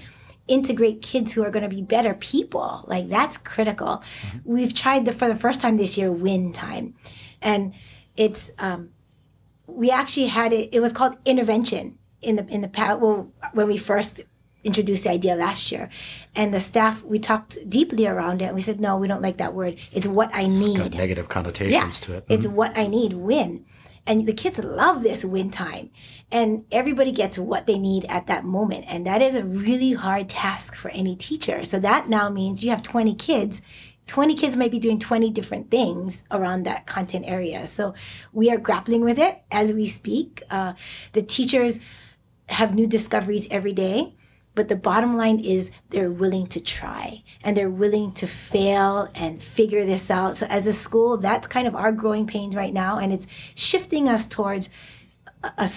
integrate 0.46 1.02
kids 1.02 1.32
who 1.32 1.44
are 1.44 1.50
going 1.50 1.62
to 1.62 1.68
be 1.68 1.82
better 1.82 2.14
people? 2.14 2.84
Like 2.86 3.08
that's 3.08 3.36
critical. 3.36 4.02
Mm-hmm. 4.22 4.38
We've 4.44 4.74
tried 4.74 5.04
the 5.04 5.12
for 5.12 5.28
the 5.28 5.36
first 5.36 5.60
time 5.60 5.76
this 5.76 5.98
year 5.98 6.10
win 6.10 6.52
time, 6.52 6.94
and 7.42 7.74
it's 8.16 8.50
um, 8.58 8.90
we 9.66 9.90
actually 9.90 10.26
had 10.26 10.52
it. 10.52 10.70
It 10.72 10.80
was 10.80 10.92
called 10.92 11.16
intervention 11.24 11.98
in 12.22 12.36
the 12.36 12.46
in 12.46 12.60
the 12.60 12.68
past 12.68 13.00
well 13.00 13.30
when 13.52 13.66
we 13.66 13.76
first 13.76 14.20
introduced 14.64 15.04
the 15.04 15.10
idea 15.10 15.34
last 15.34 15.70
year. 15.70 15.88
And 16.34 16.52
the 16.52 16.60
staff 16.60 17.02
we 17.02 17.18
talked 17.18 17.58
deeply 17.68 18.06
around 18.06 18.42
it. 18.42 18.46
And 18.46 18.54
we 18.54 18.60
said 18.60 18.80
no 18.80 18.96
we 18.96 19.08
don't 19.08 19.22
like 19.22 19.38
that 19.38 19.54
word. 19.54 19.78
It's 19.92 20.06
what 20.06 20.30
i 20.34 20.44
need 20.44 20.78
got 20.78 20.92
negative 20.92 21.28
connotations 21.28 22.00
yeah, 22.00 22.06
to 22.06 22.14
it. 22.14 22.24
Mm-hmm. 22.24 22.32
it's 22.32 22.46
what 22.46 22.76
i 22.76 22.86
need 22.86 23.12
win. 23.14 23.64
And 24.06 24.26
the 24.26 24.32
kids 24.32 24.58
love 24.58 25.02
this 25.02 25.22
win 25.22 25.50
time. 25.50 25.90
And 26.32 26.64
everybody 26.72 27.12
gets 27.12 27.38
what 27.38 27.66
they 27.66 27.78
need 27.78 28.06
at 28.06 28.26
that 28.26 28.42
moment. 28.42 28.86
And 28.88 29.06
that 29.06 29.20
is 29.20 29.34
a 29.34 29.44
really 29.44 29.92
hard 29.92 30.30
task 30.30 30.74
for 30.74 30.90
any 30.92 31.14
teacher. 31.14 31.66
So 31.66 31.78
that 31.80 32.08
now 32.08 32.30
means 32.30 32.64
you 32.64 32.70
have 32.70 32.82
20 32.82 33.14
kids. 33.16 33.60
20 34.06 34.34
kids 34.34 34.56
might 34.56 34.70
be 34.70 34.78
doing 34.78 34.98
20 34.98 35.30
different 35.30 35.70
things 35.70 36.24
around 36.30 36.62
that 36.62 36.86
content 36.86 37.26
area. 37.28 37.66
So 37.66 37.92
we 38.32 38.50
are 38.50 38.56
grappling 38.56 39.04
with 39.04 39.18
it 39.18 39.42
as 39.50 39.74
we 39.74 39.86
speak. 39.86 40.42
Uh, 40.48 40.72
the 41.12 41.20
teachers 41.20 41.78
have 42.48 42.74
new 42.74 42.86
discoveries 42.86 43.48
every 43.50 43.72
day. 43.72 44.14
But 44.54 44.68
the 44.68 44.76
bottom 44.76 45.16
line 45.16 45.38
is 45.38 45.70
they're 45.90 46.10
willing 46.10 46.48
to 46.48 46.60
try 46.60 47.22
and 47.42 47.56
they're 47.56 47.70
willing 47.70 48.10
to 48.14 48.26
fail 48.26 49.08
and 49.14 49.40
figure 49.40 49.86
this 49.86 50.10
out. 50.10 50.36
So, 50.36 50.46
as 50.46 50.66
a 50.66 50.72
school, 50.72 51.16
that's 51.16 51.46
kind 51.46 51.68
of 51.68 51.76
our 51.76 51.92
growing 51.92 52.26
pains 52.26 52.56
right 52.56 52.72
now. 52.72 52.98
And 52.98 53.12
it's 53.12 53.28
shifting 53.54 54.08
us 54.08 54.26
towards 54.26 54.68
a 55.44 55.70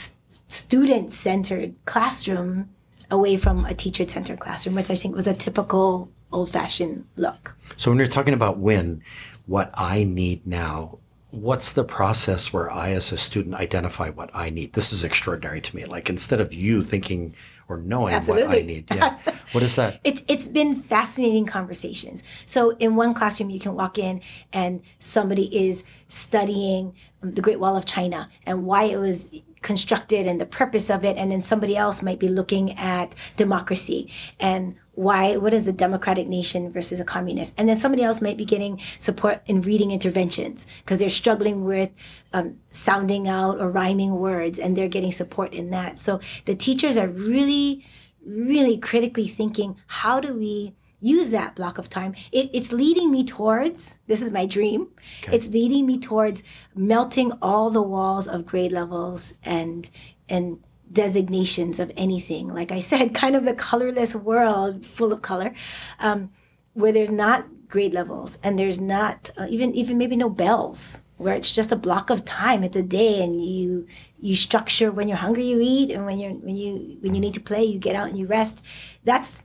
student 0.47 1.11
centered 1.11 1.75
classroom 1.85 2.69
away 3.11 3.37
from 3.37 3.65
a 3.65 3.75
teacher 3.75 4.07
centered 4.07 4.39
classroom, 4.39 4.73
which 4.73 4.89
I 4.89 4.95
think 4.95 5.15
was 5.15 5.27
a 5.27 5.35
typical 5.35 6.09
old 6.31 6.49
fashioned 6.49 7.05
look. 7.17 7.55
So, 7.77 7.91
when 7.91 7.99
you're 7.99 8.07
talking 8.07 8.33
about 8.33 8.57
when, 8.57 9.03
what 9.45 9.69
I 9.75 10.05
need 10.05 10.47
now 10.47 10.97
what's 11.31 11.71
the 11.71 11.83
process 11.83 12.51
where 12.51 12.69
I, 12.69 12.91
as 12.91 13.11
a 13.11 13.17
student, 13.17 13.55
identify 13.55 14.09
what 14.09 14.29
I 14.33 14.49
need? 14.49 14.73
This 14.73 14.93
is 14.93 15.03
extraordinary 15.03 15.61
to 15.61 15.75
me. 15.75 15.85
Like 15.85 16.09
instead 16.09 16.41
of 16.41 16.53
you 16.53 16.83
thinking 16.83 17.33
or 17.67 17.77
knowing 17.77 18.13
Absolutely. 18.13 18.47
what 18.47 18.57
I 18.57 18.61
need, 18.61 18.91
yeah. 18.91 19.17
what 19.53 19.63
is 19.63 19.75
that? 19.77 20.01
It's 20.03 20.23
it's 20.27 20.47
been 20.47 20.75
fascinating 20.75 21.45
conversations. 21.45 22.21
So 22.45 22.71
in 22.77 22.95
one 22.95 23.13
classroom, 23.13 23.49
you 23.49 23.59
can 23.59 23.75
walk 23.75 23.97
in 23.97 24.21
and 24.51 24.81
somebody 24.99 25.67
is 25.67 25.83
studying 26.09 26.93
the 27.21 27.41
Great 27.41 27.59
Wall 27.59 27.77
of 27.77 27.85
China 27.85 28.29
and 28.45 28.65
why 28.65 28.83
it 28.83 28.97
was 28.97 29.29
constructed 29.61 30.27
and 30.27 30.41
the 30.41 30.45
purpose 30.45 30.89
of 30.89 31.05
it 31.05 31.17
and 31.17 31.31
then 31.31 31.41
somebody 31.41 31.77
else 31.77 32.01
might 32.01 32.19
be 32.19 32.27
looking 32.27 32.77
at 32.79 33.13
democracy 33.37 34.11
and 34.39 34.75
why 34.93 35.37
what 35.37 35.53
is 35.53 35.67
a 35.67 35.73
democratic 35.73 36.27
nation 36.27 36.71
versus 36.71 36.99
a 36.99 37.05
communist? 37.05 37.53
And 37.57 37.69
then 37.69 37.75
somebody 37.75 38.03
else 38.03 38.21
might 38.21 38.37
be 38.37 38.45
getting 38.45 38.79
support 38.99 39.41
in 39.45 39.61
reading 39.61 39.91
interventions 39.91 40.67
because 40.79 40.99
they're 40.99 41.09
struggling 41.09 41.63
with 41.63 41.91
um, 42.33 42.57
sounding 42.71 43.27
out 43.27 43.59
or 43.59 43.69
rhyming 43.69 44.19
words 44.19 44.59
and 44.59 44.75
they're 44.75 44.89
getting 44.89 45.11
support 45.11 45.53
in 45.53 45.69
that. 45.69 45.97
So 45.97 46.19
the 46.45 46.55
teachers 46.55 46.97
are 46.97 47.07
really 47.07 47.85
really 48.23 48.77
critically 48.77 49.27
thinking 49.27 49.75
how 49.87 50.19
do 50.19 50.33
we 50.33 50.75
use 50.99 51.31
that 51.31 51.55
block 51.55 51.79
of 51.79 51.89
time? 51.89 52.13
It, 52.31 52.51
it's 52.53 52.71
leading 52.71 53.11
me 53.11 53.23
towards 53.23 53.97
this 54.07 54.21
is 54.21 54.31
my 54.31 54.45
dream. 54.45 54.89
Okay. 55.23 55.35
it's 55.35 55.47
leading 55.47 55.85
me 55.85 55.97
towards 55.97 56.43
melting 56.75 57.31
all 57.41 57.69
the 57.69 57.81
walls 57.81 58.27
of 58.27 58.45
grade 58.45 58.71
levels 58.71 59.33
and 59.43 59.89
and 60.29 60.59
designations 60.91 61.79
of 61.79 61.91
anything. 61.95 62.47
Like 62.47 62.71
I 62.71 62.79
said, 62.79 63.13
kind 63.23 63.35
of 63.35 63.45
the 63.45 63.53
colorless 63.53 64.15
world 64.15 64.85
full 64.85 65.13
of 65.13 65.21
color, 65.21 65.53
um, 65.99 66.31
where 66.73 66.91
there's 66.91 67.09
not 67.09 67.45
grade 67.67 67.93
levels 67.93 68.37
and 68.43 68.59
there's 68.59 68.79
not 68.79 69.31
uh, 69.37 69.47
even 69.49 69.73
even 69.73 69.97
maybe 69.97 70.15
no 70.15 70.29
bells 70.29 70.99
where 71.17 71.35
it's 71.35 71.51
just 71.51 71.71
a 71.71 71.75
block 71.75 72.09
of 72.09 72.25
time. 72.25 72.63
It's 72.63 72.77
a 72.77 72.83
day 72.83 73.23
and 73.23 73.43
you 73.43 73.87
you 74.19 74.35
structure 74.35 74.91
when 74.91 75.07
you're 75.07 75.17
hungry 75.17 75.45
you 75.45 75.59
eat 75.61 75.91
and 75.91 76.05
when 76.05 76.19
you're 76.19 76.33
when 76.33 76.57
you 76.57 76.97
when 77.01 77.13
you 77.13 77.21
need 77.21 77.33
to 77.35 77.39
play 77.39 77.63
you 77.63 77.79
get 77.79 77.95
out 77.95 78.09
and 78.09 78.17
you 78.17 78.27
rest. 78.27 78.63
That's 79.03 79.43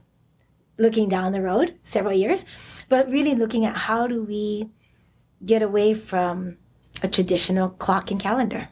looking 0.77 1.09
down 1.09 1.31
the 1.31 1.41
road 1.41 1.75
several 1.83 2.13
years 2.13 2.45
but 2.89 3.09
really 3.09 3.35
looking 3.35 3.65
at 3.65 3.75
how 3.75 4.07
do 4.07 4.23
we 4.23 4.69
get 5.45 5.61
away 5.61 5.93
from 5.93 6.57
a 7.03 7.07
traditional 7.07 7.69
clock 7.69 8.11
and 8.11 8.19
calendar 8.19 8.69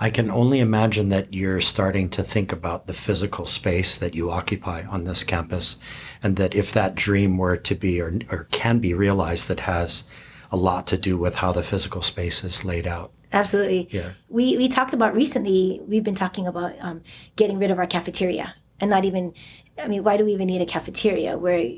I 0.00 0.10
can 0.10 0.30
only 0.30 0.60
imagine 0.60 1.08
that 1.10 1.32
you're 1.32 1.60
starting 1.60 2.08
to 2.10 2.22
think 2.22 2.52
about 2.52 2.86
the 2.86 2.92
physical 2.92 3.46
space 3.46 3.96
that 3.96 4.14
you 4.14 4.30
occupy 4.30 4.84
on 4.84 5.04
this 5.04 5.24
campus, 5.24 5.78
and 6.22 6.36
that 6.36 6.54
if 6.54 6.72
that 6.72 6.94
dream 6.94 7.38
were 7.38 7.56
to 7.56 7.74
be 7.74 8.00
or, 8.00 8.12
or 8.30 8.48
can 8.50 8.78
be 8.78 8.94
realized, 8.94 9.48
that 9.48 9.60
has 9.60 10.04
a 10.50 10.56
lot 10.56 10.86
to 10.88 10.96
do 10.96 11.16
with 11.16 11.36
how 11.36 11.52
the 11.52 11.62
physical 11.62 12.02
space 12.02 12.44
is 12.44 12.64
laid 12.64 12.86
out. 12.86 13.12
Absolutely. 13.32 13.88
Yeah. 13.90 14.10
We 14.28 14.56
we 14.56 14.68
talked 14.68 14.94
about 14.94 15.14
recently. 15.14 15.80
We've 15.86 16.04
been 16.04 16.14
talking 16.14 16.46
about 16.46 16.74
um, 16.80 17.02
getting 17.36 17.58
rid 17.58 17.70
of 17.70 17.78
our 17.78 17.86
cafeteria 17.86 18.54
and 18.80 18.90
not 18.90 19.04
even. 19.04 19.34
I 19.76 19.88
mean, 19.88 20.04
why 20.04 20.16
do 20.16 20.24
we 20.24 20.32
even 20.32 20.46
need 20.46 20.62
a 20.62 20.66
cafeteria 20.66 21.36
where 21.36 21.68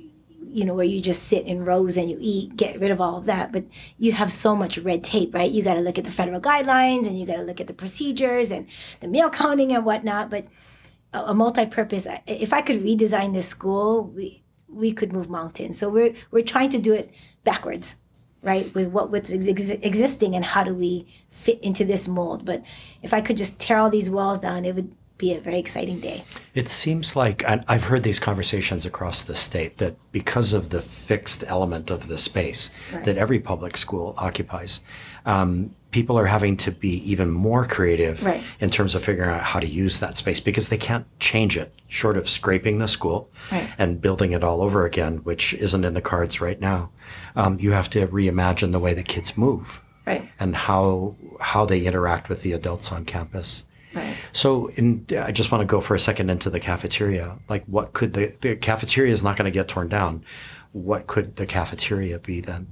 you 0.48 0.64
know, 0.64 0.74
where 0.74 0.84
you 0.84 1.00
just 1.00 1.24
sit 1.24 1.44
in 1.44 1.64
rows 1.64 1.96
and 1.96 2.10
you 2.10 2.16
eat, 2.20 2.56
get 2.56 2.80
rid 2.80 2.90
of 2.90 3.00
all 3.00 3.18
of 3.18 3.26
that. 3.26 3.52
But 3.52 3.64
you 3.98 4.12
have 4.12 4.32
so 4.32 4.56
much 4.56 4.78
red 4.78 5.04
tape, 5.04 5.34
right? 5.34 5.50
You 5.50 5.62
got 5.62 5.74
to 5.74 5.80
look 5.80 5.98
at 5.98 6.04
the 6.04 6.10
federal 6.10 6.40
guidelines 6.40 7.06
and 7.06 7.18
you 7.18 7.26
got 7.26 7.36
to 7.36 7.42
look 7.42 7.60
at 7.60 7.66
the 7.66 7.74
procedures 7.74 8.50
and 8.50 8.66
the 9.00 9.08
meal 9.08 9.28
counting 9.28 9.72
and 9.72 9.84
whatnot. 9.84 10.30
But 10.30 10.46
a, 11.12 11.24
a 11.26 11.34
multi-purpose. 11.34 12.06
If 12.26 12.52
I 12.52 12.60
could 12.60 12.82
redesign 12.82 13.32
this 13.32 13.48
school, 13.48 14.04
we 14.04 14.42
we 14.68 14.92
could 14.92 15.12
move 15.12 15.30
mountains. 15.30 15.78
So 15.78 15.88
we're 15.88 16.14
we're 16.30 16.42
trying 16.44 16.70
to 16.70 16.78
do 16.78 16.92
it 16.92 17.12
backwards, 17.44 17.96
right? 18.42 18.72
With 18.74 18.88
what 18.88 19.10
what's 19.10 19.32
ex- 19.32 19.70
existing 19.70 20.34
and 20.34 20.44
how 20.44 20.64
do 20.64 20.74
we 20.74 21.06
fit 21.30 21.60
into 21.62 21.84
this 21.84 22.06
mold? 22.06 22.44
But 22.44 22.62
if 23.02 23.14
I 23.14 23.20
could 23.20 23.36
just 23.36 23.58
tear 23.58 23.78
all 23.78 23.90
these 23.90 24.10
walls 24.10 24.38
down, 24.38 24.64
it 24.64 24.74
would 24.74 24.94
be 25.18 25.32
a 25.32 25.40
very 25.40 25.58
exciting 25.58 26.00
day. 26.00 26.24
It 26.54 26.68
seems 26.68 27.16
like 27.16 27.42
I've 27.46 27.84
heard 27.84 28.02
these 28.02 28.18
conversations 28.18 28.84
across 28.84 29.22
the 29.22 29.34
state 29.34 29.78
that 29.78 29.96
because 30.12 30.52
of 30.52 30.70
the 30.70 30.82
fixed 30.82 31.42
element 31.46 31.90
of 31.90 32.08
the 32.08 32.18
space 32.18 32.70
right. 32.92 33.04
that 33.04 33.16
every 33.16 33.40
public 33.40 33.76
school 33.76 34.14
occupies, 34.18 34.80
um, 35.24 35.74
people 35.90 36.18
are 36.18 36.26
having 36.26 36.56
to 36.58 36.70
be 36.70 37.10
even 37.10 37.30
more 37.30 37.64
creative 37.64 38.22
right. 38.22 38.42
in 38.60 38.68
terms 38.68 38.94
of 38.94 39.02
figuring 39.02 39.30
out 39.30 39.40
how 39.40 39.58
to 39.58 39.66
use 39.66 40.00
that 40.00 40.16
space 40.16 40.40
because 40.40 40.68
they 40.68 40.76
can't 40.76 41.06
change 41.18 41.56
it 41.56 41.72
short 41.88 42.18
of 42.18 42.28
scraping 42.28 42.78
the 42.78 42.88
school 42.88 43.30
right. 43.50 43.72
and 43.78 44.00
building 44.02 44.32
it 44.32 44.44
all 44.44 44.60
over 44.60 44.84
again, 44.84 45.16
which 45.18 45.54
isn't 45.54 45.84
in 45.84 45.94
the 45.94 46.02
cards 46.02 46.40
right 46.40 46.60
now. 46.60 46.90
Um, 47.34 47.58
you 47.58 47.72
have 47.72 47.88
to 47.90 48.06
reimagine 48.08 48.72
the 48.72 48.78
way 48.78 48.92
the 48.92 49.02
kids 49.02 49.38
move. 49.38 49.82
And 50.38 50.54
how 50.54 51.16
how 51.40 51.64
they 51.64 51.80
interact 51.80 52.28
with 52.28 52.42
the 52.42 52.52
adults 52.52 52.92
on 52.92 53.04
campus. 53.04 53.64
Right. 53.96 54.14
So, 54.32 54.68
in, 54.68 55.06
I 55.18 55.32
just 55.32 55.50
want 55.50 55.62
to 55.62 55.66
go 55.66 55.80
for 55.80 55.94
a 55.94 55.98
second 55.98 56.28
into 56.28 56.50
the 56.50 56.60
cafeteria. 56.60 57.38
Like, 57.48 57.64
what 57.64 57.94
could 57.94 58.12
the, 58.12 58.36
the 58.42 58.54
cafeteria 58.54 59.10
is 59.10 59.22
not 59.22 59.36
going 59.36 59.46
to 59.46 59.50
get 59.50 59.68
torn 59.68 59.88
down? 59.88 60.22
What 60.72 61.06
could 61.06 61.36
the 61.36 61.46
cafeteria 61.46 62.18
be 62.18 62.42
then? 62.42 62.66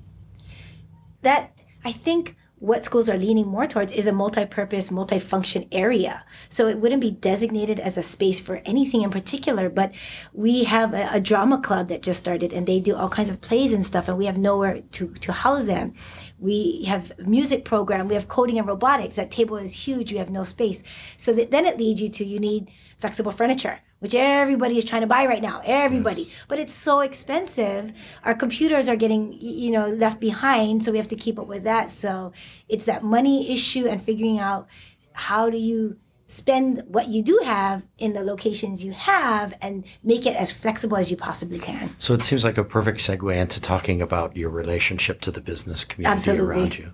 That 1.22 1.57
I 1.83 1.93
think 1.93 2.37
what 2.65 2.83
schools 2.83 3.11
are 3.11 3.19
leaning 3.19 3.47
more 3.47 3.67
towards 3.67 3.93
is 3.93 4.07
a 4.07 4.12
multi-purpose, 4.12 4.91
multi-function 4.91 5.69
area. 5.71 6.25
So 6.49 6.67
it 6.67 6.79
wouldn't 6.79 7.03
be 7.03 7.11
designated 7.11 7.79
as 7.79 7.99
a 7.99 8.03
space 8.03 8.41
for 8.41 8.62
anything 8.65 9.03
in 9.03 9.11
particular, 9.11 9.69
but 9.69 9.93
we 10.33 10.65
have 10.65 10.95
a, 10.95 11.11
a, 11.12 11.21
drama 11.21 11.61
club 11.61 11.89
that 11.89 12.03
just 12.03 12.21
started 12.21 12.55
and 12.55 12.67
they 12.67 12.81
do 12.81 12.97
all 12.97 13.11
kinds 13.11 13.29
of 13.29 13.43
plays 13.43 13.75
and 13.75 13.85
stuff 13.85 14.09
and 14.09 14.17
we 14.17 14.25
have 14.25 14.39
nowhere 14.39 14.81
to, 14.93 15.09
to 15.09 15.33
house 15.33 15.67
them. 15.67 15.93
We 16.39 16.85
have 16.85 17.12
music 17.19 17.67
program, 17.67 18.09
we 18.09 18.15
have 18.15 18.29
coding 18.29 18.59
and 18.59 18.67
robotics. 18.67 19.17
That 19.17 19.31
table 19.31 19.59
is 19.59 19.87
huge, 19.87 20.11
we 20.11 20.19
have 20.19 20.31
no 20.31 20.43
space. 20.43 20.83
So 21.19 21.35
that, 21.35 21.51
then 21.51 21.67
it 21.67 21.77
leads 21.77 22.01
you 22.01 22.09
to 22.09 22.25
you 22.25 22.41
need 22.41 22.71
flexible 22.99 23.33
furniture 23.33 23.81
which 24.05 24.14
everybody 24.14 24.76
is 24.76 24.84
trying 24.84 25.00
to 25.00 25.07
buy 25.07 25.24
right 25.24 25.40
now 25.40 25.62
everybody 25.64 26.22
yes. 26.22 26.30
but 26.46 26.59
it's 26.59 26.74
so 26.74 27.00
expensive 27.00 27.90
our 28.24 28.34
computers 28.34 28.86
are 28.86 28.96
getting 28.96 29.32
you 29.40 29.70
know 29.70 29.86
left 29.88 30.20
behind 30.20 30.84
so 30.84 30.92
we 30.92 30.98
have 30.98 31.09
to 31.09 31.16
keep 31.16 31.38
up 31.38 31.46
with 31.46 31.64
that 31.64 31.90
so 31.90 32.30
it's 32.68 32.84
that 32.84 33.02
money 33.02 33.50
issue 33.50 33.86
and 33.86 34.02
figuring 34.02 34.38
out 34.38 34.68
how 35.14 35.48
do 35.48 35.57
you 35.57 35.96
spend 36.26 36.82
what 36.86 37.09
you 37.09 37.22
do 37.22 37.40
have 37.44 37.82
in 37.98 38.12
the 38.12 38.22
locations 38.22 38.84
you 38.84 38.92
have 38.92 39.55
and 39.62 39.84
make 40.02 40.26
it 40.26 40.36
as 40.36 40.50
flexible 40.50 40.96
as 40.96 41.11
you 41.11 41.16
possibly 41.16 41.59
can. 41.59 41.94
So 41.98 42.14
it 42.14 42.22
seems 42.22 42.44
like 42.44 42.57
a 42.57 42.64
perfect 42.64 42.98
segue 42.98 43.36
into 43.36 43.61
talking 43.61 44.00
about 44.00 44.36
your 44.36 44.50
relationship 44.50 45.20
to 45.22 45.30
the 45.30 45.40
business 45.40 45.84
community 45.84 46.12
Absolutely. 46.12 46.46
around 46.46 46.78
you. 46.78 46.92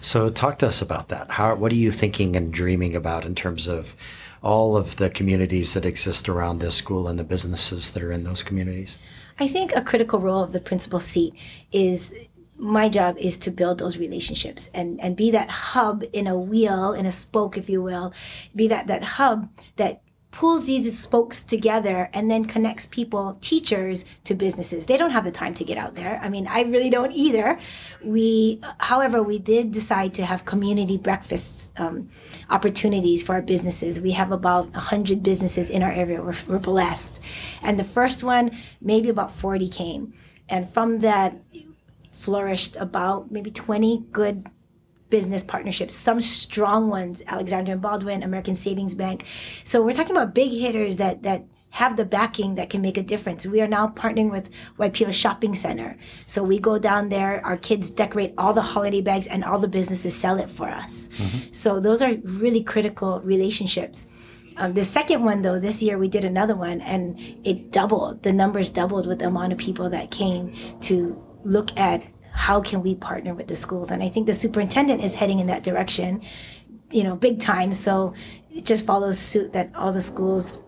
So 0.00 0.28
talk 0.28 0.58
to 0.60 0.66
us 0.66 0.80
about 0.80 1.08
that. 1.08 1.30
How 1.32 1.54
what 1.54 1.72
are 1.72 1.76
you 1.76 1.90
thinking 1.90 2.34
and 2.36 2.52
dreaming 2.52 2.96
about 2.96 3.24
in 3.26 3.34
terms 3.34 3.66
of 3.66 3.94
all 4.42 4.76
of 4.76 4.96
the 4.96 5.10
communities 5.10 5.74
that 5.74 5.84
exist 5.84 6.28
around 6.28 6.58
this 6.58 6.74
school 6.74 7.08
and 7.08 7.18
the 7.18 7.24
businesses 7.24 7.90
that 7.92 8.02
are 8.02 8.12
in 8.12 8.24
those 8.24 8.42
communities? 8.42 8.98
I 9.38 9.48
think 9.48 9.72
a 9.74 9.82
critical 9.82 10.18
role 10.18 10.42
of 10.42 10.52
the 10.52 10.60
principal 10.60 11.00
seat 11.00 11.34
is 11.72 12.14
my 12.56 12.88
job 12.88 13.16
is 13.18 13.38
to 13.38 13.50
build 13.50 13.78
those 13.78 13.96
relationships 13.96 14.68
and, 14.74 15.00
and 15.00 15.16
be 15.16 15.30
that 15.30 15.48
hub 15.48 16.04
in 16.12 16.26
a 16.26 16.38
wheel, 16.38 16.92
in 16.92 17.06
a 17.06 17.12
spoke, 17.12 17.56
if 17.56 17.70
you 17.70 17.82
will, 17.82 18.12
be 18.54 18.68
that, 18.68 18.86
that 18.86 19.02
hub 19.02 19.48
that 19.76 20.02
pulls 20.30 20.66
these 20.66 20.98
spokes 20.98 21.42
together 21.42 22.08
and 22.12 22.30
then 22.30 22.44
connects 22.44 22.86
people, 22.86 23.36
teachers 23.40 24.04
to 24.24 24.34
businesses. 24.34 24.86
They 24.86 24.96
don't 24.96 25.10
have 25.10 25.24
the 25.24 25.30
time 25.32 25.54
to 25.54 25.64
get 25.64 25.76
out 25.76 25.96
there. 25.96 26.20
I 26.22 26.28
mean, 26.28 26.46
I 26.46 26.62
really 26.62 26.90
don't 26.90 27.12
either. 27.12 27.58
We, 28.04 28.60
however, 28.78 29.22
we 29.22 29.38
did 29.38 29.72
decide 29.72 30.14
to 30.14 30.24
have 30.24 30.44
community 30.44 30.96
breakfasts 30.96 31.68
um, 31.76 32.10
opportunities 32.48 33.22
for 33.22 33.34
our 33.34 33.42
businesses. 33.42 34.00
We 34.00 34.12
have 34.12 34.30
about 34.30 34.72
100 34.72 35.22
businesses 35.22 35.68
in 35.68 35.82
our 35.82 35.92
area. 35.92 36.22
We're, 36.22 36.36
we're 36.46 36.58
blessed. 36.58 37.20
And 37.62 37.78
the 37.78 37.84
first 37.84 38.22
one, 38.22 38.56
maybe 38.80 39.08
about 39.08 39.32
40 39.32 39.68
came. 39.68 40.14
And 40.48 40.68
from 40.68 41.00
that, 41.00 41.36
flourished 42.12 42.76
about 42.76 43.30
maybe 43.30 43.50
20 43.50 44.06
good 44.12 44.46
business 45.10 45.42
partnerships, 45.42 45.94
some 45.94 46.20
strong 46.20 46.88
ones, 46.88 47.22
Alexander 47.26 47.72
and 47.72 47.82
Baldwin, 47.82 48.22
American 48.22 48.54
Savings 48.54 48.94
Bank. 48.94 49.24
So 49.64 49.82
we're 49.82 49.92
talking 49.92 50.16
about 50.16 50.34
big 50.34 50.50
hitters 50.50 50.96
that 50.96 51.22
that 51.24 51.44
have 51.70 51.96
the 51.96 52.04
backing 52.04 52.56
that 52.56 52.68
can 52.68 52.80
make 52.80 52.98
a 52.98 53.02
difference. 53.02 53.46
We 53.46 53.60
are 53.60 53.68
now 53.68 53.88
partnering 53.88 54.30
with 54.30 54.50
Waipio 54.78 55.12
Shopping 55.12 55.54
Center. 55.54 55.96
So 56.26 56.42
we 56.42 56.58
go 56.58 56.78
down 56.78 57.08
there, 57.08 57.44
our 57.46 57.56
kids 57.56 57.90
decorate 57.90 58.34
all 58.36 58.52
the 58.52 58.60
holiday 58.60 59.00
bags 59.00 59.28
and 59.28 59.44
all 59.44 59.58
the 59.58 59.68
businesses 59.68 60.14
sell 60.16 60.38
it 60.38 60.50
for 60.50 60.68
us. 60.68 61.08
Mm-hmm. 61.16 61.52
So 61.52 61.78
those 61.78 62.02
are 62.02 62.16
really 62.24 62.62
critical 62.62 63.20
relationships. 63.20 64.08
Um, 64.56 64.74
the 64.74 64.84
second 64.84 65.24
one, 65.24 65.42
though, 65.42 65.60
this 65.60 65.80
year 65.80 65.96
we 65.96 66.08
did 66.08 66.24
another 66.24 66.56
one 66.56 66.80
and 66.80 67.18
it 67.44 67.70
doubled. 67.70 68.24
The 68.24 68.32
numbers 68.32 68.68
doubled 68.70 69.06
with 69.06 69.20
the 69.20 69.28
amount 69.28 69.52
of 69.52 69.58
people 69.58 69.88
that 69.90 70.10
came 70.10 70.54
to 70.80 71.24
look 71.44 71.76
at 71.78 72.02
how 72.46 72.60
can 72.60 72.82
we 72.82 72.94
partner 72.94 73.32
with 73.34 73.48
the 73.48 73.56
schools? 73.56 73.90
And 73.92 74.02
i 74.02 74.08
think 74.08 74.26
the 74.26 74.38
superintendent 74.44 75.02
is 75.02 75.14
heading 75.14 75.38
in 75.40 75.46
that 75.46 75.62
direction 75.62 76.22
you 76.90 77.04
know 77.04 77.16
big 77.16 77.40
time. 77.40 77.72
So 77.72 78.14
it 78.50 78.64
just 78.64 78.84
follows 78.84 79.18
suit 79.18 79.52
that 79.52 79.70
all 79.74 79.92
the 79.92 80.00
schools 80.00 80.60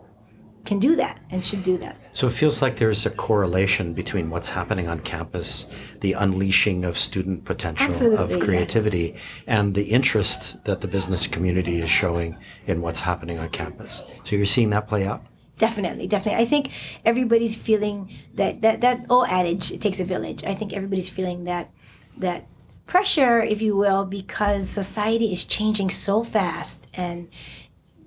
can 0.64 0.78
do 0.78 0.94
that 0.94 1.18
and 1.30 1.44
should 1.44 1.64
do 1.64 1.76
that. 1.78 1.96
So 2.12 2.28
it 2.28 2.32
feels 2.34 2.62
like 2.62 2.76
there's 2.76 3.04
a 3.04 3.10
correlation 3.10 3.94
between 3.94 4.30
what's 4.30 4.48
happening 4.48 4.86
on 4.86 5.00
campus 5.00 5.66
the 6.00 6.12
unleashing 6.12 6.84
of 6.84 6.96
student 6.96 7.44
potential 7.44 7.88
Absolutely, 7.88 8.34
of 8.34 8.40
creativity 8.40 9.12
yes. 9.14 9.22
and 9.48 9.74
the 9.74 9.84
interest 9.84 10.62
that 10.64 10.80
the 10.80 10.88
business 10.88 11.26
community 11.26 11.80
is 11.80 11.90
showing 11.90 12.36
in 12.66 12.80
what's 12.80 13.00
happening 13.00 13.38
on 13.38 13.48
campus. 13.48 14.02
So 14.24 14.36
you're 14.36 14.44
seeing 14.44 14.70
that 14.70 14.86
play 14.86 15.04
out 15.06 15.24
definitely 15.62 16.08
definitely 16.08 16.42
i 16.42 16.44
think 16.44 16.72
everybody's 17.04 17.54
feeling 17.54 18.10
that 18.34 18.60
that 18.62 18.80
that 18.80 19.06
old 19.08 19.28
adage 19.28 19.70
it 19.70 19.80
takes 19.80 20.00
a 20.00 20.04
village 20.04 20.42
i 20.42 20.52
think 20.52 20.72
everybody's 20.72 21.08
feeling 21.08 21.44
that 21.44 21.70
that 22.16 22.48
pressure 22.86 23.40
if 23.40 23.62
you 23.62 23.76
will 23.76 24.04
because 24.04 24.68
society 24.68 25.32
is 25.32 25.44
changing 25.44 25.88
so 25.88 26.24
fast 26.24 26.88
and 26.94 27.28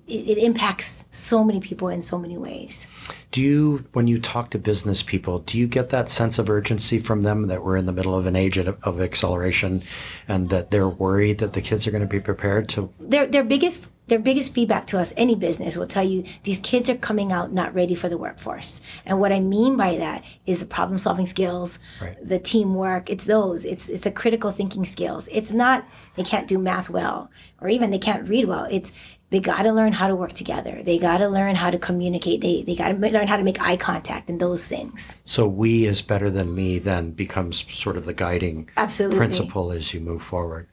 it, 0.06 0.38
it, 0.38 0.38
impacts 0.38 1.04
so 1.10 1.42
many 1.42 1.58
people 1.58 1.88
in 1.88 2.00
so 2.00 2.16
many 2.16 2.38
ways. 2.38 2.86
Do 3.32 3.42
you, 3.42 3.84
when 3.92 4.06
you 4.06 4.18
talk 4.18 4.50
to 4.50 4.58
business 4.58 5.02
people, 5.02 5.40
do 5.40 5.58
you 5.58 5.66
get 5.66 5.88
that 5.88 6.08
sense 6.08 6.38
of 6.38 6.48
urgency 6.48 7.00
from 7.00 7.22
them 7.22 7.48
that 7.48 7.64
we're 7.64 7.76
in 7.76 7.86
the 7.86 7.92
middle 7.92 8.14
of 8.14 8.26
an 8.26 8.36
age 8.36 8.56
of, 8.56 8.78
of 8.84 9.00
acceleration, 9.00 9.82
and 10.28 10.48
that 10.50 10.70
they're 10.70 10.88
worried 10.88 11.38
that 11.38 11.54
the 11.54 11.60
kids 11.60 11.88
are 11.88 11.90
going 11.90 12.02
to 12.02 12.06
be 12.06 12.20
prepared 12.20 12.68
to? 12.68 12.88
Their 13.00 13.26
their 13.26 13.42
biggest 13.42 13.88
their 14.08 14.18
biggest 14.18 14.54
feedback 14.54 14.86
to 14.88 14.98
us, 14.98 15.12
any 15.16 15.34
business 15.34 15.76
will 15.76 15.86
tell 15.86 16.04
you 16.04 16.24
these 16.44 16.60
kids 16.60 16.88
are 16.88 16.96
coming 16.96 17.32
out 17.32 17.52
not 17.52 17.74
ready 17.74 17.94
for 17.94 18.08
the 18.08 18.18
workforce. 18.18 18.80
And 19.04 19.20
what 19.20 19.32
I 19.32 19.40
mean 19.40 19.76
by 19.76 19.96
that 19.96 20.24
is 20.46 20.60
the 20.60 20.66
problem 20.66 20.98
solving 20.98 21.26
skills, 21.26 21.78
right. 22.00 22.16
the 22.22 22.38
teamwork. 22.38 23.10
It's 23.10 23.24
those. 23.24 23.64
It's 23.64 23.88
it's 23.88 24.06
a 24.06 24.10
critical 24.10 24.50
thinking 24.50 24.84
skills. 24.84 25.28
It's 25.32 25.50
not 25.50 25.86
they 26.14 26.22
can't 26.22 26.46
do 26.46 26.58
math 26.58 26.88
well 26.88 27.30
or 27.60 27.68
even 27.68 27.90
they 27.90 27.98
can't 27.98 28.28
read 28.28 28.46
well. 28.46 28.66
It's 28.70 28.92
they 29.30 29.40
got 29.40 29.62
to 29.62 29.72
learn 29.72 29.92
how 29.92 30.06
to 30.06 30.14
work 30.14 30.34
together. 30.34 30.82
They 30.84 30.98
got 30.98 31.18
to 31.18 31.28
learn 31.28 31.56
how 31.56 31.70
to 31.70 31.78
communicate. 31.78 32.40
They, 32.40 32.62
they 32.62 32.76
got 32.76 32.90
to 32.90 32.94
learn 32.94 33.26
how 33.26 33.36
to 33.36 33.42
make 33.42 33.60
eye 33.60 33.76
contact 33.76 34.30
and 34.30 34.38
those 34.38 34.68
things. 34.68 35.16
So 35.24 35.48
we 35.48 35.84
is 35.84 36.00
better 36.00 36.30
than 36.30 36.54
me 36.54 36.78
then 36.78 37.10
becomes 37.10 37.64
sort 37.72 37.96
of 37.96 38.04
the 38.04 38.14
guiding 38.14 38.70
Absolutely. 38.76 39.16
principle 39.18 39.72
as 39.72 39.92
you 39.92 40.00
move 40.00 40.22
forward. 40.22 40.68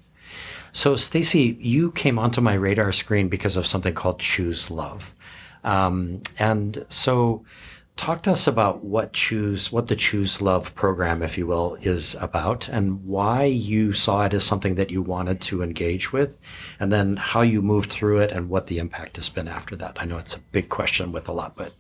So 0.74 0.96
Stacie, 0.96 1.56
you 1.60 1.92
came 1.92 2.18
onto 2.18 2.42
my 2.42 2.56
radar 2.56 2.92
screen 2.92 3.30
because 3.30 3.56
of 3.56 3.68
something 3.68 3.94
called 3.94 4.20
Choose 4.20 4.72
Love. 4.72 5.14
Um, 5.64 6.24
and 6.40 6.84
so 6.90 7.46
talk 7.96 8.24
to 8.24 8.32
us 8.32 8.48
about 8.48 8.84
what 8.84 9.14
choose 9.14 9.72
what 9.72 9.86
the 9.86 9.96
choose 9.96 10.42
love 10.42 10.74
program 10.74 11.22
if 11.22 11.38
you 11.38 11.46
will 11.46 11.78
is 11.82 12.16
about 12.20 12.68
and 12.70 13.06
why 13.06 13.44
you 13.44 13.94
saw 13.94 14.26
it 14.26 14.34
as 14.34 14.44
something 14.44 14.74
that 14.76 14.90
you 14.90 15.02
wanted 15.02 15.40
to 15.40 15.62
engage 15.62 16.12
with 16.12 16.36
and 16.80 16.92
then 16.92 17.16
how 17.18 17.42
you 17.42 17.62
moved 17.62 17.92
through 17.92 18.18
it 18.18 18.32
and 18.32 18.50
what 18.50 18.66
the 18.66 18.80
impact 18.80 19.16
has 19.18 19.30
been 19.30 19.48
after 19.48 19.76
that 19.76 19.96
i 20.02 20.06
know 20.06 20.18
it's 20.18 20.36
a 20.36 20.40
big 20.40 20.70
question 20.70 21.12
with 21.12 21.30
a 21.30 21.32
lot 21.32 21.56
but 21.56 21.72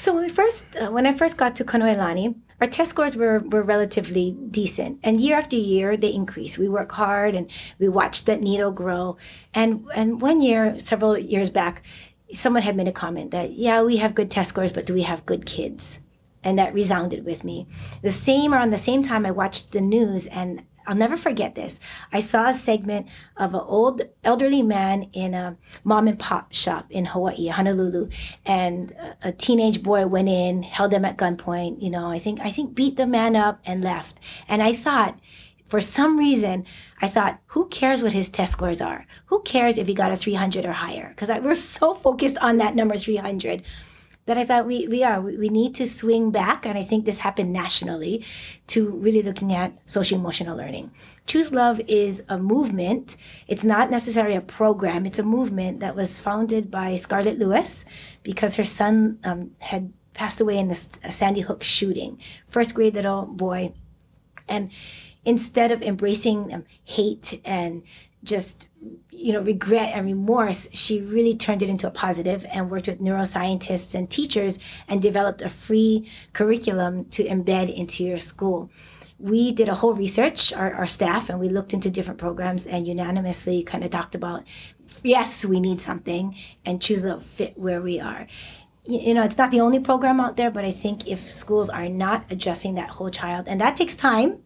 so 0.00 0.14
when 0.14 0.24
we 0.24 0.32
first 0.40 0.64
uh, 0.76 0.90
when 0.90 1.06
i 1.06 1.12
first 1.12 1.36
got 1.36 1.52
to 1.56 1.64
Kanoelani 1.64 2.26
our 2.60 2.66
test 2.66 2.90
scores 2.90 3.16
were, 3.16 3.38
were 3.52 3.62
relatively 3.62 4.26
decent 4.50 4.98
and 5.02 5.20
year 5.20 5.36
after 5.36 5.56
year 5.56 5.96
they 5.96 6.12
increase 6.20 6.58
we 6.58 6.68
work 6.68 6.92
hard 6.92 7.34
and 7.34 7.50
we 7.78 7.88
watch 7.88 8.24
that 8.26 8.40
needle 8.40 8.72
grow 8.82 9.16
and 9.54 9.68
and 9.94 10.20
one 10.20 10.40
year 10.40 10.78
several 10.78 11.16
years 11.16 11.50
back 11.50 11.82
someone 12.32 12.62
had 12.62 12.76
made 12.76 12.88
a 12.88 12.92
comment 12.92 13.30
that, 13.32 13.52
yeah, 13.52 13.82
we 13.82 13.96
have 13.98 14.14
good 14.14 14.30
test 14.30 14.50
scores, 14.50 14.72
but 14.72 14.86
do 14.86 14.94
we 14.94 15.02
have 15.02 15.26
good 15.26 15.46
kids? 15.46 16.00
And 16.42 16.58
that 16.58 16.72
resounded 16.72 17.24
with 17.24 17.44
me. 17.44 17.66
The 18.02 18.10
same 18.10 18.54
around 18.54 18.70
the 18.70 18.78
same 18.78 19.02
time, 19.02 19.26
I 19.26 19.30
watched 19.30 19.72
the 19.72 19.80
news 19.80 20.26
and 20.26 20.62
I'll 20.86 20.96
never 20.96 21.16
forget 21.16 21.54
this. 21.54 21.80
I 22.12 22.20
saw 22.20 22.48
a 22.48 22.54
segment 22.54 23.06
of 23.36 23.54
an 23.54 23.60
old 23.60 24.02
elderly 24.24 24.62
man 24.62 25.04
in 25.12 25.34
a 25.34 25.56
mom 25.84 26.08
and 26.08 26.18
pop 26.18 26.52
shop 26.52 26.86
in 26.90 27.06
Hawaii, 27.06 27.48
Honolulu, 27.48 28.08
and 28.44 28.94
a 29.22 29.32
teenage 29.32 29.82
boy 29.82 30.06
went 30.06 30.28
in, 30.28 30.62
held 30.62 30.92
him 30.92 31.04
at 31.04 31.16
gunpoint. 31.16 31.82
You 31.82 31.90
know, 31.90 32.10
I 32.10 32.18
think 32.18 32.40
I 32.40 32.50
think 32.50 32.74
beat 32.74 32.96
the 32.96 33.06
man 33.06 33.36
up 33.36 33.60
and 33.64 33.82
left. 33.82 34.18
And 34.48 34.62
I 34.62 34.74
thought, 34.74 35.18
for 35.68 35.80
some 35.80 36.18
reason, 36.18 36.66
I 37.00 37.06
thought, 37.06 37.38
who 37.46 37.68
cares 37.68 38.02
what 38.02 38.12
his 38.12 38.28
test 38.28 38.52
scores 38.52 38.80
are? 38.80 39.06
Who 39.26 39.40
cares 39.42 39.78
if 39.78 39.86
he 39.86 39.94
got 39.94 40.10
a 40.10 40.16
300 40.16 40.64
or 40.64 40.72
higher? 40.72 41.10
Because 41.10 41.30
we're 41.40 41.54
so 41.54 41.94
focused 41.94 42.36
on 42.38 42.58
that 42.58 42.74
number 42.74 42.96
300 42.96 43.62
that 44.30 44.38
I 44.38 44.44
thought 44.44 44.64
we, 44.64 44.86
we 44.86 45.02
are. 45.02 45.20
We, 45.20 45.36
we 45.36 45.48
need 45.48 45.74
to 45.74 45.88
swing 45.88 46.30
back, 46.30 46.64
and 46.64 46.78
I 46.78 46.84
think 46.84 47.04
this 47.04 47.18
happened 47.18 47.52
nationally, 47.52 48.24
to 48.68 48.88
really 48.88 49.22
looking 49.22 49.52
at 49.52 49.76
social 49.86 50.20
emotional 50.20 50.56
learning. 50.56 50.92
Choose 51.26 51.52
Love 51.52 51.80
is 51.88 52.22
a 52.28 52.38
movement. 52.38 53.16
It's 53.48 53.64
not 53.64 53.90
necessarily 53.90 54.36
a 54.36 54.40
program, 54.40 55.04
it's 55.04 55.18
a 55.18 55.24
movement 55.24 55.80
that 55.80 55.96
was 55.96 56.20
founded 56.20 56.70
by 56.70 56.94
Scarlett 56.94 57.40
Lewis 57.40 57.84
because 58.22 58.54
her 58.54 58.62
son 58.62 59.18
um, 59.24 59.50
had 59.58 59.92
passed 60.14 60.40
away 60.40 60.58
in 60.58 60.68
the 60.68 60.76
Sandy 61.10 61.40
Hook 61.40 61.64
shooting. 61.64 62.16
First 62.46 62.76
grade 62.76 62.94
little 62.94 63.26
boy. 63.26 63.74
And 64.48 64.70
instead 65.24 65.72
of 65.72 65.82
embracing 65.82 66.54
um, 66.54 66.64
hate 66.84 67.40
and 67.44 67.82
just 68.22 68.68
you 69.10 69.32
know 69.32 69.40
regret 69.42 69.92
and 69.94 70.06
remorse 70.06 70.68
she 70.72 71.00
really 71.00 71.34
turned 71.34 71.62
it 71.62 71.68
into 71.68 71.86
a 71.86 71.90
positive 71.90 72.44
and 72.50 72.70
worked 72.70 72.86
with 72.86 73.00
neuroscientists 73.00 73.94
and 73.94 74.10
teachers 74.10 74.58
and 74.88 75.00
developed 75.02 75.42
a 75.42 75.48
free 75.48 76.10
curriculum 76.32 77.04
to 77.06 77.24
embed 77.24 77.74
into 77.74 78.04
your 78.04 78.18
school. 78.18 78.70
We 79.18 79.52
did 79.52 79.68
a 79.68 79.74
whole 79.74 79.94
research 79.94 80.52
our, 80.52 80.72
our 80.72 80.86
staff 80.86 81.28
and 81.28 81.38
we 81.38 81.48
looked 81.48 81.74
into 81.74 81.90
different 81.90 82.18
programs 82.18 82.66
and 82.66 82.86
unanimously 82.86 83.62
kind 83.62 83.84
of 83.84 83.90
talked 83.90 84.14
about 84.14 84.44
yes 85.02 85.44
we 85.44 85.60
need 85.60 85.80
something 85.80 86.36
and 86.64 86.80
choose 86.80 87.04
a 87.04 87.20
fit 87.20 87.58
where 87.58 87.80
we 87.82 88.00
are. 88.00 88.26
You 88.84 89.14
know 89.14 89.22
it's 89.22 89.38
not 89.38 89.50
the 89.50 89.60
only 89.60 89.80
program 89.80 90.20
out 90.20 90.36
there 90.36 90.50
but 90.50 90.64
i 90.64 90.70
think 90.72 91.06
if 91.06 91.30
schools 91.30 91.68
are 91.68 91.88
not 91.88 92.24
addressing 92.30 92.74
that 92.74 92.90
whole 92.90 93.10
child 93.10 93.46
and 93.46 93.60
that 93.60 93.76
takes 93.76 93.94
time 93.94 94.38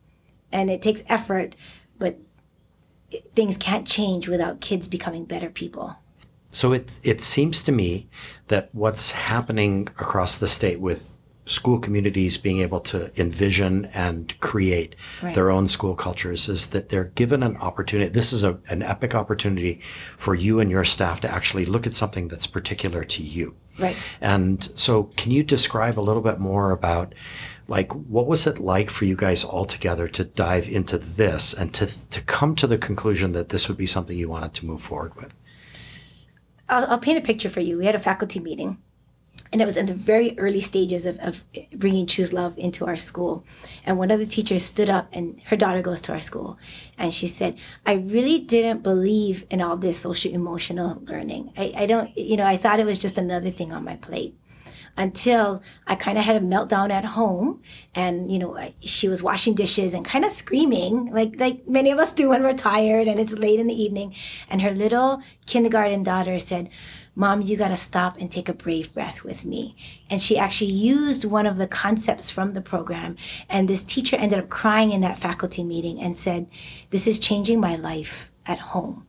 and 0.52 0.70
it 0.70 0.82
takes 0.82 1.02
effort 1.08 1.54
but 1.98 2.18
things 3.34 3.56
can't 3.56 3.86
change 3.86 4.28
without 4.28 4.60
kids 4.60 4.88
becoming 4.88 5.24
better 5.24 5.50
people. 5.50 5.96
So 6.52 6.72
it 6.72 6.92
it 7.02 7.20
seems 7.20 7.62
to 7.64 7.72
me 7.72 8.08
that 8.48 8.68
what's 8.72 9.12
happening 9.12 9.88
across 9.98 10.36
the 10.36 10.46
state 10.46 10.80
with 10.80 11.10
school 11.46 11.78
communities 11.78 12.38
being 12.38 12.58
able 12.58 12.80
to 12.80 13.10
envision 13.20 13.84
and 13.86 14.38
create 14.40 14.96
right. 15.22 15.34
their 15.34 15.50
own 15.50 15.68
school 15.68 15.94
cultures 15.94 16.48
is 16.48 16.68
that 16.68 16.88
they're 16.88 17.04
given 17.04 17.42
an 17.42 17.56
opportunity. 17.58 18.10
This 18.10 18.32
is 18.32 18.44
a, 18.44 18.58
an 18.68 18.82
epic 18.82 19.14
opportunity 19.14 19.80
for 20.16 20.34
you 20.34 20.58
and 20.60 20.70
your 20.70 20.84
staff 20.84 21.20
to 21.20 21.30
actually 21.30 21.66
look 21.66 21.86
at 21.86 21.92
something 21.92 22.28
that's 22.28 22.46
particular 22.46 23.04
to 23.04 23.22
you. 23.22 23.54
Right. 23.78 23.96
And 24.20 24.70
so 24.74 25.04
can 25.16 25.32
you 25.32 25.42
describe 25.42 25.98
a 25.98 26.02
little 26.02 26.22
bit 26.22 26.38
more 26.38 26.70
about 26.70 27.14
like 27.66 27.92
what 27.92 28.26
was 28.26 28.46
it 28.46 28.58
like 28.58 28.90
for 28.90 29.04
you 29.04 29.16
guys 29.16 29.44
all 29.44 29.64
together 29.64 30.08
to 30.08 30.24
dive 30.24 30.68
into 30.68 30.98
this 30.98 31.54
and 31.54 31.72
to 31.74 31.86
to 32.10 32.20
come 32.20 32.54
to 32.56 32.66
the 32.66 32.78
conclusion 32.78 33.32
that 33.32 33.48
this 33.48 33.68
would 33.68 33.78
be 33.78 33.86
something 33.86 34.16
you 34.16 34.28
wanted 34.28 34.54
to 34.54 34.66
move 34.66 34.82
forward 34.82 35.14
with? 35.16 35.34
I'll, 36.68 36.86
I'll 36.86 36.98
paint 36.98 37.18
a 37.18 37.20
picture 37.20 37.48
for 37.48 37.60
you. 37.60 37.78
We 37.78 37.86
had 37.86 37.94
a 37.94 37.98
faculty 37.98 38.40
meeting 38.40 38.78
and 39.54 39.62
it 39.62 39.66
was 39.66 39.76
in 39.76 39.86
the 39.86 39.94
very 39.94 40.36
early 40.36 40.60
stages 40.60 41.06
of, 41.06 41.16
of 41.20 41.44
bringing 41.72 42.06
choose 42.06 42.32
love 42.32 42.58
into 42.58 42.86
our 42.86 42.96
school. 42.96 43.44
And 43.86 43.96
one 43.96 44.10
of 44.10 44.18
the 44.18 44.26
teachers 44.26 44.64
stood 44.64 44.90
up 44.90 45.08
and 45.12 45.40
her 45.44 45.56
daughter 45.56 45.80
goes 45.80 46.00
to 46.02 46.12
our 46.12 46.20
school 46.20 46.58
and 46.98 47.14
she 47.14 47.26
said 47.26 47.56
i 47.86 47.94
really 47.94 48.38
didn't 48.38 48.82
believe 48.82 49.46
in 49.50 49.60
all 49.60 49.76
this 49.76 49.98
social 50.00 50.32
emotional 50.32 51.00
learning. 51.04 51.52
I, 51.56 51.72
I 51.76 51.86
don't 51.86 52.16
you 52.16 52.36
know 52.36 52.46
i 52.46 52.56
thought 52.56 52.80
it 52.80 52.86
was 52.86 52.98
just 52.98 53.18
another 53.18 53.50
thing 53.50 53.72
on 53.72 53.84
my 53.84 53.96
plate 53.96 54.36
until 54.96 55.62
I 55.86 55.96
kind 55.96 56.18
of 56.18 56.24
had 56.24 56.36
a 56.36 56.40
meltdown 56.40 56.90
at 56.90 57.04
home. 57.04 57.62
And, 57.94 58.30
you 58.30 58.38
know, 58.38 58.72
she 58.80 59.08
was 59.08 59.22
washing 59.22 59.54
dishes 59.54 59.94
and 59.94 60.04
kind 60.04 60.24
of 60.24 60.30
screaming 60.30 61.12
like, 61.12 61.38
like 61.38 61.66
many 61.66 61.90
of 61.90 61.98
us 61.98 62.12
do 62.12 62.28
when 62.28 62.42
we're 62.42 62.52
tired 62.52 63.08
and 63.08 63.18
it's 63.18 63.32
late 63.32 63.58
in 63.58 63.66
the 63.66 63.74
evening. 63.74 64.14
And 64.48 64.62
her 64.62 64.70
little 64.70 65.20
kindergarten 65.46 66.04
daughter 66.04 66.38
said, 66.38 66.70
Mom, 67.16 67.42
you 67.42 67.56
got 67.56 67.68
to 67.68 67.76
stop 67.76 68.16
and 68.18 68.30
take 68.30 68.48
a 68.48 68.52
brave 68.52 68.92
breath 68.92 69.22
with 69.22 69.44
me. 69.44 69.76
And 70.10 70.20
she 70.20 70.36
actually 70.36 70.72
used 70.72 71.24
one 71.24 71.46
of 71.46 71.58
the 71.58 71.68
concepts 71.68 72.30
from 72.30 72.54
the 72.54 72.60
program. 72.60 73.16
And 73.48 73.68
this 73.68 73.84
teacher 73.84 74.16
ended 74.16 74.38
up 74.38 74.48
crying 74.48 74.90
in 74.90 75.00
that 75.02 75.18
faculty 75.18 75.62
meeting 75.62 76.00
and 76.00 76.16
said, 76.16 76.48
This 76.90 77.06
is 77.06 77.18
changing 77.18 77.60
my 77.60 77.76
life 77.76 78.30
at 78.46 78.58
home. 78.58 79.06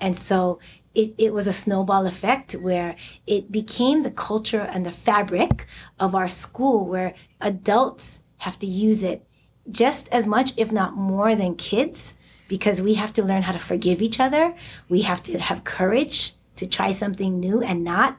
And 0.00 0.16
so 0.16 0.58
it, 0.94 1.14
it 1.18 1.32
was 1.32 1.46
a 1.46 1.52
snowball 1.52 2.06
effect 2.06 2.52
where 2.54 2.96
it 3.26 3.50
became 3.50 4.02
the 4.02 4.10
culture 4.10 4.60
and 4.60 4.86
the 4.86 4.92
fabric 4.92 5.66
of 5.98 6.14
our 6.14 6.28
school 6.28 6.86
where 6.86 7.14
adults 7.40 8.20
have 8.38 8.58
to 8.60 8.66
use 8.66 9.02
it 9.02 9.26
just 9.70 10.08
as 10.08 10.26
much, 10.26 10.52
if 10.56 10.70
not 10.70 10.94
more, 10.94 11.34
than 11.34 11.56
kids 11.56 12.14
because 12.48 12.80
we 12.80 12.94
have 12.94 13.12
to 13.14 13.22
learn 13.22 13.42
how 13.42 13.52
to 13.52 13.58
forgive 13.58 14.02
each 14.02 14.20
other. 14.20 14.54
We 14.88 15.02
have 15.02 15.22
to 15.24 15.38
have 15.38 15.64
courage 15.64 16.34
to 16.56 16.66
try 16.66 16.90
something 16.90 17.40
new 17.40 17.62
and 17.62 17.82
not 17.82 18.18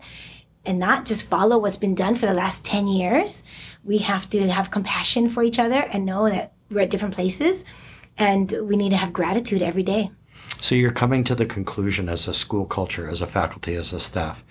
and 0.66 0.80
not 0.80 1.06
just 1.06 1.30
follow 1.30 1.60
what's 1.60 1.78
been 1.78 1.94
done 1.94 2.16
for 2.16 2.26
the 2.26 2.34
last 2.34 2.66
10 2.66 2.88
years. 2.88 3.44
We 3.84 4.00
have 4.00 4.28
to 4.32 4.50
have 4.50 4.72
compassion 4.72 5.30
for 5.30 5.44
each 5.44 5.60
other 5.60 5.76
and 5.92 6.06
know 6.06 6.28
that 6.28 6.54
we're 6.72 6.82
at 6.82 6.90
different 6.90 7.14
places 7.14 7.64
and 8.18 8.52
we 8.64 8.76
need 8.76 8.90
to 8.90 8.98
have 8.98 9.14
gratitude 9.14 9.62
every 9.62 9.84
day. 9.84 10.10
So 10.66 10.74
you're 10.74 10.90
coming 10.90 11.24
to 11.26 11.36
the 11.36 11.46
conclusion 11.46 12.10
as 12.10 12.28
a 12.28 12.34
school 12.34 12.66
culture, 12.66 13.08
as 13.08 13.22
a 13.22 13.28
faculty, 13.28 13.76
as 13.76 13.94
a 13.94 14.00
staff, 14.00 14.44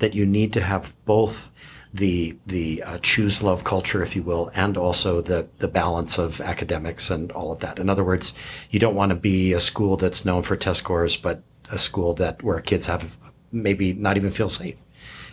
that 0.00 0.16
you 0.16 0.26
need 0.26 0.52
to 0.54 0.62
have 0.62 0.92
both 1.04 1.52
the 1.94 2.36
the 2.44 2.82
uh, 2.82 2.98
choose 3.02 3.40
love 3.40 3.62
culture, 3.62 4.02
if 4.02 4.16
you 4.16 4.24
will, 4.24 4.50
and 4.52 4.76
also 4.76 5.20
the 5.20 5.46
the 5.58 5.68
balance 5.68 6.18
of 6.18 6.40
academics 6.40 7.08
and 7.08 7.30
all 7.30 7.52
of 7.52 7.60
that. 7.60 7.78
In 7.78 7.88
other 7.88 8.02
words, 8.02 8.34
you 8.70 8.80
don't 8.80 8.96
want 8.96 9.10
to 9.10 9.14
be 9.14 9.52
a 9.52 9.60
school 9.60 9.96
that's 9.96 10.24
known 10.24 10.42
for 10.42 10.56
test 10.56 10.80
scores, 10.80 11.14
but 11.16 11.44
a 11.70 11.78
school 11.78 12.14
that 12.14 12.42
where 12.42 12.60
kids 12.60 12.86
have 12.86 13.16
maybe 13.52 13.92
not 13.92 14.16
even 14.16 14.32
feel 14.32 14.48
safe. 14.48 14.76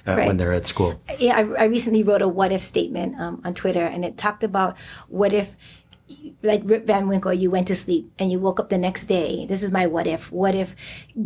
Uh, 0.05 0.15
right. 0.15 0.27
when 0.27 0.37
they're 0.37 0.53
at 0.53 0.65
school. 0.65 1.01
Yeah, 1.19 1.35
I, 1.35 1.63
I, 1.63 1.65
recently 1.65 2.01
wrote 2.01 2.21
a 2.21 2.29
what 2.29 2.53
if 2.53 2.63
statement 2.63 3.19
um, 3.19 3.41
on 3.43 3.53
Twitter, 3.53 3.85
and 3.85 4.05
it 4.05 4.17
talked 4.17 4.41
about 4.41 4.77
what 5.09 5.33
if 5.33 5.57
like 6.43 6.61
Rip 6.63 6.85
Van 6.85 7.07
Winkle, 7.07 7.33
you 7.33 7.49
went 7.49 7.67
to 7.67 7.75
sleep 7.75 8.11
and 8.19 8.31
you 8.31 8.39
woke 8.39 8.59
up 8.59 8.69
the 8.69 8.77
next 8.77 9.05
day. 9.05 9.45
This 9.45 9.63
is 9.63 9.71
my 9.71 9.87
what 9.87 10.07
if. 10.07 10.31
What 10.31 10.55
if 10.55 10.75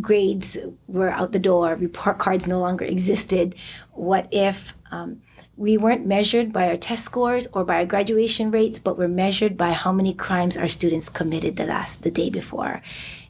grades 0.00 0.58
were 0.86 1.10
out 1.10 1.32
the 1.32 1.38
door, 1.38 1.74
report 1.74 2.18
cards 2.18 2.46
no 2.46 2.58
longer 2.58 2.84
existed? 2.84 3.54
What 3.92 4.26
if 4.30 4.74
um, 4.90 5.22
we 5.56 5.76
weren't 5.76 6.06
measured 6.06 6.52
by 6.52 6.68
our 6.68 6.76
test 6.76 7.04
scores 7.04 7.46
or 7.52 7.64
by 7.64 7.76
our 7.76 7.86
graduation 7.86 8.50
rates, 8.50 8.78
but 8.78 8.96
we're 8.96 9.08
measured 9.08 9.56
by 9.56 9.72
how 9.72 9.92
many 9.92 10.14
crimes 10.14 10.56
our 10.56 10.68
students 10.68 11.08
committed 11.08 11.56
the 11.56 11.66
last, 11.66 12.02
the 12.02 12.10
day 12.10 12.30
before? 12.30 12.82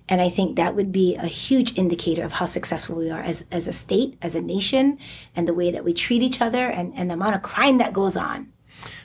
And 0.09 0.21
I 0.21 0.29
think 0.29 0.57
that 0.57 0.75
would 0.75 0.93
be 0.93 1.17
a 1.17 1.27
huge 1.27 1.77
indicator 1.79 2.25
of 2.25 2.33
how 2.33 2.47
successful 2.47 2.97
we 2.97 3.11
are 3.11 3.23
as, 3.23 3.45
as 3.51 3.67
a 3.67 3.73
state, 3.73 4.19
as 4.21 4.35
a 4.35 4.41
nation, 4.41 4.99
and 5.35 5.49
the 5.49 5.55
way 5.55 5.71
that 5.71 5.85
we 5.85 5.93
treat 5.93 6.23
each 6.23 6.41
other 6.41 6.67
and, 6.67 6.93
and 6.97 7.09
the 7.11 7.15
amount 7.15 7.35
of 7.35 7.43
crime 7.43 7.79
that 7.79 7.93
goes 7.93 8.17
on. 8.17 8.53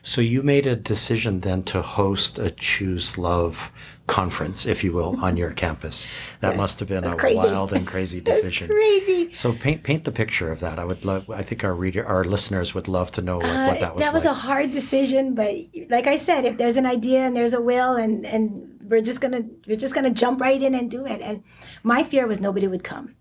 So 0.07 0.21
you 0.21 0.41
made 0.41 0.65
a 0.67 0.75
decision 0.77 1.41
then 1.41 1.63
to 1.63 1.81
host 1.81 2.39
a 2.39 2.49
Choose 2.49 3.17
Love 3.17 3.73
conference, 4.07 4.65
if 4.65 4.81
you 4.81 4.93
will, 4.93 5.19
on 5.21 5.35
your 5.35 5.51
campus. 5.51 6.07
That 6.39 6.51
yes, 6.51 6.57
must 6.57 6.79
have 6.79 6.87
been 6.87 7.03
a 7.03 7.13
crazy. 7.13 7.35
wild 7.35 7.73
and 7.73 7.85
crazy 7.85 8.21
decision. 8.31 8.69
crazy. 8.69 9.33
So 9.33 9.51
paint 9.51 9.83
paint 9.83 10.05
the 10.05 10.13
picture 10.13 10.49
of 10.49 10.61
that. 10.61 10.79
I 10.79 10.85
would 10.85 11.03
love. 11.03 11.29
I 11.29 11.41
think 11.41 11.65
our 11.65 11.73
reader, 11.73 12.05
our 12.05 12.23
listeners 12.23 12.73
would 12.73 12.87
love 12.87 13.11
to 13.11 13.21
know 13.21 13.35
what, 13.35 13.47
uh, 13.47 13.67
what 13.67 13.79
that 13.81 13.95
was. 13.95 14.01
That 14.01 14.13
was 14.13 14.23
like. 14.23 14.31
a 14.31 14.39
hard 14.39 14.71
decision, 14.71 15.35
but 15.35 15.53
like 15.89 16.07
I 16.07 16.15
said, 16.15 16.45
if 16.45 16.57
there's 16.57 16.77
an 16.77 16.85
idea 16.85 17.19
and 17.25 17.35
there's 17.35 17.53
a 17.53 17.59
will, 17.59 17.97
and 17.97 18.25
and 18.25 18.79
we're 18.89 19.01
just 19.01 19.19
gonna 19.19 19.41
we're 19.67 19.75
just 19.75 19.93
gonna 19.93 20.13
jump 20.23 20.39
right 20.39 20.63
in 20.63 20.73
and 20.73 20.89
do 20.89 21.05
it. 21.05 21.19
And 21.19 21.43
my 21.83 22.03
fear 22.03 22.27
was 22.27 22.39
nobody 22.39 22.69
would 22.69 22.85
come. 22.85 23.13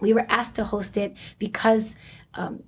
We 0.00 0.12
were 0.12 0.26
asked 0.28 0.56
to 0.56 0.64
host 0.64 0.96
it 0.96 1.16
because. 1.38 1.94
Um, 2.34 2.64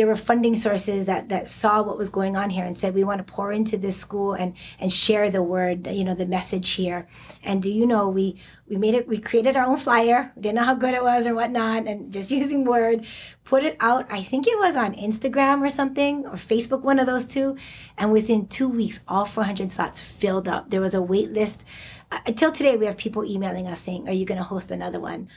there 0.00 0.06
were 0.06 0.16
funding 0.16 0.56
sources 0.56 1.04
that 1.04 1.28
that 1.28 1.46
saw 1.46 1.82
what 1.82 1.98
was 1.98 2.08
going 2.08 2.34
on 2.34 2.48
here 2.48 2.64
and 2.64 2.74
said 2.74 2.94
we 2.94 3.04
want 3.04 3.18
to 3.18 3.32
pour 3.32 3.52
into 3.52 3.76
this 3.76 3.98
school 3.98 4.32
and 4.32 4.54
and 4.78 4.90
share 4.90 5.28
the 5.28 5.42
word 5.42 5.86
you 5.88 6.04
know 6.04 6.14
the 6.14 6.24
message 6.24 6.70
here. 6.70 7.06
And 7.42 7.62
do 7.62 7.70
you 7.70 7.86
know 7.86 8.08
we 8.08 8.40
we 8.66 8.78
made 8.78 8.94
it 8.94 9.06
we 9.06 9.18
created 9.18 9.56
our 9.56 9.66
own 9.66 9.76
flyer. 9.76 10.32
We 10.36 10.40
didn't 10.40 10.54
know 10.54 10.64
how 10.64 10.74
good 10.74 10.94
it 10.94 11.02
was 11.02 11.26
or 11.26 11.34
whatnot 11.34 11.86
and 11.86 12.10
just 12.10 12.30
using 12.42 12.64
word 12.64 13.04
put 13.44 13.62
it 13.62 13.76
out 13.80 14.06
i 14.10 14.22
think 14.22 14.46
it 14.46 14.58
was 14.58 14.74
on 14.74 14.94
instagram 14.94 15.60
or 15.60 15.68
something 15.68 16.24
or 16.24 16.36
facebook 16.36 16.82
one 16.82 16.98
of 16.98 17.06
those 17.06 17.26
two 17.26 17.56
and 17.98 18.12
within 18.12 18.46
two 18.46 18.68
weeks 18.68 19.00
all 19.06 19.26
400 19.26 19.70
slots 19.70 20.00
filled 20.00 20.48
up. 20.48 20.70
There 20.70 20.80
was 20.80 20.94
a 20.94 21.02
wait 21.02 21.30
list. 21.30 21.64
Uh, 22.10 22.20
until 22.26 22.50
today 22.50 22.78
we 22.78 22.86
have 22.86 22.96
people 22.96 23.22
emailing 23.24 23.66
us 23.66 23.80
saying 23.82 24.08
are 24.08 24.14
you 24.14 24.24
going 24.24 24.38
to 24.38 24.44
host 24.44 24.70
another 24.70 24.98
one? 24.98 25.28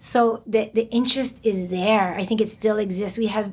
So 0.00 0.42
the 0.46 0.70
the 0.72 0.88
interest 0.90 1.44
is 1.44 1.68
there. 1.68 2.14
I 2.14 2.24
think 2.24 2.40
it 2.40 2.48
still 2.48 2.78
exists. 2.78 3.18
We 3.18 3.26
have 3.26 3.52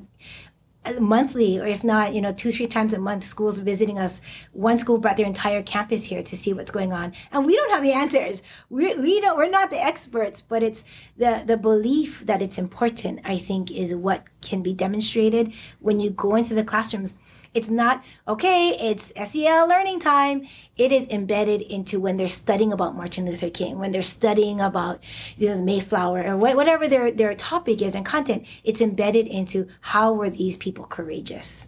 monthly 0.99 1.59
or 1.59 1.65
if 1.65 1.83
not 1.83 2.13
you 2.13 2.21
know 2.21 2.33
two 2.33 2.51
three 2.51 2.67
times 2.67 2.93
a 2.93 2.99
month 2.99 3.23
schools 3.23 3.59
visiting 3.59 3.99
us. 3.99 4.21
One 4.53 4.79
school 4.79 4.97
brought 4.97 5.17
their 5.17 5.25
entire 5.25 5.61
campus 5.61 6.05
here 6.05 6.23
to 6.23 6.35
see 6.35 6.53
what's 6.53 6.71
going 6.71 6.93
on. 6.93 7.13
And 7.31 7.45
we 7.45 7.55
don't 7.55 7.71
have 7.71 7.83
the 7.83 7.93
answers. 7.93 8.41
We, 8.69 8.97
we 8.97 9.21
don't 9.21 9.37
we're 9.37 9.49
not 9.49 9.69
the 9.69 9.83
experts 9.83 10.41
but 10.41 10.63
it's 10.63 10.83
the 11.17 11.43
the 11.45 11.57
belief 11.57 12.25
that 12.25 12.41
it's 12.41 12.57
important 12.57 13.19
i 13.23 13.37
think 13.37 13.71
is 13.71 13.93
what 13.93 14.23
can 14.41 14.61
be 14.61 14.73
demonstrated 14.73 15.53
when 15.79 15.99
you 15.99 16.09
go 16.09 16.35
into 16.35 16.53
the 16.53 16.63
classrooms 16.63 17.17
it's 17.57 17.71
not, 17.71 18.03
okay, 18.27 18.69
it's 18.79 19.11
SEL 19.31 19.67
learning 19.67 19.99
time. 19.99 20.47
It 20.77 20.91
is 20.91 21.07
embedded 21.07 21.61
into 21.61 21.99
when 21.99 22.17
they're 22.17 22.29
studying 22.29 22.71
about 22.71 22.95
Martin 22.95 23.25
Luther 23.25 23.49
King, 23.49 23.79
when 23.79 23.91
they're 23.91 24.03
studying 24.03 24.61
about 24.61 25.03
you 25.37 25.49
know, 25.49 25.57
the 25.57 25.63
Mayflower 25.63 26.23
or 26.23 26.37
whatever 26.37 26.87
their, 26.87 27.09
their 27.09 27.33
topic 27.33 27.81
is 27.81 27.95
and 27.95 28.05
content, 28.05 28.45
it's 28.63 28.79
embedded 28.79 29.25
into 29.25 29.67
how 29.81 30.13
were 30.13 30.29
these 30.29 30.55
people 30.55 30.85
courageous. 30.85 31.67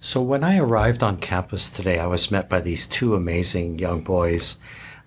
So 0.00 0.22
when 0.22 0.42
I 0.42 0.56
arrived 0.56 1.02
on 1.02 1.18
campus 1.18 1.68
today, 1.68 1.98
I 1.98 2.06
was 2.06 2.30
met 2.30 2.48
by 2.48 2.60
these 2.60 2.86
two 2.86 3.14
amazing 3.14 3.78
young 3.78 4.00
boys 4.00 4.56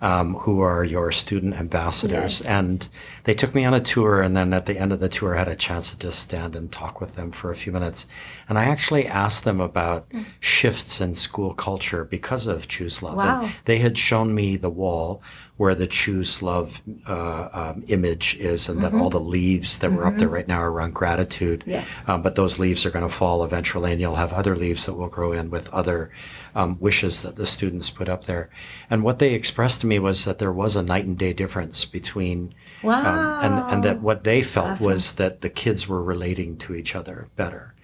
um, 0.00 0.34
who 0.34 0.60
are 0.60 0.82
your 0.82 1.12
student 1.12 1.54
ambassadors. 1.54 2.40
Yes. 2.40 2.42
And 2.42 2.88
they 3.24 3.34
took 3.34 3.54
me 3.54 3.64
on 3.64 3.74
a 3.74 3.80
tour. 3.80 4.22
And 4.22 4.36
then 4.36 4.52
at 4.52 4.66
the 4.66 4.78
end 4.78 4.92
of 4.92 5.00
the 5.00 5.08
tour, 5.08 5.34
I 5.34 5.38
had 5.38 5.48
a 5.48 5.56
chance 5.56 5.90
to 5.90 5.98
just 5.98 6.20
stand 6.20 6.56
and 6.56 6.72
talk 6.72 7.00
with 7.00 7.16
them 7.16 7.30
for 7.30 7.50
a 7.50 7.56
few 7.56 7.72
minutes. 7.72 8.06
And 8.48 8.58
I 8.58 8.64
actually 8.64 9.06
asked 9.06 9.44
them 9.44 9.60
about 9.60 10.08
mm. 10.10 10.24
shifts 10.40 11.00
in 11.00 11.14
school 11.14 11.54
culture 11.54 12.04
because 12.04 12.46
of 12.46 12.68
Choose 12.68 13.02
Love. 13.02 13.16
Wow. 13.16 13.42
And 13.42 13.52
they 13.66 13.78
had 13.78 13.98
shown 13.98 14.34
me 14.34 14.56
the 14.56 14.70
wall 14.70 15.22
where 15.60 15.74
the 15.74 15.86
choose 15.86 16.40
love 16.40 16.80
uh, 17.06 17.50
um, 17.52 17.84
image 17.88 18.34
is, 18.38 18.66
and 18.66 18.80
mm-hmm. 18.80 18.96
that 18.96 18.98
all 18.98 19.10
the 19.10 19.20
leaves 19.20 19.80
that 19.80 19.88
mm-hmm. 19.88 19.96
were 19.98 20.06
up 20.06 20.16
there 20.16 20.26
mm-hmm. 20.26 20.36
right 20.36 20.48
now 20.48 20.58
are 20.58 20.72
around 20.72 20.94
gratitude. 20.94 21.62
Yes. 21.66 22.08
Um, 22.08 22.22
but 22.22 22.34
those 22.34 22.58
leaves 22.58 22.86
are 22.86 22.90
going 22.90 23.06
to 23.06 23.14
fall 23.14 23.44
eventually, 23.44 23.92
and 23.92 24.00
you'll 24.00 24.14
have 24.14 24.32
other 24.32 24.56
leaves 24.56 24.86
that 24.86 24.94
will 24.94 25.10
grow 25.10 25.32
in 25.32 25.50
with 25.50 25.68
other 25.68 26.10
um, 26.54 26.78
wishes 26.80 27.20
that 27.20 27.36
the 27.36 27.44
students 27.44 27.90
put 27.90 28.08
up 28.08 28.24
there. 28.24 28.48
And 28.88 29.02
what 29.02 29.18
they 29.18 29.34
expressed 29.34 29.82
to 29.82 29.86
me 29.86 29.98
was 29.98 30.24
that 30.24 30.38
there 30.38 30.50
was 30.50 30.76
a 30.76 30.82
night 30.82 31.04
and 31.04 31.18
day 31.18 31.34
difference 31.34 31.84
between, 31.84 32.54
wow. 32.82 33.40
and 33.42 33.58
and 33.70 33.84
that 33.84 34.00
what 34.00 34.24
they 34.24 34.40
felt 34.40 34.70
awesome. 34.70 34.86
was 34.86 35.12
that 35.16 35.42
the 35.42 35.50
kids 35.50 35.86
were 35.86 36.02
relating 36.02 36.56
to 36.56 36.74
each 36.74 36.96
other 36.96 37.28
better. 37.36 37.74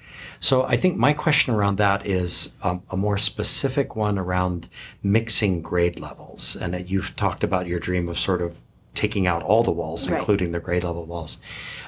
So 0.40 0.64
I 0.64 0.76
think 0.76 0.96
my 0.96 1.12
question 1.12 1.54
around 1.54 1.76
that 1.78 2.06
is 2.06 2.54
um, 2.62 2.82
a 2.90 2.96
more 2.96 3.18
specific 3.18 3.96
one 3.96 4.18
around 4.18 4.68
mixing 5.02 5.62
grade 5.62 5.98
levels. 6.00 6.56
And 6.56 6.74
that 6.74 6.88
you've 6.88 7.16
talked 7.16 7.44
about 7.44 7.66
your 7.66 7.78
dream 7.78 8.08
of 8.08 8.18
sort 8.18 8.42
of 8.42 8.60
taking 8.94 9.26
out 9.26 9.42
all 9.42 9.62
the 9.62 9.70
walls, 9.70 10.08
right. 10.08 10.18
including 10.18 10.52
the 10.52 10.60
grade 10.60 10.82
level 10.82 11.04
walls. 11.04 11.38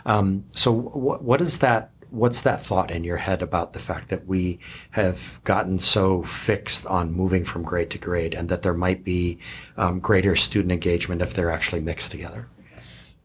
Um, 0.06 0.44
so 0.52 0.72
wh- 0.72 1.22
what 1.22 1.40
is 1.40 1.58
that? 1.58 1.90
What's 2.10 2.40
that 2.42 2.62
thought 2.62 2.90
in 2.90 3.04
your 3.04 3.18
head 3.18 3.42
about 3.42 3.74
the 3.74 3.78
fact 3.78 4.08
that 4.08 4.26
we 4.26 4.58
have 4.92 5.40
gotten 5.44 5.78
so 5.78 6.22
fixed 6.22 6.86
on 6.86 7.12
moving 7.12 7.44
from 7.44 7.62
grade 7.62 7.90
to 7.90 7.98
grade, 7.98 8.34
and 8.34 8.48
that 8.48 8.62
there 8.62 8.74
might 8.74 9.04
be 9.04 9.38
um, 9.76 10.00
greater 10.00 10.34
student 10.36 10.72
engagement 10.72 11.20
if 11.20 11.34
they're 11.34 11.50
actually 11.50 11.80
mixed 11.80 12.10
together? 12.10 12.48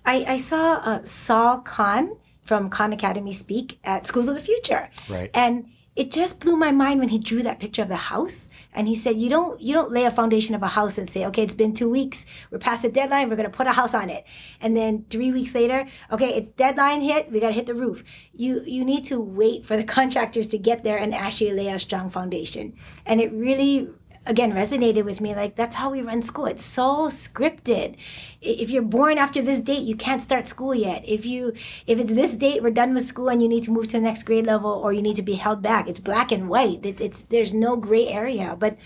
I, 0.06 0.26
I 0.28 0.38
saw 0.38 0.82
uh, 0.84 1.06
Sal 1.06 1.60
Khan 1.60 2.18
from 2.43 2.69
Khan 2.69 2.93
Academy 2.93 3.33
speak 3.33 3.79
at 3.83 4.05
Schools 4.05 4.27
of 4.27 4.35
the 4.35 4.41
Future. 4.41 4.89
Right. 5.09 5.31
And 5.33 5.69
it 5.95 6.11
just 6.11 6.39
blew 6.39 6.55
my 6.55 6.71
mind 6.71 6.99
when 6.99 7.09
he 7.09 7.19
drew 7.19 7.43
that 7.43 7.59
picture 7.59 7.83
of 7.83 7.87
the 7.87 7.95
house. 7.95 8.49
And 8.73 8.87
he 8.87 8.95
said 8.95 9.17
you 9.17 9.29
don't 9.29 9.61
you 9.61 9.73
don't 9.73 9.91
lay 9.91 10.05
a 10.05 10.11
foundation 10.11 10.55
of 10.55 10.63
a 10.63 10.69
house 10.69 10.97
and 10.97 11.07
say 11.07 11.25
okay 11.27 11.43
it's 11.43 11.53
been 11.53 11.73
two 11.73 11.89
weeks. 11.89 12.25
We're 12.49 12.57
past 12.57 12.81
the 12.81 12.89
deadline. 12.89 13.29
We're 13.29 13.35
going 13.35 13.49
to 13.49 13.55
put 13.55 13.67
a 13.67 13.73
house 13.73 13.93
on 13.93 14.09
it 14.09 14.25
and 14.59 14.75
then 14.75 15.05
three 15.09 15.31
weeks 15.31 15.53
later 15.53 15.87
okay 16.11 16.33
it's 16.33 16.49
deadline 16.49 17.01
hit. 17.01 17.31
We 17.31 17.39
got 17.39 17.49
to 17.49 17.53
hit 17.53 17.67
the 17.67 17.75
roof. 17.75 18.03
You 18.33 18.63
you 18.65 18.83
need 18.83 19.03
to 19.05 19.19
wait 19.19 19.65
for 19.65 19.77
the 19.77 19.83
contractors 19.97 20.47
to 20.47 20.57
get 20.57 20.83
there 20.83 20.97
and 20.97 21.13
actually 21.13 21.53
lay 21.53 21.67
a 21.67 21.77
strong 21.77 22.09
foundation. 22.09 22.73
And 23.05 23.21
it 23.21 23.31
really 23.31 23.89
again 24.26 24.53
resonated 24.53 25.03
with 25.03 25.19
me 25.19 25.36
like 25.36 25.55
that's 25.55 25.76
how 25.76 25.89
we 25.89 26.01
run 26.01 26.21
school. 26.21 26.45
It's 26.45 26.63
so 26.63 27.07
scripted. 27.07 27.95
If 28.41 28.69
you're 28.69 28.82
born 28.82 29.17
after 29.17 29.41
this 29.41 29.61
date 29.61 29.84
you 29.84 29.95
can't 29.95 30.21
start 30.21 30.47
school 30.47 30.74
yet. 30.74 31.03
If 31.07 31.26
you 31.26 31.53
if 31.88 31.99
it's 31.99 32.13
this 32.13 32.34
date 32.34 32.63
we're 32.63 32.71
done 32.71 32.93
with 32.93 33.05
school 33.05 33.30
and 33.30 33.41
you 33.41 33.47
need 33.47 33.63
to 33.63 33.71
move 33.71 33.88
to 33.88 33.97
the 33.97 34.01
next 34.01 34.24
grade 34.24 34.45
level 34.45 34.71
or 34.71 34.93
you 34.93 35.01
need 35.01 35.15
to 35.17 35.21
be 35.21 35.36
held 35.36 35.61
back. 35.61 35.88
It's 35.88 35.99
black 35.99 36.32
and 36.32 36.49
white. 36.49 36.86
It, 36.86 37.01
it's 37.01 37.21
there's 37.24 37.53
no 37.53 37.76
gray 37.76 38.07
area. 38.07 38.55
But 38.57 38.78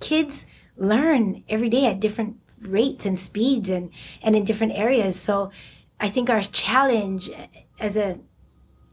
kids 0.00 0.46
learn 0.76 1.44
every 1.48 1.68
day 1.68 1.86
at 1.86 2.00
different 2.00 2.38
rates 2.60 3.06
and 3.06 3.18
speeds 3.18 3.70
and 3.70 3.90
and 4.22 4.34
in 4.36 4.44
different 4.44 4.74
areas. 4.74 5.18
So 5.18 5.50
i 6.00 6.08
think 6.08 6.28
our 6.28 6.42
challenge 6.42 7.30
as 7.78 7.96
a 7.96 8.18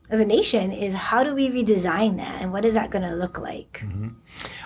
as 0.10 0.20
a 0.20 0.26
nation 0.26 0.72
is 0.72 0.94
how 0.94 1.24
do 1.24 1.34
we 1.36 1.50
redesign 1.50 2.18
that 2.18 2.42
and 2.42 2.52
what 2.52 2.66
is 2.66 2.74
that 2.74 2.90
going 2.90 3.08
to 3.08 3.16
look 3.16 3.38
like 3.38 3.82
mm-hmm. 3.84 4.10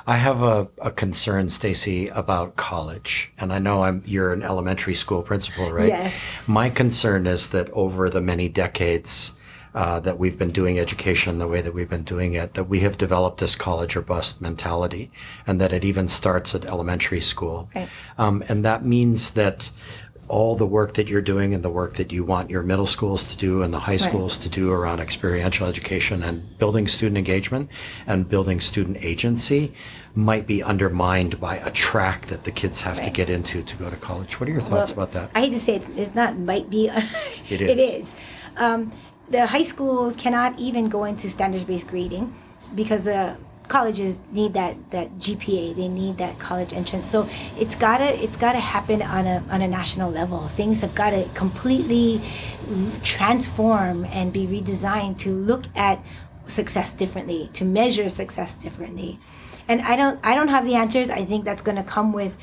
i 0.07 0.17
have 0.17 0.41
a, 0.41 0.67
a 0.81 0.91
concern 0.91 1.47
stacie 1.47 2.09
about 2.15 2.55
college 2.55 3.33
and 3.37 3.51
i 3.53 3.59
know 3.59 3.83
i'm 3.83 4.01
you're 4.05 4.33
an 4.33 4.43
elementary 4.43 4.95
school 4.95 5.21
principal 5.21 5.71
right 5.71 5.89
yes. 5.89 6.47
my 6.47 6.69
concern 6.69 7.27
is 7.27 7.49
that 7.49 7.69
over 7.71 8.09
the 8.09 8.21
many 8.21 8.47
decades 8.47 9.35
uh, 9.75 9.99
that 9.99 10.19
we've 10.19 10.37
been 10.37 10.51
doing 10.51 10.77
education 10.77 11.39
the 11.39 11.47
way 11.47 11.59
that 11.59 11.73
we've 11.73 11.89
been 11.89 12.03
doing 12.03 12.33
it, 12.33 12.53
that 12.53 12.65
we 12.65 12.81
have 12.81 12.95
developed 12.95 13.39
this 13.39 13.55
college 13.55 13.95
or 13.95 14.03
bust 14.03 14.39
mentality, 14.39 15.11
and 15.47 15.59
that 15.59 15.73
it 15.73 15.83
even 15.83 16.07
starts 16.07 16.53
at 16.53 16.63
elementary 16.65 17.19
school. 17.19 17.69
Right. 17.73 17.89
Um, 18.19 18.43
and 18.47 18.63
that 18.63 18.85
means 18.85 19.31
that 19.31 19.71
all 20.27 20.55
the 20.55 20.65
work 20.65 20.93
that 20.93 21.09
you're 21.09 21.21
doing 21.21 21.53
and 21.53 21.63
the 21.63 21.69
work 21.69 21.95
that 21.95 22.11
you 22.11 22.23
want 22.23 22.49
your 22.49 22.63
middle 22.63 22.85
schools 22.85 23.27
to 23.27 23.37
do 23.37 23.61
and 23.61 23.73
the 23.73 23.79
high 23.79 23.97
schools 23.97 24.37
right. 24.37 24.43
to 24.43 24.49
do 24.49 24.71
around 24.71 24.99
experiential 24.99 25.67
education 25.67 26.23
and 26.23 26.57
building 26.57 26.87
student 26.87 27.17
engagement 27.17 27.69
and 28.07 28.29
building 28.29 28.59
student 28.61 28.97
agency 29.01 29.73
might 30.15 30.47
be 30.47 30.63
undermined 30.63 31.39
by 31.39 31.57
a 31.57 31.71
track 31.71 32.27
that 32.27 32.43
the 32.43 32.51
kids 32.51 32.81
have 32.81 32.97
right. 32.97 33.03
to 33.03 33.09
get 33.09 33.29
into 33.29 33.61
to 33.63 33.75
go 33.77 33.89
to 33.89 33.95
college. 33.97 34.39
What 34.39 34.47
are 34.47 34.51
your 34.51 34.61
thoughts 34.61 34.95
well, 34.95 35.05
about 35.05 35.11
that? 35.13 35.31
I 35.35 35.41
hate 35.41 35.53
to 35.53 35.59
say 35.59 35.75
it's, 35.75 35.89
it's 35.89 36.15
not 36.15 36.37
might 36.37 36.69
be. 36.69 36.87
it 37.49 37.61
is. 37.61 37.69
It 37.69 37.79
is. 37.79 38.15
Um, 38.57 38.91
the 39.29 39.45
high 39.45 39.63
schools 39.63 40.15
cannot 40.15 40.57
even 40.59 40.89
go 40.89 41.05
into 41.05 41.29
standards 41.29 41.63
based 41.63 41.87
grading 41.87 42.33
because 42.75 43.05
the 43.05 43.35
colleges 43.67 44.17
need 44.31 44.53
that 44.53 44.75
that 44.91 45.17
GPA. 45.17 45.75
They 45.75 45.87
need 45.87 46.17
that 46.17 46.39
college 46.39 46.73
entrance. 46.73 47.05
So 47.09 47.27
it's 47.57 47.75
gotta 47.75 48.21
it's 48.23 48.37
gotta 48.37 48.59
happen 48.59 49.01
on 49.01 49.25
a 49.25 49.43
on 49.49 49.61
a 49.61 49.67
national 49.67 50.11
level. 50.11 50.47
Things 50.47 50.81
have 50.81 50.95
gotta 50.95 51.29
completely 51.33 52.21
transform 53.03 54.05
and 54.05 54.31
be 54.31 54.45
redesigned 54.47 55.17
to 55.19 55.33
look 55.33 55.65
at 55.75 56.03
success 56.45 56.93
differently, 56.93 57.49
to 57.53 57.65
measure 57.65 58.09
success 58.09 58.53
differently. 58.53 59.19
And 59.67 59.81
I 59.81 59.95
don't 59.95 60.19
I 60.23 60.35
don't 60.35 60.49
have 60.49 60.65
the 60.65 60.75
answers. 60.75 61.09
I 61.09 61.25
think 61.25 61.45
that's 61.45 61.61
gonna 61.61 61.83
come 61.83 62.13
with, 62.13 62.37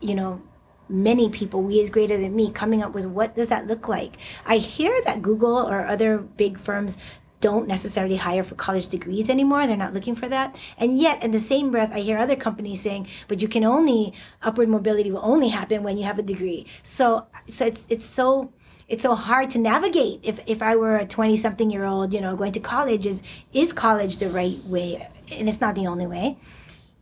you 0.00 0.14
know, 0.14 0.42
many 0.88 1.28
people 1.28 1.62
we 1.62 1.80
is 1.80 1.90
greater 1.90 2.16
than 2.16 2.34
me 2.34 2.50
coming 2.50 2.82
up 2.82 2.94
with 2.94 3.06
what 3.06 3.34
does 3.34 3.48
that 3.48 3.66
look 3.66 3.88
like 3.88 4.18
i 4.44 4.56
hear 4.56 4.96
that 5.04 5.20
google 5.20 5.56
or 5.56 5.84
other 5.84 6.18
big 6.18 6.56
firms 6.56 6.96
don't 7.40 7.68
necessarily 7.68 8.16
hire 8.16 8.44
for 8.44 8.54
college 8.54 8.88
degrees 8.88 9.28
anymore. 9.28 9.66
They're 9.66 9.76
not 9.76 9.94
looking 9.94 10.16
for 10.16 10.28
that. 10.28 10.58
And 10.78 10.98
yet, 10.98 11.22
in 11.22 11.30
the 11.30 11.40
same 11.40 11.70
breath, 11.70 11.92
I 11.92 12.00
hear 12.00 12.18
other 12.18 12.36
companies 12.36 12.80
saying, 12.80 13.08
but 13.28 13.42
you 13.42 13.48
can 13.48 13.64
only, 13.64 14.12
upward 14.42 14.68
mobility 14.68 15.10
will 15.10 15.24
only 15.24 15.48
happen 15.48 15.82
when 15.82 15.98
you 15.98 16.04
have 16.04 16.18
a 16.18 16.22
degree. 16.22 16.66
So, 16.82 17.26
so 17.48 17.66
it's, 17.66 17.86
it's 17.88 18.06
so, 18.06 18.52
it's 18.88 19.02
so 19.02 19.14
hard 19.14 19.50
to 19.50 19.58
navigate 19.58 20.20
if, 20.22 20.40
if 20.46 20.62
I 20.62 20.76
were 20.76 20.96
a 20.96 21.06
20 21.06 21.36
something 21.36 21.70
year 21.70 21.84
old, 21.84 22.14
you 22.14 22.20
know, 22.20 22.36
going 22.36 22.52
to 22.52 22.60
college 22.60 23.06
is, 23.06 23.22
is 23.52 23.72
college 23.72 24.18
the 24.18 24.28
right 24.28 24.58
way? 24.64 25.08
And 25.30 25.48
it's 25.48 25.60
not 25.60 25.74
the 25.74 25.86
only 25.86 26.06
way 26.06 26.38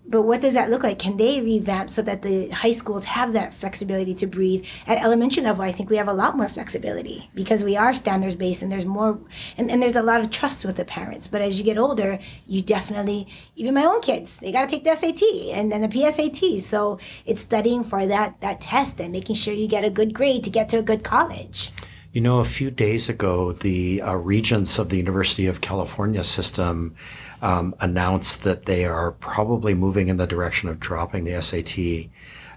but 0.06 0.22
what 0.22 0.40
does 0.40 0.54
that 0.54 0.70
look 0.70 0.82
like? 0.82 0.98
Can 0.98 1.16
they 1.16 1.40
revamp 1.40 1.88
so 1.88 2.02
that 2.02 2.22
the 2.22 2.50
high 2.50 2.72
schools 2.72 3.06
have 3.06 3.32
that 3.32 3.54
flexibility 3.54 4.14
to 4.14 4.26
breathe? 4.26 4.66
At 4.86 5.02
elementary 5.02 5.42
level, 5.42 5.64
I 5.64 5.72
think 5.72 5.88
we 5.88 5.96
have 5.96 6.08
a 6.08 6.12
lot 6.12 6.36
more 6.36 6.48
flexibility 6.48 7.30
because 7.34 7.64
we 7.64 7.76
are 7.76 7.94
standards 7.94 8.34
based 8.34 8.62
and 8.62 8.70
there's 8.70 8.84
more, 8.84 9.18
and, 9.56 9.70
and 9.70 9.82
there's 9.82 9.96
a 9.96 10.02
lot 10.02 10.20
of 10.20 10.30
trust 10.30 10.64
with 10.64 10.76
the 10.76 10.84
parents. 10.84 11.26
But 11.26 11.40
as 11.40 11.58
you 11.58 11.64
get 11.64 11.78
older, 11.78 12.18
you 12.46 12.60
definitely, 12.60 13.26
even 13.56 13.74
my 13.74 13.84
own 13.84 14.00
kids, 14.02 14.36
they 14.36 14.52
got 14.52 14.68
to 14.68 14.76
take 14.76 14.84
the 14.84 14.94
SAT 14.94 15.22
and 15.52 15.72
then 15.72 15.80
the 15.80 15.88
PSAT. 15.88 16.60
So 16.60 16.98
it's 17.24 17.40
studying 17.40 17.82
for 17.82 18.06
that, 18.06 18.40
that 18.40 18.60
test 18.60 19.00
and 19.00 19.10
making 19.10 19.36
sure 19.36 19.54
you 19.54 19.68
get 19.68 19.84
a 19.84 19.90
good 19.90 20.12
grade 20.12 20.44
to 20.44 20.50
get 20.50 20.68
to 20.70 20.78
a 20.78 20.82
good 20.82 21.02
college. 21.02 21.72
You 22.14 22.20
know, 22.20 22.38
a 22.38 22.44
few 22.44 22.70
days 22.70 23.08
ago, 23.08 23.50
the 23.50 24.00
uh, 24.00 24.14
regents 24.14 24.78
of 24.78 24.88
the 24.88 24.96
University 24.96 25.46
of 25.46 25.60
California 25.60 26.22
system 26.22 26.94
um, 27.42 27.74
announced 27.80 28.44
that 28.44 28.66
they 28.66 28.84
are 28.84 29.10
probably 29.10 29.74
moving 29.74 30.06
in 30.06 30.16
the 30.16 30.26
direction 30.26 30.68
of 30.68 30.78
dropping 30.78 31.24
the 31.24 31.42
SAT 31.42 32.08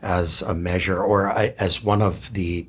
as 0.03 0.43
a 0.43 0.53
measure 0.53 1.03
or 1.03 1.31
as 1.31 1.83
one 1.83 2.03
of 2.03 2.31
the 2.33 2.67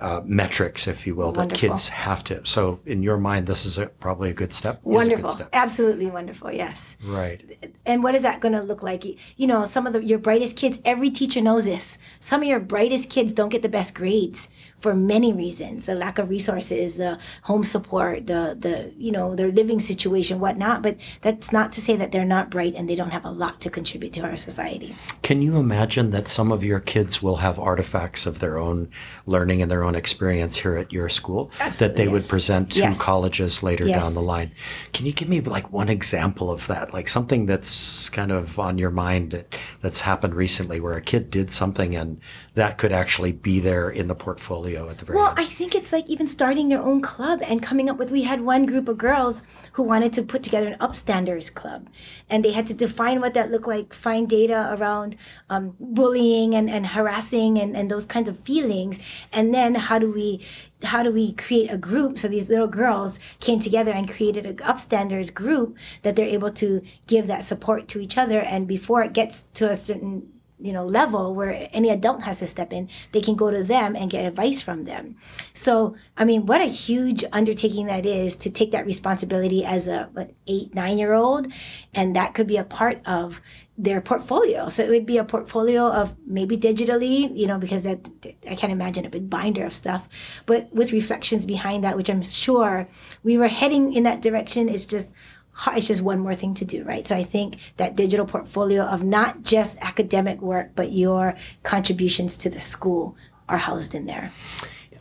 uh, 0.00 0.22
metrics, 0.24 0.86
if 0.86 1.06
you 1.06 1.14
will, 1.14 1.32
wonderful. 1.32 1.48
that 1.48 1.54
kids 1.54 1.88
have 1.88 2.24
to. 2.24 2.44
So, 2.46 2.80
in 2.86 3.02
your 3.02 3.18
mind, 3.18 3.46
this 3.46 3.66
is 3.66 3.76
a, 3.76 3.86
probably 3.86 4.30
a 4.30 4.32
good 4.32 4.52
step. 4.52 4.80
Wonderful, 4.82 5.26
good 5.26 5.32
step. 5.32 5.48
absolutely 5.52 6.06
wonderful. 6.06 6.50
Yes. 6.50 6.96
Right. 7.04 7.74
And 7.84 8.02
what 8.02 8.14
is 8.14 8.22
that 8.22 8.40
going 8.40 8.54
to 8.54 8.62
look 8.62 8.82
like? 8.82 9.04
You 9.38 9.46
know, 9.46 9.64
some 9.64 9.86
of 9.86 9.92
the, 9.92 10.02
your 10.02 10.18
brightest 10.18 10.56
kids. 10.56 10.80
Every 10.84 11.10
teacher 11.10 11.42
knows 11.42 11.66
this. 11.66 11.98
Some 12.18 12.40
of 12.40 12.48
your 12.48 12.60
brightest 12.60 13.10
kids 13.10 13.34
don't 13.34 13.50
get 13.50 13.62
the 13.62 13.68
best 13.68 13.94
grades 13.94 14.48
for 14.80 14.94
many 14.94 15.32
reasons 15.32 15.86
the 15.86 15.94
lack 15.94 16.18
of 16.18 16.28
resources 16.28 16.96
the 16.96 17.18
home 17.42 17.62
support 17.62 18.26
the 18.26 18.56
the 18.58 18.92
you 18.98 19.12
know 19.12 19.34
their 19.34 19.52
living 19.52 19.78
situation 19.78 20.40
whatnot 20.40 20.82
but 20.82 20.96
that's 21.20 21.52
not 21.52 21.70
to 21.70 21.80
say 21.80 21.96
that 21.96 22.12
they're 22.12 22.24
not 22.24 22.50
bright 22.50 22.74
and 22.74 22.88
they 22.88 22.94
don't 22.94 23.10
have 23.10 23.24
a 23.24 23.30
lot 23.30 23.60
to 23.60 23.70
contribute 23.70 24.12
to 24.12 24.22
our 24.22 24.36
society 24.36 24.94
can 25.22 25.42
you 25.42 25.56
imagine 25.56 26.10
that 26.10 26.28
some 26.28 26.50
of 26.50 26.64
your 26.64 26.80
kids 26.80 27.22
will 27.22 27.36
have 27.36 27.58
artifacts 27.58 28.26
of 28.26 28.38
their 28.40 28.58
own 28.58 28.88
learning 29.26 29.60
and 29.60 29.70
their 29.70 29.84
own 29.84 29.94
experience 29.94 30.56
here 30.56 30.76
at 30.76 30.92
your 30.92 31.08
school 31.08 31.50
Absolutely, 31.60 31.86
that 31.86 31.96
they 31.96 32.04
yes. 32.04 32.12
would 32.12 32.28
present 32.28 32.70
to 32.72 32.80
yes. 32.80 32.98
colleges 32.98 33.62
later 33.62 33.86
yes. 33.86 34.02
down 34.02 34.14
the 34.14 34.22
line 34.22 34.50
can 34.92 35.06
you 35.06 35.12
give 35.12 35.28
me 35.28 35.40
like 35.40 35.70
one 35.72 35.88
example 35.88 36.50
of 36.50 36.66
that 36.68 36.94
like 36.94 37.08
something 37.08 37.46
that's 37.46 38.08
kind 38.08 38.32
of 38.32 38.58
on 38.58 38.78
your 38.78 38.90
mind 38.90 39.44
that's 39.80 40.00
happened 40.00 40.34
recently 40.34 40.80
where 40.80 40.94
a 40.94 41.02
kid 41.02 41.30
did 41.30 41.50
something 41.50 41.94
and 41.94 42.20
that 42.54 42.78
could 42.78 42.92
actually 42.92 43.32
be 43.32 43.60
there 43.60 43.90
in 43.90 44.08
the 44.08 44.14
portfolio 44.14 44.69
at 44.76 44.98
the 44.98 45.04
very 45.04 45.18
well 45.18 45.30
end. 45.30 45.38
i 45.38 45.44
think 45.44 45.74
it's 45.74 45.92
like 45.92 46.06
even 46.08 46.26
starting 46.26 46.68
their 46.68 46.82
own 46.82 47.00
club 47.00 47.40
and 47.46 47.62
coming 47.62 47.88
up 47.88 47.96
with 47.96 48.10
we 48.10 48.22
had 48.22 48.40
one 48.40 48.66
group 48.66 48.88
of 48.88 48.98
girls 48.98 49.42
who 49.72 49.82
wanted 49.82 50.12
to 50.12 50.22
put 50.22 50.42
together 50.42 50.68
an 50.68 50.78
upstanders 50.78 51.52
club. 51.52 51.88
And 52.28 52.44
they 52.44 52.52
had 52.52 52.66
to 52.68 52.74
define 52.74 53.20
what 53.20 53.34
that 53.34 53.50
looked 53.50 53.66
like 53.66 53.94
find 53.94 54.28
data 54.28 54.76
around 54.78 55.16
um, 55.48 55.76
bullying 55.78 56.54
and, 56.54 56.68
and 56.68 56.88
harassing 56.88 57.58
and, 57.58 57.76
and 57.76 57.90
those 57.90 58.04
kinds 58.04 58.28
of 58.28 58.38
feelings. 58.38 58.98
And 59.32 59.54
then 59.54 59.74
how 59.74 59.98
do 59.98 60.10
we 60.10 60.44
how 60.82 61.02
do 61.02 61.12
we 61.12 61.32
create 61.32 61.70
a 61.70 61.76
group? 61.76 62.18
So 62.18 62.26
these 62.26 62.48
little 62.48 62.66
girls 62.66 63.20
came 63.38 63.60
together 63.60 63.92
and 63.92 64.10
created 64.10 64.46
an 64.46 64.56
upstanders 64.58 65.32
group 65.32 65.76
that 66.02 66.16
they're 66.16 66.26
able 66.26 66.50
to 66.52 66.82
give 67.06 67.26
that 67.26 67.44
support 67.44 67.86
to 67.88 68.00
each 68.00 68.16
other. 68.16 68.40
And 68.40 68.66
before 68.66 69.02
it 69.02 69.12
gets 69.12 69.42
to 69.54 69.70
a 69.70 69.76
certain 69.76 70.28
you 70.60 70.72
know 70.72 70.84
level 70.84 71.34
where 71.34 71.68
any 71.72 71.90
adult 71.90 72.22
has 72.22 72.38
to 72.40 72.46
step 72.46 72.72
in 72.72 72.88
they 73.12 73.20
can 73.20 73.34
go 73.34 73.50
to 73.50 73.62
them 73.64 73.96
and 73.96 74.10
get 74.10 74.24
advice 74.24 74.62
from 74.62 74.84
them. 74.84 75.16
So 75.52 75.96
i 76.16 76.24
mean 76.24 76.46
what 76.46 76.60
a 76.60 76.66
huge 76.66 77.24
undertaking 77.32 77.86
that 77.86 78.06
is 78.06 78.36
to 78.36 78.50
take 78.50 78.72
that 78.72 78.86
responsibility 78.86 79.64
as 79.64 79.88
a 79.88 80.08
what, 80.12 80.32
eight 80.46 80.74
nine 80.74 80.98
year 80.98 81.14
old 81.14 81.46
and 81.94 82.14
that 82.16 82.34
could 82.34 82.46
be 82.46 82.56
a 82.56 82.64
part 82.64 83.00
of 83.06 83.40
their 83.78 84.02
portfolio. 84.02 84.68
So 84.68 84.82
it 84.82 84.90
would 84.90 85.06
be 85.06 85.16
a 85.16 85.24
portfolio 85.24 85.88
of 85.90 86.14
maybe 86.26 86.56
digitally 86.56 87.34
you 87.34 87.46
know 87.46 87.58
because 87.58 87.84
that 87.84 88.08
i 88.48 88.54
can't 88.54 88.72
imagine 88.72 89.06
a 89.06 89.10
big 89.10 89.30
binder 89.30 89.64
of 89.64 89.74
stuff 89.74 90.08
but 90.46 90.72
with 90.72 90.92
reflections 90.92 91.44
behind 91.44 91.82
that 91.82 91.96
which 91.96 92.10
i'm 92.10 92.22
sure 92.22 92.86
we 93.22 93.38
were 93.38 93.48
heading 93.48 93.92
in 93.92 94.02
that 94.02 94.20
direction 94.20 94.68
it's 94.68 94.86
just 94.86 95.10
it's 95.74 95.86
just 95.86 96.00
one 96.02 96.18
more 96.18 96.34
thing 96.34 96.54
to 96.54 96.64
do, 96.64 96.84
right? 96.84 97.06
So 97.06 97.16
I 97.16 97.24
think 97.24 97.58
that 97.76 97.96
digital 97.96 98.26
portfolio 98.26 98.84
of 98.84 99.02
not 99.02 99.42
just 99.42 99.78
academic 99.80 100.40
work, 100.40 100.70
but 100.74 100.92
your 100.92 101.36
contributions 101.62 102.36
to 102.38 102.50
the 102.50 102.60
school 102.60 103.16
are 103.48 103.58
housed 103.58 103.94
in 103.94 104.06
there. 104.06 104.32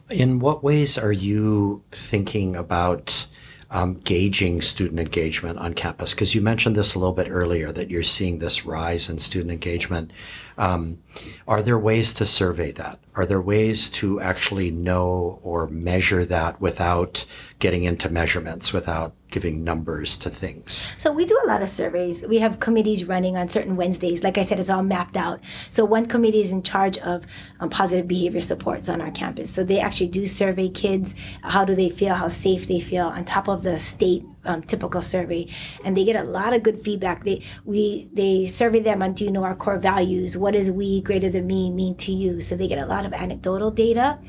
In 0.10 0.40
what 0.40 0.64
ways 0.64 0.98
are 0.98 1.12
you 1.12 1.84
thinking 1.92 2.56
about 2.56 3.28
um, 3.72 4.00
gauging 4.04 4.62
student 4.62 5.00
engagement 5.00 5.60
on 5.60 5.76
campus? 5.76 6.14
Because 6.14 6.34
you 6.34 6.42
mentioned 6.42 6.76
this 6.76 6.96
a 6.96 7.00
little 7.00 7.14
bit 7.14 7.28
earlier 7.30 7.72
that 7.72 7.92
you're 7.92 8.04
seeing 8.04 8.40
this 8.40 8.66
rise 8.66 9.10
in 9.10 9.20
student 9.20 9.52
engagement. 9.52 10.12
Um, 10.60 11.00
are 11.48 11.62
there 11.62 11.80
ways 11.80 12.14
to 12.16 12.26
survey 12.26 12.72
that? 12.74 13.00
Are 13.16 13.26
there 13.26 13.42
ways 13.42 13.90
to 13.92 14.20
actually 14.20 14.72
know 14.72 15.40
or 15.42 15.68
measure 15.68 16.26
that 16.26 16.62
without 16.62 17.26
getting 17.60 17.86
into 17.86 18.10
measurements, 18.10 18.72
without 18.72 19.14
giving 19.32 19.64
numbers 19.64 20.18
to 20.18 20.30
things? 20.30 20.86
So 20.98 21.12
we 21.12 21.26
do 21.26 21.40
a 21.44 21.48
lot 21.48 21.62
of 21.62 21.70
surveys. 21.70 22.26
We 22.28 22.40
have 22.40 22.60
committees 22.60 23.06
running 23.06 23.38
on 23.38 23.48
certain 23.48 23.78
Wednesdays. 23.78 24.22
Like 24.22 24.38
I 24.38 24.44
said, 24.44 24.60
it's 24.60 24.70
all 24.70 24.84
mapped 24.84 25.16
out. 25.18 25.40
So 25.70 25.86
one 25.86 26.06
committee 26.06 26.42
is 26.42 26.52
in 26.52 26.62
charge 26.62 26.98
of 27.00 27.26
um, 27.62 27.70
positive 27.70 28.08
behavior 28.08 28.42
supports 28.42 28.90
on 28.90 29.02
our 29.02 29.12
campus. 29.12 29.50
So 29.50 29.64
they 29.64 29.80
actually 29.80 30.10
do 30.10 30.26
survey 30.26 30.68
kids. 30.68 31.16
How 31.42 31.64
do 31.64 31.74
they 31.74 31.90
feel? 31.90 32.16
How 32.16 32.28
safe 32.28 32.68
they 32.68 32.82
feel 32.82 33.08
on 33.08 33.24
top 33.24 33.48
of 33.48 33.64
the 33.64 33.80
state 33.80 34.24
um, 34.50 34.64
typical 34.64 35.02
survey, 35.02 35.48
and 35.86 35.96
they 35.96 36.04
get 36.04 36.16
a 36.16 36.24
lot 36.24 36.54
of 36.54 36.64
good 36.64 36.80
feedback. 36.80 37.24
They 37.24 37.44
we 37.64 38.10
they 38.14 38.48
survey 38.48 38.80
them 38.80 39.02
on 39.02 39.14
do 39.14 39.24
you 39.24 39.32
know 39.32 39.44
our 39.44 39.56
core 39.56 39.78
values? 39.78 40.38
What 40.38 40.54
does 40.54 40.72
we 40.72 41.02
greater 41.02 41.30
than 41.30 41.48
me 41.48 41.70
mean 41.70 41.96
to 41.98 42.12
you? 42.12 42.42
So 42.42 42.56
they 42.56 42.68
get 42.68 42.80
a 42.80 42.86
lot 42.86 43.06
of 43.06 43.14
anecdotal 43.14 43.72
data, 43.72 44.20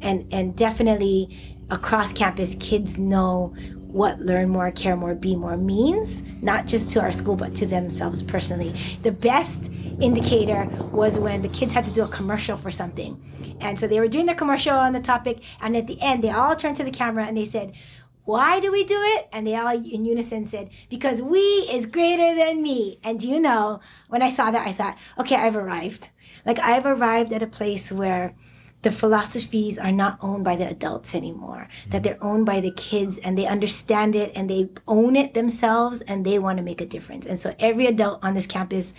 and 0.00 0.26
and 0.32 0.56
definitely 0.56 1.56
across 1.70 2.12
campus, 2.12 2.56
kids 2.60 2.96
know 2.96 3.54
what 3.96 4.20
learn 4.20 4.48
more, 4.48 4.70
care 4.70 4.94
more, 4.94 5.14
be 5.14 5.34
more 5.34 5.56
means, 5.56 6.22
not 6.42 6.66
just 6.66 6.90
to 6.90 7.00
our 7.00 7.10
school, 7.10 7.34
but 7.34 7.54
to 7.54 7.64
themselves 7.64 8.22
personally. 8.22 8.74
The 9.02 9.12
best 9.12 9.70
indicator 10.00 10.66
was 10.92 11.18
when 11.18 11.40
the 11.40 11.48
kids 11.48 11.72
had 11.72 11.86
to 11.86 11.92
do 11.92 12.04
a 12.04 12.08
commercial 12.08 12.58
for 12.58 12.70
something. 12.70 13.18
And 13.60 13.78
so 13.78 13.88
they 13.88 13.98
were 13.98 14.08
doing 14.08 14.26
their 14.26 14.34
commercial 14.34 14.76
on 14.76 14.92
the 14.92 15.00
topic, 15.00 15.42
and 15.60 15.74
at 15.76 15.86
the 15.86 16.00
end, 16.02 16.22
they 16.22 16.30
all 16.30 16.54
turned 16.54 16.76
to 16.76 16.84
the 16.84 16.90
camera 16.90 17.24
and 17.24 17.36
they 17.36 17.46
said, 17.46 17.72
why 18.26 18.60
do 18.60 18.70
we 18.70 18.84
do 18.84 19.00
it? 19.00 19.28
And 19.32 19.46
they 19.46 19.56
all 19.56 19.74
in 19.74 20.04
unison 20.04 20.44
said, 20.44 20.70
because 20.90 21.22
we 21.22 21.38
is 21.38 21.86
greater 21.86 22.34
than 22.34 22.62
me. 22.62 22.98
And 23.02 23.18
do 23.18 23.28
you 23.28 23.40
know, 23.40 23.80
when 24.08 24.20
I 24.20 24.30
saw 24.30 24.50
that, 24.50 24.66
I 24.66 24.72
thought, 24.72 24.98
okay, 25.18 25.36
I've 25.36 25.56
arrived. 25.56 26.10
Like 26.44 26.58
I've 26.58 26.84
arrived 26.84 27.32
at 27.32 27.42
a 27.42 27.46
place 27.46 27.90
where 27.90 28.34
the 28.82 28.90
philosophies 28.92 29.78
are 29.78 29.92
not 29.92 30.18
owned 30.20 30.44
by 30.44 30.54
the 30.56 30.68
adults 30.68 31.14
anymore, 31.14 31.68
that 31.88 32.02
they're 32.02 32.22
owned 32.22 32.46
by 32.46 32.60
the 32.60 32.70
kids 32.70 33.18
and 33.18 33.38
they 33.38 33.46
understand 33.46 34.14
it 34.14 34.32
and 34.36 34.50
they 34.50 34.68
own 34.86 35.16
it 35.16 35.34
themselves 35.34 36.00
and 36.02 36.24
they 36.24 36.38
want 36.38 36.58
to 36.58 36.62
make 36.62 36.80
a 36.80 36.86
difference. 36.86 37.26
And 37.26 37.38
so 37.38 37.54
every 37.58 37.86
adult 37.86 38.22
on 38.22 38.34
this 38.34 38.46
campus 38.46 38.92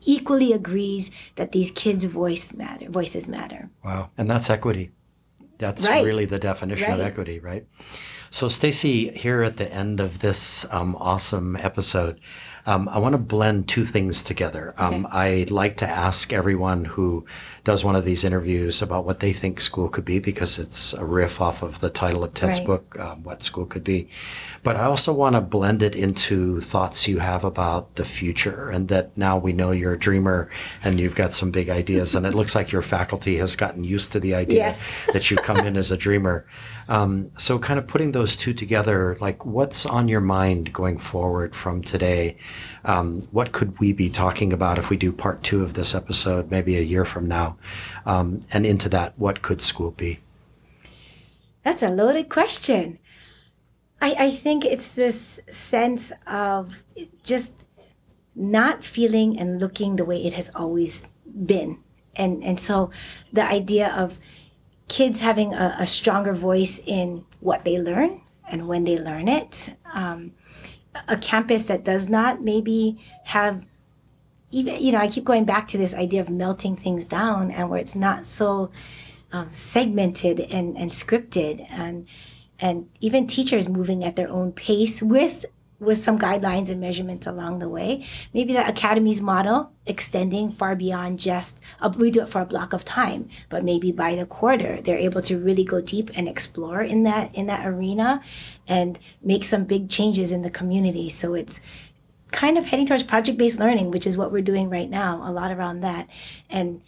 equally 0.00 0.52
agrees 0.52 1.10
that 1.36 1.52
these 1.52 1.70
kids' 1.70 2.04
voice 2.04 2.52
matter, 2.54 2.90
voices 2.90 3.28
matter. 3.28 3.70
Wow. 3.84 4.10
And 4.16 4.30
that's 4.30 4.50
equity. 4.50 4.90
That's 5.58 5.88
right. 5.88 6.04
really 6.04 6.26
the 6.26 6.38
definition 6.38 6.90
right. 6.90 7.00
of 7.00 7.06
equity, 7.06 7.40
right? 7.40 7.66
So, 8.36 8.48
Stacie, 8.48 9.16
here 9.16 9.42
at 9.42 9.56
the 9.56 9.72
end 9.72 9.98
of 9.98 10.18
this 10.18 10.70
um, 10.70 10.94
awesome 10.96 11.56
episode, 11.56 12.20
um, 12.66 12.88
I 12.88 12.98
want 12.98 13.12
to 13.12 13.18
blend 13.18 13.68
two 13.68 13.84
things 13.84 14.24
together. 14.24 14.74
Um, 14.76 15.06
okay. 15.06 15.40
I'd 15.40 15.50
like 15.52 15.76
to 15.78 15.88
ask 15.88 16.32
everyone 16.32 16.84
who 16.84 17.24
does 17.62 17.84
one 17.84 17.94
of 17.94 18.04
these 18.04 18.24
interviews 18.24 18.82
about 18.82 19.04
what 19.04 19.20
they 19.20 19.32
think 19.32 19.60
school 19.60 19.88
could 19.88 20.04
be 20.04 20.18
because 20.18 20.58
it's 20.58 20.92
a 20.92 21.04
riff 21.04 21.40
off 21.40 21.62
of 21.62 21.78
the 21.78 21.88
title 21.88 22.24
of 22.24 22.34
Ted's 22.34 22.58
right. 22.58 22.66
book, 22.66 22.98
um, 22.98 23.22
What 23.22 23.44
School 23.44 23.66
Could 23.66 23.84
Be. 23.84 24.08
But 24.64 24.74
I 24.74 24.84
also 24.84 25.12
want 25.12 25.36
to 25.36 25.40
blend 25.40 25.84
it 25.84 25.94
into 25.94 26.60
thoughts 26.60 27.06
you 27.06 27.20
have 27.20 27.44
about 27.44 27.94
the 27.94 28.04
future 28.04 28.68
and 28.68 28.88
that 28.88 29.16
now 29.16 29.38
we 29.38 29.52
know 29.52 29.70
you're 29.70 29.92
a 29.92 29.98
dreamer 29.98 30.50
and 30.82 30.98
you've 30.98 31.14
got 31.14 31.32
some 31.32 31.52
big 31.52 31.70
ideas. 31.70 32.16
and 32.16 32.26
it 32.26 32.34
looks 32.34 32.56
like 32.56 32.72
your 32.72 32.82
faculty 32.82 33.36
has 33.36 33.54
gotten 33.54 33.84
used 33.84 34.10
to 34.12 34.18
the 34.18 34.34
idea 34.34 34.58
yes. 34.58 35.06
that 35.12 35.30
you 35.30 35.36
come 35.36 35.58
in 35.58 35.76
as 35.76 35.92
a 35.92 35.96
dreamer. 35.96 36.46
Um, 36.88 37.32
so, 37.36 37.58
kind 37.58 37.80
of 37.80 37.88
putting 37.88 38.12
those 38.12 38.25
two 38.34 38.54
together, 38.54 39.18
like 39.20 39.44
what's 39.44 39.84
on 39.84 40.08
your 40.08 40.22
mind 40.22 40.72
going 40.72 40.96
forward 40.96 41.54
from 41.54 41.82
today? 41.82 42.38
Um, 42.84 43.28
what 43.30 43.52
could 43.52 43.78
we 43.78 43.92
be 43.92 44.08
talking 44.08 44.54
about 44.54 44.78
if 44.78 44.88
we 44.88 44.96
do 44.96 45.12
part 45.12 45.42
two 45.42 45.62
of 45.62 45.74
this 45.74 45.94
episode, 45.94 46.50
maybe 46.50 46.78
a 46.78 46.80
year 46.80 47.04
from 47.04 47.28
now? 47.28 47.58
Um, 48.06 48.46
and 48.50 48.64
into 48.64 48.88
that, 48.88 49.12
what 49.18 49.42
could 49.42 49.60
school 49.60 49.90
be? 49.90 50.20
That's 51.62 51.82
a 51.82 51.90
loaded 51.90 52.30
question. 52.30 52.98
I, 54.00 54.14
I 54.18 54.30
think 54.30 54.64
it's 54.64 54.88
this 54.88 55.40
sense 55.50 56.12
of 56.26 56.82
just 57.22 57.66
not 58.34 58.84
feeling 58.84 59.38
and 59.38 59.60
looking 59.60 59.96
the 59.96 60.04
way 60.04 60.24
it 60.24 60.32
has 60.34 60.50
always 60.54 61.08
been. 61.44 61.78
And, 62.14 62.42
and 62.44 62.58
so 62.58 62.90
the 63.32 63.44
idea 63.44 63.88
of 63.88 64.18
kids 64.88 65.20
having 65.20 65.54
a, 65.54 65.76
a 65.80 65.86
stronger 65.86 66.32
voice 66.32 66.80
in 66.86 67.24
what 67.46 67.64
they 67.64 67.78
learn 67.78 68.20
and 68.50 68.66
when 68.66 68.82
they 68.82 68.98
learn 68.98 69.28
it. 69.28 69.76
Um, 69.94 70.32
a 71.06 71.16
campus 71.16 71.64
that 71.64 71.84
does 71.84 72.08
not 72.08 72.42
maybe 72.42 72.98
have 73.24 73.64
even 74.50 74.82
you 74.82 74.92
know 74.92 74.98
i 74.98 75.08
keep 75.08 75.24
going 75.24 75.44
back 75.44 75.68
to 75.68 75.76
this 75.76 75.92
idea 75.92 76.20
of 76.22 76.30
melting 76.30 76.74
things 76.74 77.04
down 77.04 77.50
and 77.50 77.68
where 77.68 77.78
it's 77.78 77.94
not 77.94 78.24
so 78.24 78.70
um, 79.32 79.52
segmented 79.52 80.40
and, 80.40 80.76
and 80.78 80.90
scripted 80.90 81.66
and 81.70 82.06
and 82.58 82.88
even 83.00 83.26
teachers 83.26 83.68
moving 83.68 84.02
at 84.04 84.16
their 84.16 84.30
own 84.30 84.52
pace 84.52 85.02
with 85.02 85.44
with 85.78 86.02
some 86.02 86.18
guidelines 86.18 86.70
and 86.70 86.80
measurements 86.80 87.26
along 87.26 87.58
the 87.58 87.68
way. 87.68 88.04
Maybe 88.32 88.52
the 88.52 88.66
academy's 88.66 89.20
model 89.20 89.72
extending 89.84 90.50
far 90.50 90.74
beyond 90.74 91.20
just 91.20 91.60
a, 91.80 91.88
we 91.90 92.10
do 92.10 92.22
it 92.22 92.28
for 92.28 92.40
a 92.40 92.46
block 92.46 92.72
of 92.72 92.84
time, 92.84 93.28
but 93.48 93.62
maybe 93.62 93.92
by 93.92 94.14
the 94.14 94.26
quarter 94.26 94.80
they're 94.80 94.96
able 94.98 95.20
to 95.22 95.38
really 95.38 95.64
go 95.64 95.80
deep 95.80 96.10
and 96.14 96.28
explore 96.28 96.80
in 96.80 97.02
that 97.04 97.34
in 97.34 97.46
that 97.46 97.66
arena 97.66 98.22
and 98.66 98.98
make 99.22 99.44
some 99.44 99.64
big 99.64 99.88
changes 99.88 100.32
in 100.32 100.42
the 100.42 100.50
community. 100.50 101.10
So 101.10 101.34
it's 101.34 101.60
kind 102.32 102.58
of 102.58 102.66
heading 102.66 102.86
towards 102.86 103.02
project-based 103.02 103.58
learning, 103.58 103.90
which 103.90 104.06
is 104.06 104.16
what 104.16 104.32
we're 104.32 104.42
doing 104.42 104.68
right 104.68 104.90
now, 104.90 105.22
a 105.24 105.30
lot 105.30 105.52
around 105.52 105.80
that. 105.80 106.08
And 106.50 106.82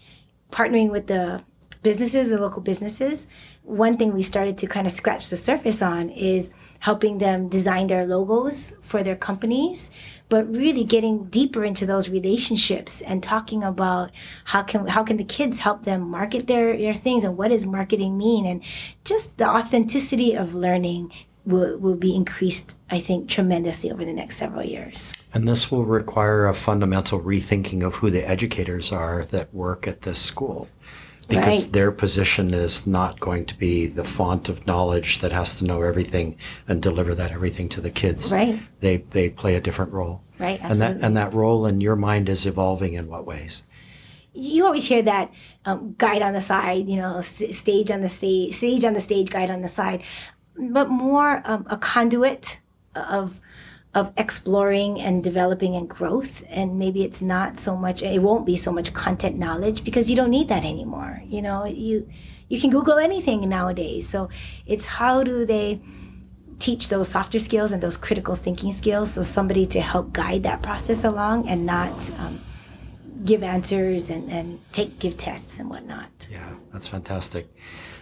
partnering 0.50 0.90
with 0.90 1.06
the 1.06 1.44
businesses, 1.82 2.30
the 2.30 2.38
local 2.38 2.62
businesses, 2.62 3.26
one 3.62 3.96
thing 3.96 4.14
we 4.14 4.22
started 4.22 4.58
to 4.58 4.66
kind 4.66 4.86
of 4.86 4.92
scratch 4.92 5.28
the 5.28 5.36
surface 5.36 5.82
on 5.82 6.10
is 6.10 6.50
helping 6.80 7.18
them 7.18 7.48
design 7.48 7.86
their 7.88 8.06
logos 8.06 8.76
for 8.82 9.02
their 9.02 9.16
companies 9.16 9.90
but 10.28 10.50
really 10.54 10.84
getting 10.84 11.24
deeper 11.26 11.64
into 11.64 11.86
those 11.86 12.08
relationships 12.08 13.00
and 13.02 13.22
talking 13.22 13.64
about 13.64 14.10
how 14.44 14.62
can 14.62 14.86
how 14.86 15.02
can 15.02 15.16
the 15.16 15.24
kids 15.24 15.58
help 15.60 15.84
them 15.84 16.08
market 16.08 16.46
their, 16.46 16.76
their 16.76 16.94
things 16.94 17.24
and 17.24 17.36
what 17.36 17.48
does 17.48 17.66
marketing 17.66 18.16
mean 18.16 18.46
and 18.46 18.62
just 19.04 19.36
the 19.38 19.48
authenticity 19.48 20.34
of 20.34 20.54
learning 20.54 21.10
will, 21.46 21.78
will 21.78 21.96
be 21.96 22.14
increased, 22.14 22.76
I 22.90 23.00
think, 23.00 23.28
tremendously 23.28 23.90
over 23.90 24.04
the 24.04 24.12
next 24.12 24.36
several 24.36 24.64
years. 24.64 25.12
And 25.32 25.48
this 25.48 25.70
will 25.70 25.86
require 25.86 26.46
a 26.46 26.52
fundamental 26.52 27.20
rethinking 27.20 27.84
of 27.84 27.96
who 27.96 28.10
the 28.10 28.28
educators 28.28 28.92
are 28.92 29.24
that 29.26 29.52
work 29.54 29.88
at 29.88 30.02
this 30.02 30.18
school. 30.18 30.68
Because 31.28 31.64
Right. 31.64 31.72
their 31.72 31.92
position 31.92 32.54
is 32.54 32.86
not 32.86 33.20
going 33.20 33.44
to 33.46 33.54
be 33.58 33.86
the 33.86 34.02
font 34.04 34.48
of 34.48 34.66
knowledge 34.66 35.18
that 35.18 35.30
has 35.30 35.54
to 35.56 35.64
know 35.64 35.82
everything 35.82 36.36
and 36.66 36.80
deliver 36.80 37.14
that 37.14 37.32
everything 37.32 37.68
to 37.70 37.80
the 37.82 37.90
kids. 37.90 38.32
Right. 38.32 38.58
They 38.80 38.98
they 39.10 39.28
play 39.28 39.54
a 39.54 39.60
different 39.60 39.92
role. 39.92 40.22
Right, 40.38 40.58
Absolutely. 40.62 40.86
And 40.86 41.00
that 41.00 41.06
and 41.06 41.16
that 41.16 41.34
role 41.34 41.66
in 41.66 41.80
your 41.82 41.96
mind 41.96 42.28
is 42.28 42.46
evolving 42.46 42.94
in 42.94 43.08
what 43.08 43.26
ways? 43.26 43.64
you 44.34 44.64
always 44.64 44.86
hear 44.86 45.02
that 45.02 45.32
um, 45.64 45.96
guide 45.98 46.22
on 46.22 46.32
the 46.32 46.40
side, 46.42 46.88
you 46.88 46.96
know, 46.96 47.20
st- 47.20 47.52
stage 47.54 47.90
on 47.90 48.02
the 48.02 48.08
stage, 48.08 48.54
stage 48.54 48.84
on 48.84 48.92
the 48.92 49.00
stage, 49.00 49.30
guide 49.30 49.50
on 49.50 49.62
the 49.62 49.68
side, 49.68 50.00
but 50.56 50.88
more 50.88 51.42
um, 51.44 51.66
a 51.68 51.76
conduit 51.76 52.60
of 52.94 53.40
of 53.94 54.12
exploring 54.16 55.00
and 55.00 55.24
developing 55.24 55.74
and 55.74 55.88
growth. 55.88 56.44
And 56.48 56.78
maybe 56.78 57.02
it's 57.04 57.22
not 57.22 57.58
so 57.58 57.76
much, 57.76 58.02
it 58.02 58.22
won't 58.22 58.46
be 58.46 58.56
so 58.56 58.70
much 58.70 58.92
content 58.92 59.36
knowledge 59.36 59.82
because 59.82 60.10
you 60.10 60.16
don't 60.16 60.30
need 60.30 60.48
that 60.48 60.64
anymore. 60.64 61.22
You 61.26 61.42
know, 61.42 61.64
you 61.64 62.08
you 62.48 62.60
can 62.60 62.70
Google 62.70 62.98
anything 62.98 63.46
nowadays. 63.48 64.08
So 64.08 64.30
it's 64.66 64.84
how 64.84 65.22
do 65.22 65.44
they 65.44 65.80
teach 66.58 66.88
those 66.88 67.08
softer 67.08 67.38
skills 67.38 67.72
and 67.72 67.82
those 67.82 67.96
critical 67.96 68.34
thinking 68.34 68.72
skills 68.72 69.12
so 69.12 69.22
somebody 69.22 69.66
to 69.66 69.80
help 69.80 70.12
guide 70.12 70.42
that 70.42 70.62
process 70.62 71.04
along 71.04 71.48
and 71.48 71.64
not 71.64 72.10
um, 72.18 72.40
give 73.24 73.42
answers 73.42 74.10
and, 74.10 74.30
and 74.30 74.60
take 74.72 74.98
give 74.98 75.16
tests 75.16 75.58
and 75.58 75.70
whatnot. 75.70 76.10
Yeah, 76.30 76.54
that's 76.72 76.88
fantastic. 76.88 77.54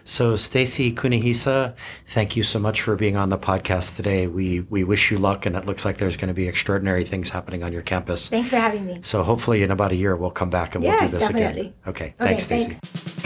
So, 0.08 0.34
Stacie 0.34 0.94
Kunihisa, 0.94 1.74
thank 2.06 2.36
you 2.36 2.44
so 2.44 2.60
much 2.60 2.80
for 2.80 2.94
being 2.94 3.16
on 3.16 3.28
the 3.28 3.36
podcast 3.36 3.96
today. 3.96 4.28
We 4.28 4.60
we 4.60 4.84
wish 4.84 5.10
you 5.10 5.18
luck, 5.18 5.46
and 5.46 5.56
it 5.56 5.66
looks 5.66 5.84
like 5.84 5.98
there's 5.98 6.16
going 6.16 6.28
to 6.28 6.34
be 6.34 6.46
extraordinary 6.46 7.04
things 7.04 7.28
happening 7.28 7.64
on 7.64 7.72
your 7.72 7.82
campus. 7.82 8.28
Thanks 8.28 8.48
for 8.50 8.56
having 8.56 8.86
me. 8.86 9.00
So, 9.02 9.24
hopefully, 9.24 9.64
in 9.64 9.72
about 9.72 9.90
a 9.90 9.96
year, 9.96 10.14
we'll 10.14 10.30
come 10.30 10.48
back 10.48 10.76
and 10.76 10.84
we'll 10.84 10.96
do 10.96 11.02
Yes, 11.02 11.10
this 11.10 11.28
again. 11.28 11.74
Okay, 11.88 12.14
Okay, 12.14 12.14
thanks, 12.18 12.46
Stacie. 12.46 13.25